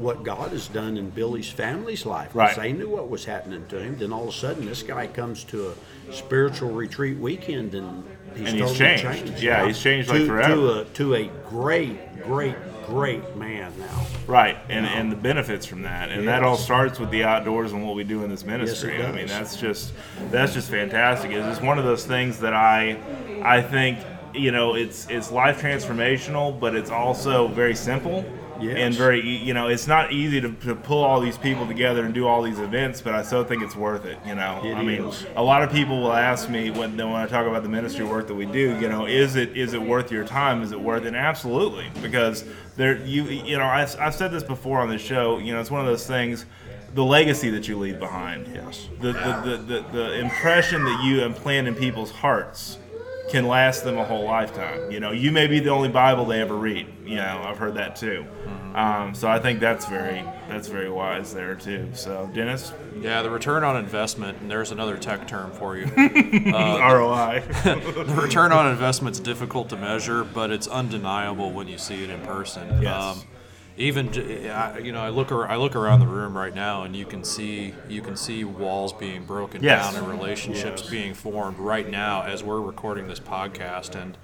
what 0.00 0.22
God 0.22 0.50
has 0.52 0.68
done 0.68 0.96
in 0.96 1.10
Billy's 1.10 1.50
family's 1.50 2.06
life. 2.06 2.34
Right. 2.34 2.56
They 2.56 2.72
knew 2.72 2.88
what 2.88 3.10
was 3.10 3.24
happening 3.24 3.66
to 3.68 3.80
him. 3.80 3.98
Then 3.98 4.12
all 4.12 4.22
of 4.24 4.28
a 4.30 4.32
sudden, 4.32 4.64
this 4.64 4.82
guy 4.82 5.06
comes 5.06 5.44
to 5.44 5.74
a 6.08 6.12
spiritual 6.12 6.70
retreat 6.70 7.18
weekend, 7.18 7.74
and 7.74 8.04
he's 8.34 8.48
And 8.48 8.58
he's 8.58 8.78
totally 8.78 8.98
changed. 8.98 9.42
Yeah, 9.42 9.66
he's 9.66 9.80
changed 9.80 10.08
like 10.08 10.20
to, 10.20 10.26
forever. 10.26 10.54
To 10.54 10.80
a, 10.80 10.84
to 10.84 11.14
a 11.14 11.30
great, 11.48 12.22
great, 12.22 12.56
great 12.86 13.36
man 13.36 13.72
now. 13.78 14.06
Right, 14.26 14.56
and 14.68 14.86
and 14.86 15.12
the 15.12 15.16
benefits 15.16 15.66
from 15.66 15.82
that, 15.82 16.10
and 16.10 16.26
that 16.28 16.42
all 16.42 16.56
starts 16.56 16.98
with 16.98 17.10
the 17.10 17.24
outdoors 17.24 17.72
and 17.72 17.84
what 17.84 17.94
we 17.94 18.04
do 18.04 18.24
in 18.24 18.30
this 18.30 18.44
ministry. 18.44 18.96
it 18.96 19.04
I 19.04 19.12
mean, 19.12 19.26
that's 19.26 19.56
just 19.56 19.92
that's 20.30 20.54
just 20.54 20.70
fantastic. 20.70 21.30
It's 21.30 21.46
just 21.46 21.62
one 21.62 21.78
of 21.78 21.84
those 21.84 22.06
things 22.06 22.40
that 22.40 22.54
I 22.54 22.98
I 23.44 23.60
think 23.60 23.98
you 24.34 24.50
know 24.50 24.74
it's 24.74 25.08
it's 25.10 25.30
life 25.30 25.60
transformational, 25.60 26.58
but 26.58 26.74
it's 26.74 26.90
also 26.90 27.48
very 27.48 27.74
simple. 27.74 28.24
Yes. 28.62 28.76
And 28.78 28.94
very, 28.94 29.26
you 29.26 29.54
know, 29.54 29.68
it's 29.68 29.86
not 29.86 30.12
easy 30.12 30.40
to, 30.40 30.50
to 30.52 30.74
pull 30.74 31.02
all 31.02 31.20
these 31.20 31.38
people 31.38 31.66
together 31.66 32.04
and 32.04 32.12
do 32.14 32.26
all 32.26 32.42
these 32.42 32.58
events, 32.58 33.00
but 33.00 33.14
I 33.14 33.22
still 33.22 33.44
think 33.44 33.62
it's 33.62 33.76
worth 33.76 34.04
it. 34.04 34.18
You 34.26 34.34
know, 34.34 34.60
It 34.64 34.74
I 34.74 34.82
mean, 34.82 35.02
is. 35.04 35.26
a 35.36 35.42
lot 35.42 35.62
of 35.62 35.70
people 35.72 36.00
will 36.02 36.12
ask 36.12 36.48
me 36.50 36.70
when 36.70 36.96
when 36.96 37.08
I 37.08 37.26
talk 37.26 37.46
about 37.46 37.62
the 37.62 37.68
ministry 37.68 38.04
work 38.04 38.26
that 38.28 38.34
we 38.34 38.46
do, 38.46 38.78
you 38.80 38.88
know, 38.88 39.06
is 39.06 39.36
it 39.36 39.56
is 39.56 39.72
it 39.74 39.80
worth 39.82 40.10
your 40.12 40.24
time? 40.24 40.62
Is 40.62 40.72
it 40.72 40.80
worth 40.80 41.04
it? 41.04 41.14
Absolutely, 41.14 41.90
because 42.02 42.44
there 42.76 42.96
you 43.04 43.24
you 43.24 43.58
know 43.58 43.64
I've, 43.66 43.98
I've 44.00 44.14
said 44.14 44.30
this 44.30 44.42
before 44.44 44.80
on 44.80 44.88
the 44.88 44.98
show. 44.98 45.38
You 45.38 45.52
know, 45.54 45.60
it's 45.60 45.70
one 45.70 45.80
of 45.80 45.86
those 45.86 46.06
things. 46.06 46.44
The 46.92 47.04
legacy 47.04 47.50
that 47.50 47.68
you 47.68 47.78
leave 47.78 48.00
behind, 48.00 48.48
Yes. 48.52 48.88
the 49.00 49.12
the, 49.12 49.42
the, 49.44 49.56
the, 49.82 49.84
the 49.92 50.18
impression 50.18 50.84
that 50.84 51.04
you 51.04 51.22
implant 51.24 51.68
in 51.68 51.74
people's 51.76 52.10
hearts 52.10 52.78
can 53.30 53.46
last 53.46 53.84
them 53.84 53.96
a 53.98 54.04
whole 54.04 54.24
lifetime. 54.24 54.90
You 54.90 55.00
know, 55.00 55.12
you 55.12 55.30
may 55.30 55.46
be 55.46 55.60
the 55.60 55.70
only 55.70 55.88
Bible 55.88 56.24
they 56.26 56.40
ever 56.40 56.56
read. 56.56 56.86
You 57.04 57.16
know, 57.16 57.42
I've 57.44 57.58
heard 57.58 57.74
that 57.74 57.96
too. 57.96 58.26
Um, 58.74 59.14
so 59.14 59.28
I 59.28 59.40
think 59.40 59.58
that's 59.58 59.86
very 59.86 60.22
that's 60.48 60.68
very 60.68 60.90
wise 60.90 61.34
there 61.34 61.54
too. 61.56 61.88
So 61.92 62.30
Dennis, 62.32 62.72
Yeah, 63.00 63.22
the 63.22 63.30
return 63.30 63.64
on 63.64 63.76
investment, 63.76 64.38
and 64.40 64.50
there's 64.50 64.70
another 64.70 64.96
tech 64.96 65.26
term 65.26 65.50
for 65.52 65.76
you. 65.76 65.86
ROI. 65.96 67.42
the 67.64 68.20
return 68.22 68.52
on 68.52 68.70
investment's 68.70 69.18
difficult 69.20 69.68
to 69.70 69.76
measure, 69.76 70.22
but 70.24 70.50
it's 70.50 70.66
undeniable 70.68 71.50
when 71.50 71.66
you 71.68 71.78
see 71.78 72.04
it 72.04 72.10
in 72.10 72.20
person. 72.22 72.70
Um, 72.70 72.82
Yes. 72.82 73.26
Even 73.80 74.12
you 74.84 74.92
know, 74.92 75.00
I 75.00 75.08
look 75.08 75.32
I 75.32 75.56
look 75.56 75.74
around 75.74 76.00
the 76.00 76.06
room 76.06 76.36
right 76.36 76.54
now, 76.54 76.82
and 76.82 76.94
you 76.94 77.06
can 77.06 77.24
see 77.24 77.74
you 77.88 78.02
can 78.02 78.14
see 78.16 78.44
walls 78.44 78.92
being 78.92 79.24
broken 79.24 79.62
Yes. 79.62 79.92
down 79.94 80.02
and 80.04 80.10
relationships 80.12 80.82
Yes. 80.82 80.90
being 80.90 81.14
formed 81.14 81.58
right 81.58 81.88
now 81.88 82.22
as 82.22 82.44
we're 82.44 82.60
recording 82.60 83.08
this 83.08 83.20
podcast. 83.20 83.94
And 84.00 84.16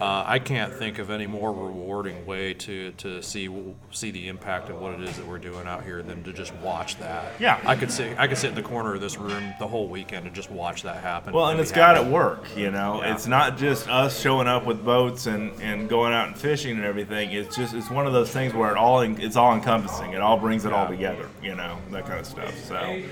uh, 0.00 0.24
I 0.26 0.38
can't 0.38 0.72
think 0.74 0.98
of 0.98 1.10
any 1.10 1.26
more 1.26 1.52
rewarding 1.52 2.26
way 2.26 2.54
to, 2.54 2.92
to 2.92 3.22
see 3.22 3.48
see 3.90 4.10
the 4.10 4.28
impact 4.28 4.68
of 4.68 4.80
what 4.80 4.94
it 4.94 5.00
is 5.08 5.16
that 5.16 5.26
we're 5.26 5.38
doing 5.38 5.66
out 5.66 5.84
here 5.84 6.02
than 6.02 6.22
to 6.24 6.32
just 6.32 6.54
watch 6.56 6.98
that. 6.98 7.32
Yeah. 7.38 7.60
I 7.64 7.76
could 7.76 7.90
sit 7.92 8.18
I 8.18 8.26
could 8.26 8.38
sit 8.38 8.50
in 8.50 8.54
the 8.56 8.62
corner 8.62 8.94
of 8.94 9.00
this 9.00 9.16
room 9.16 9.54
the 9.60 9.66
whole 9.68 9.88
weekend 9.88 10.26
and 10.26 10.34
just 10.34 10.50
watch 10.50 10.82
that 10.82 11.02
happen. 11.02 11.32
Well, 11.32 11.46
and 11.48 11.58
be 11.58 11.62
it's 11.62 11.72
got 11.72 11.96
happy. 11.96 12.08
to 12.08 12.12
work, 12.14 12.44
you 12.56 12.70
know. 12.72 13.00
Yeah. 13.02 13.14
It's 13.14 13.26
not 13.28 13.56
just 13.58 13.88
us 13.88 14.20
showing 14.20 14.48
up 14.48 14.66
with 14.66 14.84
boats 14.84 15.26
and, 15.26 15.52
and 15.62 15.88
going 15.88 16.12
out 16.12 16.26
and 16.28 16.36
fishing 16.36 16.76
and 16.76 16.84
everything. 16.84 17.30
It's 17.32 17.54
just 17.56 17.74
it's 17.74 17.90
one 17.90 18.06
of 18.08 18.12
those 18.12 18.30
things 18.30 18.54
where 18.54 18.70
it 18.72 18.76
all 18.76 18.87
en- 19.00 19.20
it's 19.20 19.36
all 19.36 19.54
encompassing. 19.54 20.12
It 20.12 20.20
all 20.20 20.38
brings 20.38 20.64
it 20.64 20.72
all 20.72 20.88
together, 20.88 21.28
you 21.42 21.54
know, 21.54 21.78
that 21.92 22.06
kind 22.06 22.18
of 22.20 22.26
stuff. 22.26 22.54
So, 22.64 23.02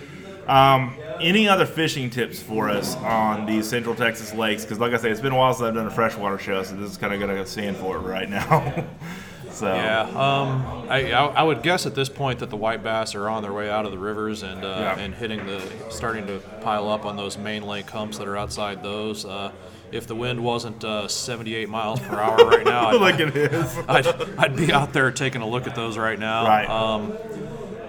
Um, 0.48 0.94
any 1.20 1.48
other 1.48 1.66
fishing 1.66 2.08
tips 2.08 2.40
for 2.40 2.70
us 2.70 2.94
on 2.98 3.46
these 3.46 3.68
Central 3.68 3.94
Texas 3.96 4.32
lakes? 4.32 4.62
Because, 4.64 4.78
like 4.78 4.92
I 4.92 4.96
say, 4.96 5.10
it's 5.10 5.20
been 5.20 5.32
a 5.32 5.36
while 5.36 5.52
since 5.54 5.66
I've 5.66 5.74
done 5.74 5.86
a 5.86 5.90
freshwater 5.90 6.38
show, 6.38 6.62
so 6.62 6.76
this 6.76 6.90
is 6.90 6.96
kind 6.96 7.12
of 7.12 7.18
going 7.20 7.34
to 7.36 7.46
stand 7.46 7.76
for 7.76 7.96
it 7.96 8.00
right 8.00 8.28
now. 8.30 8.84
so 9.50 9.66
Yeah, 9.74 10.02
um, 10.02 10.86
I, 10.88 11.10
I 11.12 11.26
I 11.26 11.42
would 11.42 11.62
guess 11.62 11.84
at 11.86 11.94
this 11.96 12.08
point 12.08 12.38
that 12.40 12.50
the 12.50 12.56
white 12.56 12.82
bass 12.84 13.14
are 13.16 13.28
on 13.28 13.42
their 13.42 13.52
way 13.52 13.68
out 13.68 13.86
of 13.86 13.90
the 13.90 13.98
rivers 13.98 14.42
and 14.44 14.64
uh, 14.64 14.68
Yeah. 14.68 14.98
and 14.98 15.14
hitting 15.14 15.44
the 15.46 15.60
starting 15.90 16.26
to 16.28 16.38
pile 16.60 16.88
up 16.88 17.04
on 17.04 17.16
those 17.16 17.36
main 17.38 17.62
lake 17.64 17.90
humps 17.90 18.18
that 18.18 18.28
are 18.28 18.36
outside 18.36 18.82
those. 18.84 19.24
Uh, 19.24 19.50
if 19.92 20.06
the 20.06 20.16
wind 20.16 20.42
wasn't 20.42 20.84
uh, 20.84 21.08
78 21.08 21.68
miles 21.68 22.00
per 22.00 22.18
hour 22.18 22.36
right 22.36 22.64
now, 22.64 22.88
I'd, 22.88 22.94
look 22.94 23.20
at 23.20 23.34
his. 23.34 23.78
I'd, 23.88 24.06
I'd 24.38 24.56
be 24.56 24.72
out 24.72 24.92
there 24.92 25.10
taking 25.10 25.42
a 25.42 25.48
look 25.48 25.66
at 25.66 25.74
those 25.74 25.96
right 25.96 26.18
now. 26.18 26.46
Right. 26.46 26.68
Um, 26.68 27.12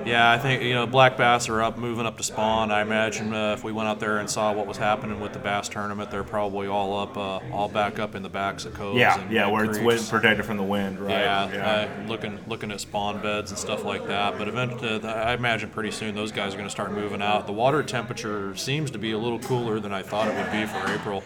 yeah, 0.07 0.31
I 0.31 0.37
think 0.37 0.63
you 0.63 0.73
know 0.73 0.87
black 0.87 1.17
bass 1.17 1.49
are 1.49 1.61
up, 1.61 1.77
moving 1.77 2.05
up 2.05 2.17
to 2.17 2.23
spawn. 2.23 2.71
I 2.71 2.81
imagine 2.81 3.33
uh, 3.33 3.53
if 3.53 3.63
we 3.63 3.71
went 3.71 3.89
out 3.89 3.99
there 3.99 4.17
and 4.17 4.29
saw 4.29 4.53
what 4.53 4.65
was 4.67 4.77
happening 4.77 5.19
with 5.19 5.33
the 5.33 5.39
bass 5.39 5.69
tournament, 5.69 6.09
they're 6.09 6.23
probably 6.23 6.67
all 6.67 6.97
up, 6.99 7.17
uh, 7.17 7.39
all 7.51 7.67
back 7.69 7.99
up 7.99 8.15
in 8.15 8.23
the 8.23 8.29
backs 8.29 8.65
of 8.65 8.73
coves. 8.73 8.97
Yeah, 8.97 9.19
and, 9.19 9.31
yeah, 9.31 9.47
where 9.47 9.65
it's 9.65 9.77
creeks. 9.77 9.85
wind 10.01 10.09
protected 10.09 10.45
from 10.45 10.57
the 10.57 10.63
wind, 10.63 10.99
right? 10.99 11.11
Yeah, 11.11 11.87
Uh, 12.03 12.07
looking 12.07 12.39
looking 12.47 12.71
at 12.71 12.79
spawn 12.79 13.21
beds 13.21 13.51
and 13.51 13.59
stuff 13.59 13.83
like 13.83 14.07
that. 14.07 14.37
But 14.37 14.47
eventually, 14.47 15.03
I 15.07 15.33
imagine 15.33 15.69
pretty 15.69 15.91
soon 15.91 16.15
those 16.15 16.31
guys 16.31 16.53
are 16.53 16.57
going 16.57 16.67
to 16.67 16.71
start 16.71 16.91
moving 16.91 17.21
out. 17.21 17.45
The 17.45 17.53
water 17.53 17.83
temperature 17.83 18.55
seems 18.55 18.91
to 18.91 18.97
be 18.97 19.11
a 19.11 19.17
little 19.17 19.39
cooler 19.39 19.79
than 19.79 19.91
I 19.93 20.01
thought 20.03 20.27
it 20.27 20.35
would 20.35 20.51
be 20.51 20.65
for 20.65 20.91
April. 20.91 21.23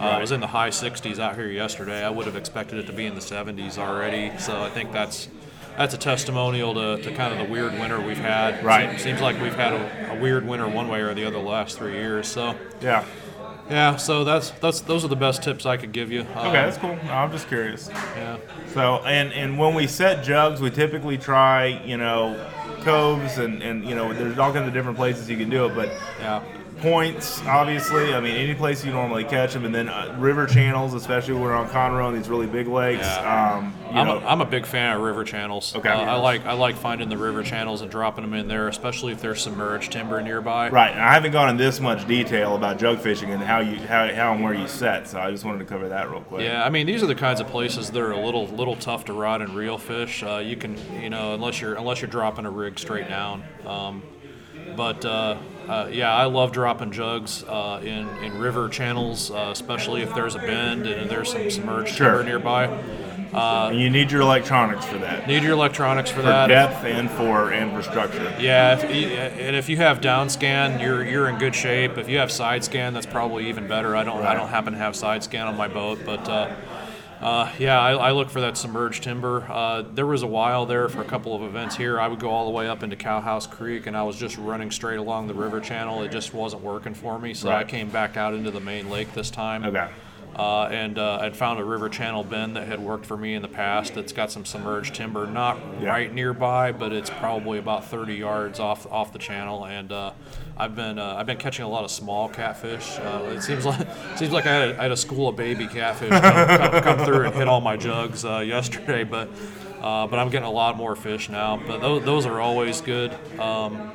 Uh, 0.00 0.16
It 0.18 0.20
was 0.20 0.32
in 0.32 0.40
the 0.40 0.46
high 0.48 0.70
60s 0.70 1.18
out 1.18 1.36
here 1.36 1.46
yesterday. 1.48 2.04
I 2.04 2.10
would 2.10 2.26
have 2.26 2.36
expected 2.36 2.78
it 2.78 2.86
to 2.86 2.92
be 2.92 3.06
in 3.06 3.14
the 3.14 3.20
70s 3.20 3.78
already. 3.78 4.32
So 4.38 4.62
I 4.62 4.70
think 4.70 4.92
that's 4.92 5.28
that's 5.76 5.94
a 5.94 5.98
testimonial 5.98 6.74
to, 6.74 7.02
to 7.02 7.14
kind 7.14 7.32
of 7.32 7.44
the 7.44 7.52
weird 7.52 7.72
winter 7.74 8.00
we've 8.00 8.16
had. 8.18 8.64
Right. 8.64 8.90
Seems, 8.90 9.02
seems 9.02 9.20
like 9.20 9.40
we've 9.40 9.54
had 9.54 9.72
a, 9.72 10.12
a 10.16 10.20
weird 10.20 10.46
winter 10.46 10.68
one 10.68 10.88
way 10.88 11.00
or 11.00 11.14
the 11.14 11.24
other 11.24 11.38
the 11.38 11.44
last 11.44 11.76
three 11.78 11.94
years. 11.94 12.28
So 12.28 12.54
yeah. 12.80 13.04
yeah, 13.68 13.96
so 13.96 14.24
that's 14.24 14.50
that's 14.52 14.80
those 14.82 15.04
are 15.04 15.08
the 15.08 15.16
best 15.16 15.42
tips 15.42 15.66
I 15.66 15.76
could 15.76 15.92
give 15.92 16.12
you. 16.12 16.20
Um, 16.34 16.48
Okay, 16.48 16.52
that's 16.52 16.78
cool. 16.78 16.96
I'm 17.10 17.30
just 17.32 17.48
curious. 17.48 17.88
Yeah. 17.90 18.38
So, 18.68 18.96
and 19.04 19.32
and 19.32 19.58
when 19.58 19.74
we 19.74 19.86
set 19.86 20.24
jugs, 20.24 20.60
we 20.60 20.70
typically 20.70 21.18
try, 21.18 21.66
you 21.84 21.96
know, 21.96 22.36
coves 22.82 23.38
and 23.38 23.62
and 23.62 23.84
you 23.84 23.94
know, 23.94 24.12
there's 24.12 24.38
all 24.38 24.52
kinds 24.52 24.68
of 24.68 24.74
different 24.74 24.96
places 24.96 25.28
you 25.28 25.36
can 25.36 25.50
do 25.50 25.66
it, 25.66 25.74
but 25.74 25.88
Yeah. 26.20 26.42
Points, 26.78 27.40
obviously. 27.42 28.14
I 28.14 28.20
mean, 28.20 28.36
any 28.36 28.54
place 28.54 28.84
you 28.84 28.92
normally 28.92 29.24
catch 29.24 29.52
them, 29.52 29.64
and 29.64 29.74
then 29.74 29.88
uh, 29.88 30.14
river 30.18 30.46
channels, 30.46 30.94
especially 30.94 31.34
when 31.34 31.42
we're 31.42 31.54
on 31.54 31.68
Conroe 31.68 32.08
and 32.08 32.16
these 32.16 32.28
really 32.28 32.46
big 32.46 32.66
lakes. 32.68 33.02
Yeah. 33.02 33.54
Um, 33.56 33.74
you 33.90 34.00
I'm 34.00 34.08
a, 34.08 34.26
I'm 34.26 34.40
a 34.40 34.44
big 34.46 34.66
fan 34.66 34.96
of 34.96 35.02
river 35.02 35.24
channels. 35.24 35.74
Okay. 35.76 35.88
Uh, 35.88 36.00
I 36.00 36.16
like 36.16 36.44
I 36.46 36.52
like 36.54 36.76
finding 36.76 37.08
the 37.08 37.16
river 37.16 37.42
channels 37.42 37.80
and 37.80 37.90
dropping 37.90 38.24
them 38.24 38.34
in 38.34 38.48
there, 38.48 38.68
especially 38.68 39.12
if 39.12 39.20
there's 39.20 39.42
submerged 39.42 39.92
timber 39.92 40.20
nearby. 40.20 40.68
right. 40.70 40.90
And 40.92 41.00
I 41.00 41.14
haven't 41.14 41.32
gone 41.32 41.48
in 41.50 41.56
this 41.56 41.80
much 41.80 42.06
detail 42.06 42.56
about 42.56 42.78
jug 42.78 42.98
fishing 42.98 43.30
and 43.30 43.42
how 43.42 43.60
you 43.60 43.76
how, 43.78 44.12
how 44.12 44.32
and 44.34 44.42
where 44.42 44.54
you 44.54 44.66
set, 44.68 45.08
so 45.08 45.20
I 45.20 45.30
just 45.30 45.44
wanted 45.44 45.60
to 45.60 45.64
cover 45.66 45.88
that 45.88 46.10
real 46.10 46.22
quick. 46.22 46.42
Yeah, 46.42 46.64
I 46.64 46.70
mean 46.70 46.86
these 46.86 47.02
are 47.02 47.06
the 47.06 47.14
kinds 47.14 47.40
of 47.40 47.46
places 47.48 47.90
that 47.90 48.00
are 48.00 48.12
a 48.12 48.20
little 48.20 48.46
little 48.48 48.76
tough 48.76 49.04
to 49.06 49.12
rod 49.12 49.42
and 49.42 49.54
reel 49.54 49.78
fish. 49.78 50.22
Uh, 50.22 50.38
you 50.38 50.56
can 50.56 50.76
you 51.00 51.10
know 51.10 51.34
unless 51.34 51.60
you're 51.60 51.74
unless 51.74 52.00
you're 52.00 52.10
dropping 52.10 52.46
a 52.46 52.50
rig 52.50 52.78
straight 52.78 53.08
down. 53.08 53.44
Um, 53.66 54.02
but 54.76 55.04
uh, 55.68 55.72
uh, 55.72 55.88
yeah, 55.92 56.14
I 56.14 56.24
love 56.24 56.52
dropping 56.52 56.92
jugs 56.92 57.44
uh, 57.44 57.80
in 57.82 58.08
in 58.24 58.38
river 58.38 58.68
channels, 58.68 59.30
uh, 59.30 59.48
especially 59.52 60.02
if 60.02 60.14
there's 60.14 60.34
a 60.34 60.38
bend 60.38 60.86
and 60.86 61.10
there's 61.10 61.32
some 61.32 61.50
submerged 61.50 61.94
Sure. 61.94 62.08
timber 62.18 62.24
nearby. 62.24 62.66
And 63.34 63.80
you 63.80 63.90
need 63.90 64.12
your 64.12 64.20
electronics 64.20 64.84
for 64.84 64.96
that, 64.98 65.26
Need 65.26 65.42
your 65.42 65.54
electronics 65.54 66.08
for, 66.08 66.22
that. 66.22 66.44
for 66.46 66.54
that. 66.54 66.70
depth 66.70 66.84
and 66.84 67.10
for 67.10 67.50
and 67.52 67.72
for 67.72 67.82
structure. 67.82 68.32
Yeah, 68.38 68.78
if, 68.78 68.94
you- 68.94 69.08
and 69.08 69.56
if 69.56 69.68
you 69.68 69.76
have 69.78 70.00
down 70.00 70.28
scan, 70.28 70.78
you're 70.78 71.04
you're 71.04 71.28
in 71.28 71.38
good 71.38 71.54
shape. 71.54 71.98
If 71.98 72.08
you 72.08 72.18
have 72.18 72.30
side 72.30 72.62
scan, 72.62 72.94
that's 72.94 73.06
probably 73.06 73.48
even 73.48 73.66
better. 73.66 73.96
I 73.96 74.04
don't 74.04 74.22
I 74.24 74.34
don't 74.34 74.48
happen 74.48 74.72
to 74.74 74.78
have 74.78 74.94
side 74.94 75.24
scan 75.24 75.48
on 75.48 75.56
my 75.56 75.66
boat, 75.66 75.98
but 76.06 76.28
uh, 77.24 77.50
yeah, 77.58 77.80
I, 77.80 77.92
I 77.92 78.12
look 78.12 78.28
for 78.28 78.42
that 78.42 78.56
submerged 78.58 79.02
timber. 79.02 79.46
Uh, 79.50 79.82
there 79.82 80.06
was 80.06 80.22
a 80.22 80.26
while 80.26 80.66
there 80.66 80.88
for 80.90 81.00
a 81.00 81.06
couple 81.06 81.34
of 81.34 81.42
events 81.42 81.74
here. 81.74 81.98
I 81.98 82.06
would 82.06 82.20
go 82.20 82.28
all 82.30 82.44
the 82.44 82.50
way 82.50 82.68
up 82.68 82.82
into 82.82 82.96
Cowhouse 82.96 83.46
Creek, 83.46 83.86
and 83.86 83.96
I 83.96 84.02
was 84.02 84.16
just 84.16 84.36
running 84.36 84.70
straight 84.70 84.98
along 84.98 85.28
the 85.28 85.34
river 85.34 85.58
channel. 85.58 86.02
It 86.02 86.12
just 86.12 86.34
wasn't 86.34 86.62
working 86.62 86.92
for 86.92 87.18
me, 87.18 87.32
so 87.32 87.50
I 87.50 87.64
came 87.64 87.88
back 87.88 88.18
out 88.18 88.34
into 88.34 88.50
the 88.50 88.60
main 88.60 88.90
lake 88.90 89.12
this 89.14 89.30
time 89.30 89.64
Okay. 89.64 89.88
Uh, 90.36 90.64
and 90.64 90.98
uh, 90.98 91.18
I'd 91.20 91.36
found 91.36 91.60
a 91.60 91.64
river 91.64 91.88
channel 91.88 92.24
bend 92.24 92.56
that 92.56 92.66
had 92.66 92.80
worked 92.80 93.06
for 93.06 93.16
me 93.16 93.34
in 93.34 93.42
the 93.42 93.48
past. 93.48 93.94
That's 93.94 94.12
got 94.12 94.30
some 94.32 94.44
submerged 94.44 94.94
timber, 94.94 95.26
not 95.26 95.58
Yeah. 95.80 95.88
right 95.90 96.12
nearby, 96.12 96.72
but 96.72 96.92
it's 96.92 97.10
probably 97.10 97.58
about 97.58 97.86
30 97.86 98.14
yards 98.14 98.58
off 98.60 98.86
off 98.90 99.12
the 99.12 99.18
channel. 99.18 99.64
And 99.66 99.92
uh, 99.92 100.12
I've 100.56 100.74
been 100.74 100.98
uh, 100.98 101.16
I've 101.18 101.26
been 101.26 101.36
catching 101.38 101.64
a 101.64 101.68
lot 101.68 101.84
of 101.84 101.90
small 101.90 102.28
catfish. 102.28 102.98
Uh, 102.98 103.32
it 103.34 103.42
seems 103.42 103.64
like 103.66 103.86
seems 104.16 104.32
like 104.32 104.46
I 104.46 104.52
had 104.52 104.68
a, 104.70 104.78
I 104.78 104.82
had 104.84 104.92
a 104.92 104.96
school 104.96 105.28
of 105.28 105.36
baby 105.36 105.66
catfish 105.66 106.10
come, 106.10 106.22
come, 106.70 106.82
come 106.82 106.98
through 107.04 107.26
and 107.26 107.34
hit 107.34 107.48
all 107.48 107.60
my 107.60 107.76
jugs 107.76 108.24
uh, 108.24 108.38
yesterday, 108.38 109.04
but. 109.04 109.28
Uh, 109.80 110.06
but 110.06 110.18
I'm 110.18 110.30
getting 110.30 110.48
a 110.48 110.50
lot 110.50 110.78
more 110.78 110.96
fish 110.96 111.28
now. 111.28 111.60
But 111.66 111.82
those, 111.82 112.02
those 112.06 112.24
are 112.24 112.40
always 112.40 112.80
good. 112.80 113.12
Um, 113.38 113.92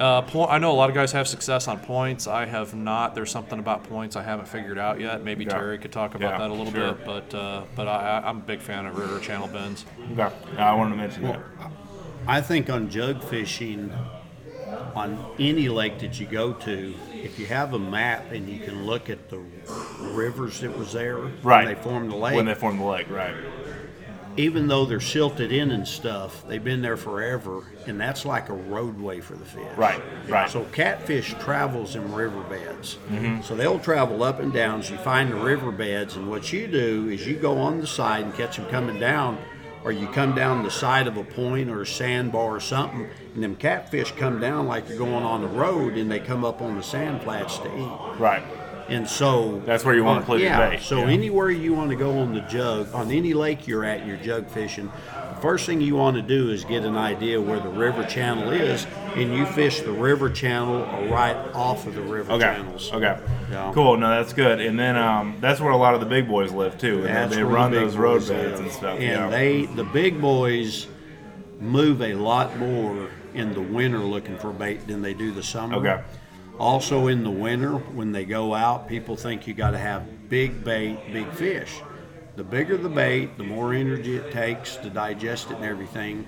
uh, 0.00 0.22
point, 0.22 0.50
I 0.50 0.58
know 0.58 0.72
a 0.72 0.74
lot 0.74 0.88
of 0.88 0.94
guys 0.94 1.12
have 1.12 1.28
success 1.28 1.68
on 1.68 1.78
points. 1.78 2.26
I 2.26 2.46
have 2.46 2.74
not. 2.74 3.14
There's 3.14 3.30
something 3.30 3.58
about 3.58 3.84
points 3.84 4.16
I 4.16 4.22
haven't 4.22 4.48
figured 4.48 4.78
out 4.78 4.98
yet. 4.98 5.22
Maybe 5.22 5.44
Yeah. 5.44 5.50
Terry 5.50 5.78
could 5.78 5.92
talk 5.92 6.14
about 6.14 6.32
Yeah, 6.32 6.38
that 6.38 6.50
a 6.50 6.54
little 6.54 6.72
sure. 6.72 6.94
bit. 6.94 7.04
But 7.04 7.34
uh, 7.34 7.62
but 7.76 7.86
I, 7.86 8.18
I- 8.20 8.28
I'm 8.28 8.38
a 8.38 8.40
big 8.42 8.60
fan 8.60 8.86
of 8.86 8.96
river 8.98 9.20
channel 9.20 9.46
bends. 9.48 9.84
Okay. 10.12 10.34
I 10.58 10.74
wanted 10.74 10.90
to 10.90 10.96
mention 10.96 11.22
that. 11.24 11.40
I 12.26 12.40
think 12.40 12.68
on 12.70 12.88
jug 12.90 13.22
fishing, 13.24 13.92
on 14.94 15.24
any 15.38 15.68
lake 15.68 15.98
that 16.00 16.18
you 16.18 16.26
go 16.26 16.52
to, 16.52 16.94
if 17.14 17.38
you 17.38 17.46
have 17.46 17.74
a 17.74 17.78
map 17.78 18.32
and 18.32 18.48
you 18.48 18.60
can 18.60 18.86
look 18.86 19.10
at 19.10 19.28
the 19.28 19.40
rivers 20.00 20.60
that 20.60 20.76
was 20.76 20.92
there 20.92 21.16
Right. 21.42 21.66
when 21.66 21.74
they 21.74 21.80
formed 21.82 22.10
the 22.10 22.16
lake, 22.16 22.36
When 22.36 22.46
they 22.46 22.54
form 22.54 22.78
the 22.78 22.84
lake, 22.84 23.08
right. 23.10 23.34
Even 24.36 24.68
though 24.68 24.84
they're 24.84 25.00
silted 25.00 25.52
in 25.52 25.70
and 25.72 25.86
stuff, 25.86 26.46
they've 26.46 26.62
been 26.62 26.82
there 26.82 26.96
forever, 26.96 27.64
and 27.86 28.00
that's 28.00 28.24
like 28.24 28.48
a 28.48 28.54
roadway 28.54 29.20
for 29.20 29.34
the 29.34 29.44
fish. 29.44 29.76
Right, 29.76 30.00
right. 30.28 30.48
So 30.48 30.64
catfish 30.66 31.34
travels 31.40 31.96
in 31.96 32.12
riverbeds. 32.12 32.98
Mm-hmm. 33.08 33.42
So 33.42 33.56
they'll 33.56 33.80
travel 33.80 34.22
up 34.22 34.40
and 34.40 34.52
down. 34.52 34.82
So 34.82 34.92
you 34.92 34.98
find 34.98 35.32
the 35.32 35.36
riverbeds, 35.36 36.16
and 36.16 36.30
what 36.30 36.52
you 36.52 36.66
do 36.66 37.08
is 37.08 37.26
you 37.26 37.36
go 37.36 37.58
on 37.58 37.80
the 37.80 37.86
side 37.86 38.24
and 38.24 38.34
catch 38.34 38.56
them 38.56 38.66
coming 38.66 39.00
down, 39.00 39.38
or 39.82 39.92
you 39.92 40.06
come 40.08 40.34
down 40.34 40.62
the 40.62 40.70
side 40.70 41.06
of 41.06 41.16
a 41.16 41.24
point 41.24 41.70
or 41.70 41.82
a 41.82 41.86
sandbar 41.86 42.56
or 42.56 42.60
something, 42.60 43.08
and 43.34 43.42
them 43.42 43.56
catfish 43.56 44.12
come 44.12 44.38
down 44.38 44.66
like 44.66 44.88
you're 44.88 44.98
going 44.98 45.24
on 45.24 45.40
the 45.40 45.48
road, 45.48 45.96
and 45.96 46.10
they 46.10 46.20
come 46.20 46.44
up 46.44 46.62
on 46.62 46.76
the 46.76 46.82
sand 46.82 47.22
flats 47.22 47.58
to 47.58 47.66
eat. 47.76 48.18
Right. 48.18 48.42
And 48.90 49.08
so 49.08 49.62
That's 49.64 49.84
where 49.84 49.94
you 49.94 50.02
wanna 50.04 50.22
put 50.22 50.40
your 50.40 50.50
yeah, 50.50 50.70
bait, 50.70 50.80
So 50.82 50.98
yeah. 50.98 51.12
anywhere 51.12 51.50
you 51.50 51.72
want 51.72 51.90
to 51.90 51.96
go 51.96 52.18
on 52.18 52.34
the 52.34 52.40
jug, 52.42 52.92
on 52.92 53.10
any 53.10 53.34
lake 53.34 53.66
you're 53.68 53.84
at, 53.84 54.04
you're 54.04 54.16
jug 54.16 54.48
fishing. 54.48 54.90
The 55.34 55.40
first 55.40 55.64
thing 55.64 55.80
you 55.80 55.94
want 55.96 56.16
to 56.16 56.22
do 56.22 56.50
is 56.50 56.64
get 56.64 56.84
an 56.84 56.96
idea 56.96 57.40
where 57.40 57.60
the 57.60 57.68
river 57.68 58.04
channel 58.04 58.50
is, 58.50 58.86
and 59.14 59.32
you 59.34 59.46
fish 59.46 59.80
the 59.80 59.92
river 59.92 60.28
channel 60.28 60.82
or 60.82 61.06
right 61.08 61.36
off 61.54 61.86
of 61.86 61.94
the 61.94 62.02
river 62.02 62.32
Okay. 62.32 62.44
channels. 62.44 62.92
Okay. 62.92 63.16
Yeah. 63.50 63.70
Cool. 63.72 63.96
No, 63.96 64.10
that's 64.10 64.32
good. 64.32 64.60
And 64.60 64.78
then 64.78 64.96
um, 64.96 65.36
that's 65.40 65.60
where 65.60 65.70
a 65.70 65.76
lot 65.76 65.94
of 65.94 66.00
the 66.00 66.06
big 66.06 66.28
boys 66.28 66.52
live 66.52 66.76
too. 66.76 66.98
And 66.98 67.06
That's 67.06 67.34
they 67.34 67.40
the 67.42 67.46
run 67.46 67.70
big 67.70 67.80
those 67.80 67.96
road 67.96 68.18
boys 68.18 68.28
beds 68.28 68.60
and 68.60 68.70
stuff. 68.70 68.94
And 68.98 69.02
yeah. 69.02 69.28
they, 69.30 69.66
the 69.66 69.84
big 69.84 70.20
boys, 70.20 70.86
move 71.60 72.02
a 72.02 72.14
lot 72.14 72.56
more 72.58 73.08
in 73.34 73.52
the 73.54 73.60
winter 73.62 73.98
looking 73.98 74.36
for 74.36 74.52
bait 74.52 74.86
than 74.86 75.00
they 75.02 75.14
do 75.14 75.30
the 75.32 75.42
summer. 75.42 75.76
Okay. 75.76 76.02
Also 76.60 77.06
in 77.06 77.24
the 77.24 77.30
winter, 77.30 77.78
when 77.78 78.12
they 78.12 78.26
go 78.26 78.52
out, 78.54 78.86
people 78.86 79.16
think 79.16 79.46
you 79.46 79.54
got 79.54 79.70
to 79.70 79.78
have 79.78 80.28
big 80.28 80.62
bait, 80.62 80.98
big 81.10 81.26
fish. 81.32 81.80
The 82.36 82.44
bigger 82.44 82.76
the 82.76 82.90
bait, 82.90 83.38
the 83.38 83.44
more 83.44 83.72
energy 83.72 84.16
it 84.16 84.30
takes 84.30 84.76
to 84.76 84.90
digest 84.90 85.50
it 85.50 85.56
and 85.56 85.64
everything. 85.64 86.26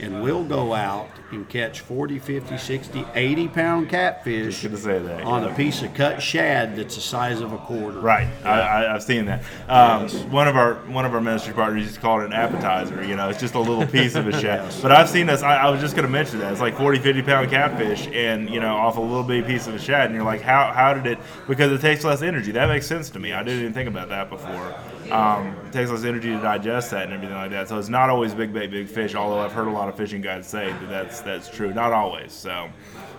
And 0.00 0.22
we'll 0.22 0.44
go 0.44 0.74
out 0.74 1.08
and 1.30 1.48
catch 1.48 1.80
40, 1.80 2.18
50, 2.18 2.58
60, 2.58 3.04
80 3.14 3.48
pound 3.48 3.88
catfish 3.88 4.62
Good 4.62 4.72
to 4.72 4.76
say 4.76 4.98
that, 4.98 5.22
on 5.22 5.42
yeah. 5.42 5.50
a 5.50 5.54
piece 5.54 5.82
of 5.82 5.94
cut 5.94 6.20
shad 6.20 6.76
that's 6.76 6.94
the 6.94 7.00
size 7.00 7.40
of 7.40 7.52
a 7.52 7.58
quarter. 7.58 8.00
Right, 8.00 8.28
I, 8.44 8.60
I, 8.60 8.94
I've 8.94 9.02
seen 9.02 9.24
that. 9.26 9.42
Um, 9.68 10.08
One 10.30 10.48
of 10.48 10.56
our 10.56 10.74
one 10.86 11.04
of 11.04 11.14
our 11.14 11.20
ministry 11.20 11.54
partners 11.54 11.84
used 11.84 11.94
to 11.94 12.00
call 12.00 12.20
it 12.20 12.26
an 12.26 12.32
appetizer. 12.32 13.04
You 13.04 13.16
know, 13.16 13.28
it's 13.28 13.40
just 13.40 13.54
a 13.54 13.60
little 13.60 13.86
piece 13.86 14.14
of 14.14 14.26
a 14.26 14.40
shad. 14.40 14.72
But 14.82 14.92
I've 14.92 15.08
seen 15.08 15.26
this. 15.26 15.42
I, 15.42 15.56
I 15.56 15.70
was 15.70 15.80
just 15.80 15.94
going 15.94 16.06
to 16.06 16.12
mention 16.12 16.40
that 16.40 16.52
it's 16.52 16.60
like 16.60 16.76
40, 16.76 16.98
50 16.98 17.22
pound 17.22 17.50
catfish, 17.50 18.08
and 18.08 18.50
you 18.50 18.60
know, 18.60 18.74
off 18.74 18.96
a 18.96 19.00
little 19.00 19.22
bitty 19.22 19.46
piece 19.46 19.66
of 19.66 19.74
a 19.74 19.78
shad, 19.78 20.06
and 20.06 20.14
you're 20.14 20.24
like, 20.24 20.40
how 20.40 20.72
how 20.72 20.92
did 20.92 21.06
it? 21.06 21.18
Because 21.48 21.72
it 21.72 21.80
takes 21.80 22.04
less 22.04 22.22
energy. 22.22 22.52
That 22.52 22.68
makes 22.68 22.86
sense 22.86 23.10
to 23.10 23.18
me. 23.18 23.32
I 23.32 23.42
didn't 23.42 23.60
even 23.60 23.72
think 23.72 23.88
about 23.88 24.08
that 24.08 24.28
before. 24.28 24.74
Um, 25.12 25.54
it 25.66 25.72
takes 25.72 25.90
less 25.90 26.04
energy 26.04 26.28
to 26.30 26.40
digest 26.40 26.90
that 26.92 27.04
and 27.04 27.12
everything 27.12 27.36
like 27.36 27.50
that. 27.50 27.68
So 27.68 27.78
it's 27.78 27.88
not 27.88 28.08
always 28.10 28.34
big 28.34 28.52
bait, 28.52 28.70
big 28.70 28.88
fish. 28.88 29.14
Although 29.14 29.40
I've 29.40 29.52
heard 29.52 29.68
a 29.68 29.70
lot 29.70 29.88
of 29.88 29.96
fishing 29.96 30.20
guys 30.22 30.46
say 30.46 30.70
that 30.70 30.88
that's 30.88 31.20
that's 31.20 31.48
true. 31.48 31.72
Not 31.74 31.92
always. 31.92 32.32
So 32.32 32.68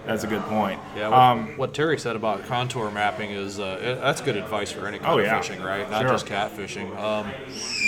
that's 0.06 0.24
a 0.24 0.28
good 0.28 0.42
point. 0.44 0.80
Yeah, 0.98 1.10
what, 1.10 1.18
Um, 1.20 1.58
what 1.58 1.74
Terry 1.74 1.98
said 1.98 2.16
about 2.16 2.46
contour 2.46 2.90
mapping 2.92 3.32
is 3.32 3.60
uh, 3.60 3.80
it, 3.82 4.02
that's 4.02 4.22
good 4.22 4.36
advice 4.36 4.72
for 4.72 4.88
any 4.88 4.98
kind 5.00 5.12
Oh, 5.14 5.20
of 5.20 5.26
yeah. 5.26 5.40
fishing, 5.40 5.62
right? 5.62 5.90
Not 5.90 6.02
Sure. 6.02 6.10
just 6.10 6.26
catfishing. 6.26 6.90
Um, 6.98 7.28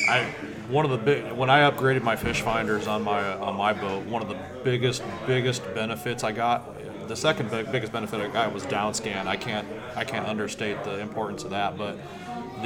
I 0.09 0.23
one 0.69 0.85
of 0.85 0.91
the 0.91 0.97
big 0.97 1.31
when 1.33 1.49
I 1.49 1.69
upgraded 1.69 2.03
my 2.03 2.15
fish 2.15 2.41
finders 2.41 2.87
on 2.87 3.01
my 3.03 3.21
on 3.33 3.55
my 3.55 3.73
boat, 3.73 4.05
one 4.05 4.21
of 4.21 4.29
the 4.29 4.37
biggest 4.63 5.03
biggest 5.25 5.61
benefits 5.73 6.23
I 6.23 6.31
got 6.31 6.71
the 7.07 7.15
second 7.15 7.51
big, 7.51 7.71
biggest 7.71 7.93
benefit 7.93 8.19
I 8.19 8.27
got 8.27 8.51
was 8.51 8.63
downscan. 8.65 9.27
I 9.27 9.35
can't 9.35 9.67
I 9.95 10.03
can't 10.03 10.25
understate 10.27 10.83
the 10.83 10.99
importance 10.99 11.43
of 11.43 11.51
that, 11.51 11.77
but 11.77 11.97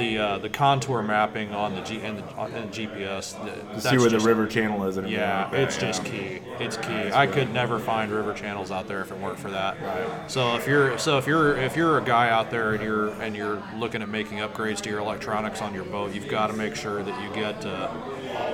the 0.00 0.18
uh, 0.18 0.38
the 0.38 0.48
contour 0.48 1.02
mapping 1.02 1.54
on 1.54 1.74
the 1.74 1.82
G 1.82 2.00
and 2.00 2.18
the, 2.18 2.24
on 2.34 2.52
the 2.52 2.60
GPS. 2.60 3.40
To 3.74 3.80
see 3.80 3.98
where 3.98 4.10
the 4.10 4.18
river 4.18 4.46
channel 4.46 4.84
is. 4.86 4.96
And 4.96 5.08
yeah, 5.08 5.42
like 5.42 5.52
that, 5.52 5.60
it's 5.60 5.76
yeah. 5.76 5.80
just 5.80 6.04
key. 6.04 6.40
It's 6.58 6.76
key. 6.76 7.12
I 7.12 7.26
could 7.26 7.52
never 7.52 7.78
find 7.78 8.10
river 8.10 8.34
channels 8.34 8.70
out 8.70 8.88
there 8.88 9.02
if 9.02 9.12
it 9.12 9.18
weren't 9.18 9.38
for 9.38 9.50
that. 9.50 9.80
Right. 9.80 10.30
So 10.30 10.56
if 10.56 10.66
you're 10.66 10.98
so 10.98 11.18
if 11.18 11.26
you're 11.26 11.56
if 11.56 11.76
you're 11.76 11.98
a 11.98 12.02
guy 12.02 12.30
out 12.30 12.50
there 12.50 12.72
and 12.72 12.82
you're 12.82 13.08
and 13.22 13.36
you're 13.36 13.62
looking 13.76 14.02
at 14.02 14.08
making 14.08 14.38
upgrades 14.38 14.80
to 14.82 14.90
your 14.90 15.00
electronics 15.00 15.62
on 15.62 15.74
your 15.74 15.84
boat, 15.84 16.12
you've 16.14 16.28
got 16.28 16.48
to 16.48 16.54
make 16.54 16.74
sure 16.74 17.02
that 17.02 17.22
you 17.22 17.34
get 17.34 17.64
uh, 17.64 17.92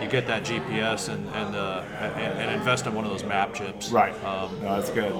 you 0.02 0.08
get 0.08 0.26
that 0.26 0.44
GPS 0.44 1.08
and 1.08 1.26
and, 1.28 1.54
uh, 1.54 1.84
and 1.98 2.38
and 2.40 2.50
invest 2.54 2.86
in 2.86 2.94
one 2.94 3.04
of 3.04 3.10
those 3.10 3.24
map 3.24 3.54
chips. 3.54 3.90
Right. 3.90 4.12
Um, 4.24 4.60
no, 4.60 4.80
that's 4.80 4.90
good. 4.90 5.14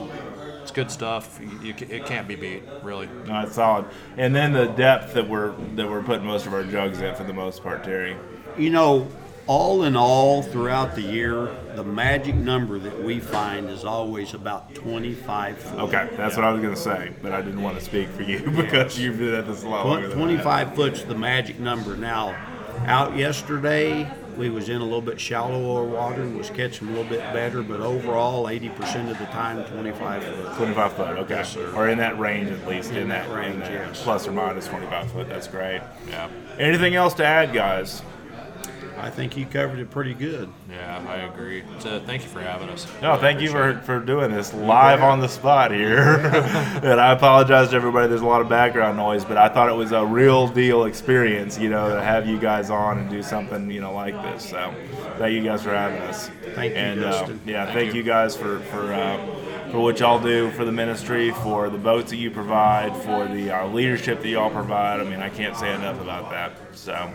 It's 0.67 0.73
good 0.73 0.91
stuff. 0.91 1.39
You, 1.41 1.69
you, 1.69 1.75
it 1.89 2.07
can't 2.07 2.27
be 2.27 2.35
beat, 2.35 2.65
really. 2.83 3.09
No, 3.25 3.43
it's 3.43 3.55
solid. 3.55 3.85
And 4.17 4.35
then 4.35 4.53
the 4.53 4.67
depth 4.67 5.15
that 5.15 5.29
we're 5.29 5.53
that 5.77 5.89
we're 5.89 6.03
putting 6.03 6.27
most 6.27 6.45
of 6.45 6.53
our 6.53 6.65
jugs 6.65 7.01
in 7.01 7.15
for 7.15 7.23
the 7.23 7.33
most 7.33 7.63
part, 7.63 7.85
Terry. 7.85 8.17
You 8.59 8.71
know, 8.71 9.07
all 9.47 9.85
in 9.85 9.95
all, 9.95 10.43
throughout 10.43 10.97
the 10.97 11.03
year, 11.03 11.55
the 11.77 11.85
magic 11.85 12.35
number 12.35 12.81
that 12.81 13.01
we 13.01 13.21
find 13.21 13.71
is 13.71 13.85
always 13.85 14.35
about 14.35 14.75
25 14.75 15.57
foot. 15.57 15.79
Okay, 15.83 16.09
that's 16.17 16.35
what 16.35 16.45
I 16.45 16.51
was 16.51 16.61
gonna 16.61 16.75
say, 16.75 17.13
but 17.23 17.31
I 17.31 17.43
didn't 17.43 17.63
want 17.63 17.79
to 17.79 17.85
speak 17.85 18.09
for 18.09 18.23
you 18.23 18.41
because 18.57 18.99
you've 18.99 19.19
been 19.19 19.35
at 19.35 19.47
this 19.47 19.63
a 19.63 19.69
lot 19.69 19.87
longer 19.87 20.09
Twen- 20.09 20.19
than 20.19 20.41
I 20.41 20.65
25 20.65 20.75
foot's 20.75 21.03
the 21.05 21.15
magic 21.15 21.61
number. 21.61 21.97
Now, 21.97 22.35
out 22.87 23.17
yesterday, 23.17 24.11
we 24.37 24.51
was 24.51 24.69
in 24.69 24.81
a 24.81 24.85
little 24.85 25.01
bit 25.01 25.21
shallower 25.21 25.85
water, 25.85 26.23
and 26.23 26.37
was 26.37 26.51
catching 26.51 26.89
a 26.89 26.91
little 26.91 27.09
bit 27.09 27.21
better, 27.33 27.63
but 27.63 27.81
overall, 27.81 28.45
80% 28.45 29.11
of 29.11 29.19
the 29.19 29.25
time, 29.27 29.65
25 29.65 30.25
foot. 30.25 30.57
25 30.57 30.93
foot, 30.93 31.19
okay. 31.19 31.35
Yes, 31.37 31.53
sir. 31.53 31.73
Or 31.75 31.89
in 31.89 31.99
that 31.99 32.19
range 32.19 32.51
at 32.51 32.67
least. 32.67 32.91
In, 32.91 32.97
In 32.99 33.09
that, 33.09 33.29
that 33.29 33.35
range, 33.35 33.55
in 33.55 33.61
that 33.61 33.73
yes. 33.73 34.03
Plus 34.03 34.27
or 34.29 34.33
minus 34.33 34.67
25 34.67 35.11
foot. 35.13 35.29
That's 35.29 35.49
great. 35.49 35.81
Yeah. 36.09 36.29
Anything 36.59 36.95
else 36.95 37.15
to 37.15 37.25
add, 37.25 37.53
guys? 37.53 38.03
I 38.99 39.11
think 39.11 39.37
you 39.37 39.45
covered 39.45 39.79
it 39.79 39.91
pretty 39.91 40.15
good. 40.15 40.51
Yeah, 40.71 41.05
I 41.07 41.17
agree. 41.17 41.63
So 41.81 42.01
thank 42.01 42.23
you 42.23 42.29
for 42.29 42.41
having 42.41 42.69
us. 42.71 42.87
No, 43.03 43.17
thank 43.17 43.41
you 43.41 43.51
for, 43.51 43.79
for 43.81 44.01
doing 44.01 44.33
this 44.33 44.55
live 44.55 45.03
on 45.03 45.21
the 45.21 45.29
spot 45.29 45.71
here. 45.71 46.19
and 46.83 47.01
I 47.01 47.13
apologize 47.13 47.71
to 47.71 47.77
everybody. 47.77 48.09
There's 48.09 48.23
a 48.23 48.27
lot 48.27 48.41
of 48.41 48.49
background 48.49 48.97
noise, 48.97 49.25
but 49.25 49.37
I 49.37 49.49
thought 49.49 49.69
it 49.69 49.75
was 49.75 49.93
a 49.93 50.05
real 50.05 50.49
deal 50.49 50.85
experience, 50.85 51.59
you 51.59 51.69
know, 51.69 51.95
to 51.95 52.03
have 52.03 52.27
you 52.27 52.39
guys 52.39 52.71
on 52.71 52.99
and 52.99 53.11
do 53.11 53.23
something, 53.23 53.71
you 53.71 53.81
know, 53.81 53.93
like 53.93 54.15
this. 54.23 54.49
So 54.49 54.75
thank 55.19 55.35
you 55.35 55.43
guys 55.43 55.63
for 55.63 55.71
having 55.71 56.01
us. 56.03 56.29
Thank 56.55 56.73
you, 56.73 56.79
and, 56.79 57.05
uh, 57.05 57.29
yeah, 57.45 57.65
thank, 57.67 57.77
Thank 57.77 57.95
you. 57.95 58.01
you. 58.01 58.03
guys 58.03 58.35
for 58.35 58.61
for 58.61 58.93
uh, 58.93 59.71
for 59.71 59.81
what 59.81 60.01
y'all 60.01 60.21
do 60.21 60.51
for 60.53 60.65
the 60.65 60.73
ministry, 60.73 61.33
for 61.33 61.69
the 61.69 61.79
boats 61.79 62.11
that 62.11 62.17
you 62.17 62.31
provide, 62.31 62.97
for 62.97 63.27
the 63.27 63.51
uh, 63.51 63.67
leadership 63.69 64.23
that 64.23 64.29
y'all 64.29 64.51
provide. 64.51 65.01
I 65.01 65.05
mean, 65.05 65.21
I 65.21 65.29
can't 65.29 65.57
say 65.57 65.75
enough 65.75 66.01
about 66.01 66.31
that. 66.31 66.53
So. 66.73 67.13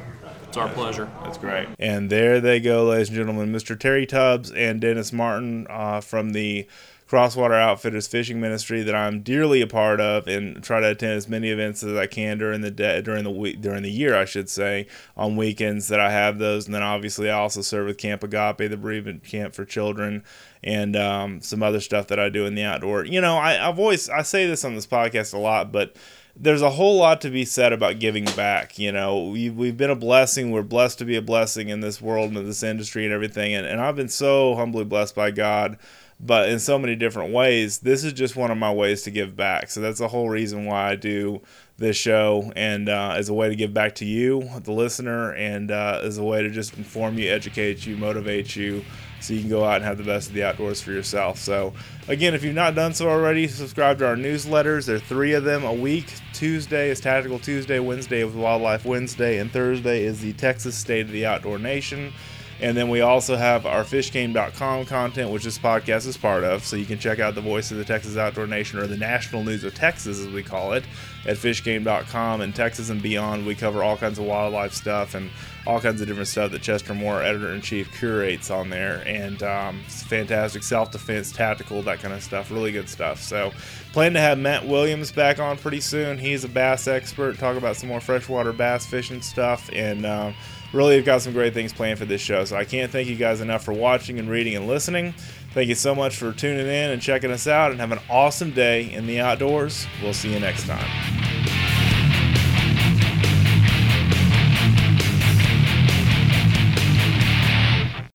It's 0.51 0.57
our 0.57 0.67
pleasure. 0.67 1.09
That's 1.23 1.37
great. 1.37 1.69
And 1.79 2.09
there 2.09 2.41
they 2.41 2.59
go, 2.59 2.83
ladies 2.83 3.07
and 3.07 3.15
gentlemen. 3.15 3.53
Mr. 3.53 3.79
Terry 3.79 4.05
Tubbs 4.05 4.51
and 4.51 4.81
Dennis 4.81 5.13
Martin 5.13 5.65
uh, 5.69 6.01
from 6.01 6.31
the 6.31 6.67
Cross 7.07 7.37
Water 7.37 7.53
Outfitters 7.53 8.05
Fishing 8.07 8.41
Ministry 8.41 8.81
that 8.81 8.93
I'm 8.93 9.21
dearly 9.21 9.61
a 9.61 9.67
part 9.67 10.01
of, 10.01 10.27
and 10.27 10.61
try 10.61 10.81
to 10.81 10.89
attend 10.89 11.13
as 11.13 11.29
many 11.29 11.51
events 11.51 11.83
as 11.83 11.95
I 11.95 12.05
can 12.05 12.37
during 12.37 12.59
the 12.59 12.69
day, 12.69 13.01
during 13.01 13.23
the 13.23 13.31
week, 13.31 13.61
during 13.61 13.81
the 13.81 13.89
year, 13.89 14.13
I 14.13 14.25
should 14.25 14.49
say, 14.49 14.87
on 15.15 15.37
weekends 15.37 15.87
that 15.87 16.01
I 16.01 16.11
have 16.11 16.37
those. 16.37 16.65
And 16.65 16.75
then 16.75 16.83
obviously 16.83 17.29
I 17.29 17.39
also 17.39 17.61
serve 17.61 17.87
with 17.87 17.97
Camp 17.97 18.21
Agape, 18.21 18.69
the 18.69 18.75
bereavement 18.75 19.23
camp 19.23 19.53
for 19.53 19.63
children, 19.63 20.21
and 20.61 20.97
um, 20.97 21.39
some 21.39 21.63
other 21.63 21.79
stuff 21.79 22.07
that 22.07 22.19
I 22.19 22.27
do 22.27 22.45
in 22.45 22.55
the 22.55 22.63
outdoor. 22.65 23.05
You 23.05 23.21
know, 23.21 23.37
I, 23.37 23.69
I've 23.69 23.79
always 23.79 24.09
I 24.09 24.23
say 24.23 24.47
this 24.47 24.65
on 24.65 24.75
this 24.75 24.87
podcast 24.87 25.33
a 25.33 25.37
lot, 25.37 25.71
but 25.71 25.95
there's 26.35 26.61
a 26.61 26.69
whole 26.69 26.97
lot 26.97 27.21
to 27.21 27.29
be 27.29 27.45
said 27.45 27.73
about 27.73 27.99
giving 27.99 28.25
back. 28.25 28.79
You 28.79 28.91
know, 28.91 29.27
we, 29.27 29.49
we've 29.49 29.77
been 29.77 29.89
a 29.89 29.95
blessing. 29.95 30.51
We're 30.51 30.63
blessed 30.63 30.99
to 30.99 31.05
be 31.05 31.15
a 31.15 31.21
blessing 31.21 31.69
in 31.69 31.81
this 31.81 32.01
world 32.01 32.29
and 32.29 32.37
in 32.37 32.45
this 32.45 32.63
industry 32.63 33.05
and 33.05 33.13
everything. 33.13 33.53
And, 33.53 33.65
and 33.65 33.81
I've 33.81 33.95
been 33.95 34.09
so 34.09 34.55
humbly 34.55 34.85
blessed 34.85 35.15
by 35.15 35.31
God, 35.31 35.77
but 36.19 36.49
in 36.49 36.59
so 36.59 36.79
many 36.79 36.95
different 36.95 37.33
ways. 37.33 37.79
This 37.79 38.03
is 38.03 38.13
just 38.13 38.35
one 38.35 38.51
of 38.51 38.57
my 38.57 38.73
ways 38.73 39.03
to 39.03 39.11
give 39.11 39.35
back. 39.35 39.69
So 39.69 39.81
that's 39.81 39.99
the 39.99 40.07
whole 40.07 40.29
reason 40.29 40.65
why 40.65 40.91
I 40.91 40.95
do 40.95 41.41
this 41.77 41.97
show 41.97 42.51
and 42.55 42.87
uh, 42.87 43.15
as 43.17 43.27
a 43.29 43.33
way 43.33 43.49
to 43.49 43.55
give 43.55 43.73
back 43.73 43.95
to 43.95 44.05
you, 44.05 44.49
the 44.63 44.71
listener, 44.71 45.33
and 45.33 45.71
uh, 45.71 45.99
as 46.03 46.17
a 46.17 46.23
way 46.23 46.43
to 46.43 46.49
just 46.49 46.77
inform 46.77 47.17
you, 47.17 47.29
educate 47.29 47.85
you, 47.85 47.97
motivate 47.97 48.55
you 48.55 48.85
so 49.21 49.33
you 49.33 49.41
can 49.41 49.49
go 49.49 49.63
out 49.63 49.77
and 49.77 49.85
have 49.85 49.97
the 49.97 50.03
best 50.03 50.29
of 50.29 50.33
the 50.33 50.43
outdoors 50.43 50.81
for 50.81 50.91
yourself. 50.91 51.37
So, 51.37 51.73
again, 52.07 52.33
if 52.33 52.43
you've 52.43 52.55
not 52.55 52.75
done 52.75 52.93
so 52.93 53.09
already, 53.09 53.47
subscribe 53.47 53.99
to 53.99 54.07
our 54.07 54.15
newsletters. 54.15 54.85
There 54.85 54.95
are 54.95 54.99
three 54.99 55.33
of 55.33 55.43
them 55.43 55.63
a 55.63 55.73
week. 55.73 56.13
Tuesday 56.33 56.89
is 56.89 56.99
Tactical 56.99 57.39
Tuesday, 57.39 57.79
Wednesday 57.79 58.25
is 58.25 58.33
Wildlife 58.33 58.85
Wednesday, 58.85 59.39
and 59.39 59.51
Thursday 59.51 60.03
is 60.03 60.21
the 60.21 60.33
Texas 60.33 60.75
State 60.75 61.05
of 61.05 61.11
the 61.11 61.25
Outdoor 61.25 61.59
Nation. 61.59 62.13
And 62.61 62.77
then 62.77 62.89
we 62.89 63.01
also 63.01 63.35
have 63.35 63.65
our 63.65 63.83
fishgame.com 63.83 64.85
content, 64.85 65.31
which 65.31 65.45
this 65.45 65.57
podcast 65.57 66.05
is 66.05 66.15
part 66.15 66.43
of. 66.43 66.63
So 66.63 66.75
you 66.75 66.85
can 66.85 66.99
check 66.99 67.17
out 67.17 67.33
the 67.33 67.41
voice 67.41 67.71
of 67.71 67.77
the 67.77 67.83
Texas 67.83 68.17
Outdoor 68.17 68.45
Nation 68.45 68.77
or 68.77 68.85
the 68.85 68.97
national 68.97 69.43
news 69.43 69.63
of 69.63 69.73
Texas, 69.73 70.19
as 70.19 70.27
we 70.27 70.43
call 70.43 70.73
it, 70.73 70.83
at 71.25 71.37
fishgame.com. 71.37 72.41
And 72.41 72.53
Texas 72.53 72.91
and 72.91 73.01
beyond, 73.01 73.47
we 73.47 73.55
cover 73.55 73.83
all 73.83 73.97
kinds 73.97 74.19
of 74.19 74.25
wildlife 74.25 74.73
stuff 74.73 75.15
and 75.15 75.31
all 75.65 75.81
kinds 75.81 76.01
of 76.01 76.07
different 76.07 76.27
stuff 76.27 76.51
that 76.51 76.61
Chester 76.61 76.93
Moore, 76.93 77.23
editor 77.23 77.51
in 77.51 77.61
chief, 77.61 77.91
curates 77.97 78.51
on 78.51 78.69
there. 78.69 79.01
And 79.07 79.41
um, 79.41 79.81
it's 79.87 80.03
fantastic 80.03 80.61
self 80.61 80.91
defense, 80.91 81.31
tactical, 81.31 81.81
that 81.81 81.99
kind 81.99 82.13
of 82.13 82.21
stuff. 82.21 82.51
Really 82.51 82.71
good 82.71 82.89
stuff. 82.89 83.19
So, 83.21 83.51
plan 83.91 84.13
to 84.13 84.19
have 84.19 84.37
Matt 84.37 84.67
Williams 84.67 85.11
back 85.11 85.39
on 85.39 85.57
pretty 85.57 85.81
soon. 85.81 86.19
He's 86.19 86.43
a 86.43 86.47
bass 86.47 86.87
expert, 86.87 87.39
talk 87.39 87.57
about 87.57 87.75
some 87.75 87.89
more 87.89 88.01
freshwater 88.01 88.53
bass 88.53 88.85
fishing 88.85 89.23
stuff. 89.23 89.67
And, 89.73 90.05
um, 90.05 90.35
really 90.73 90.95
we've 90.95 91.05
got 91.05 91.21
some 91.21 91.33
great 91.33 91.53
things 91.53 91.73
planned 91.73 91.99
for 91.99 92.05
this 92.05 92.21
show. 92.21 92.45
So 92.45 92.55
I 92.55 92.65
can't 92.65 92.91
thank 92.91 93.07
you 93.07 93.15
guys 93.15 93.41
enough 93.41 93.63
for 93.63 93.73
watching 93.73 94.19
and 94.19 94.29
reading 94.29 94.55
and 94.55 94.67
listening. 94.67 95.13
Thank 95.53 95.67
you 95.69 95.75
so 95.75 95.93
much 95.93 96.15
for 96.15 96.31
tuning 96.31 96.67
in 96.67 96.91
and 96.91 97.01
checking 97.01 97.31
us 97.31 97.47
out 97.47 97.71
and 97.71 97.79
have 97.79 97.91
an 97.91 97.99
awesome 98.09 98.51
day 98.51 98.91
in 98.91 99.07
the 99.07 99.19
outdoors. 99.19 99.85
We'll 100.01 100.13
see 100.13 100.33
you 100.33 100.39
next 100.39 100.65
time. 100.65 101.50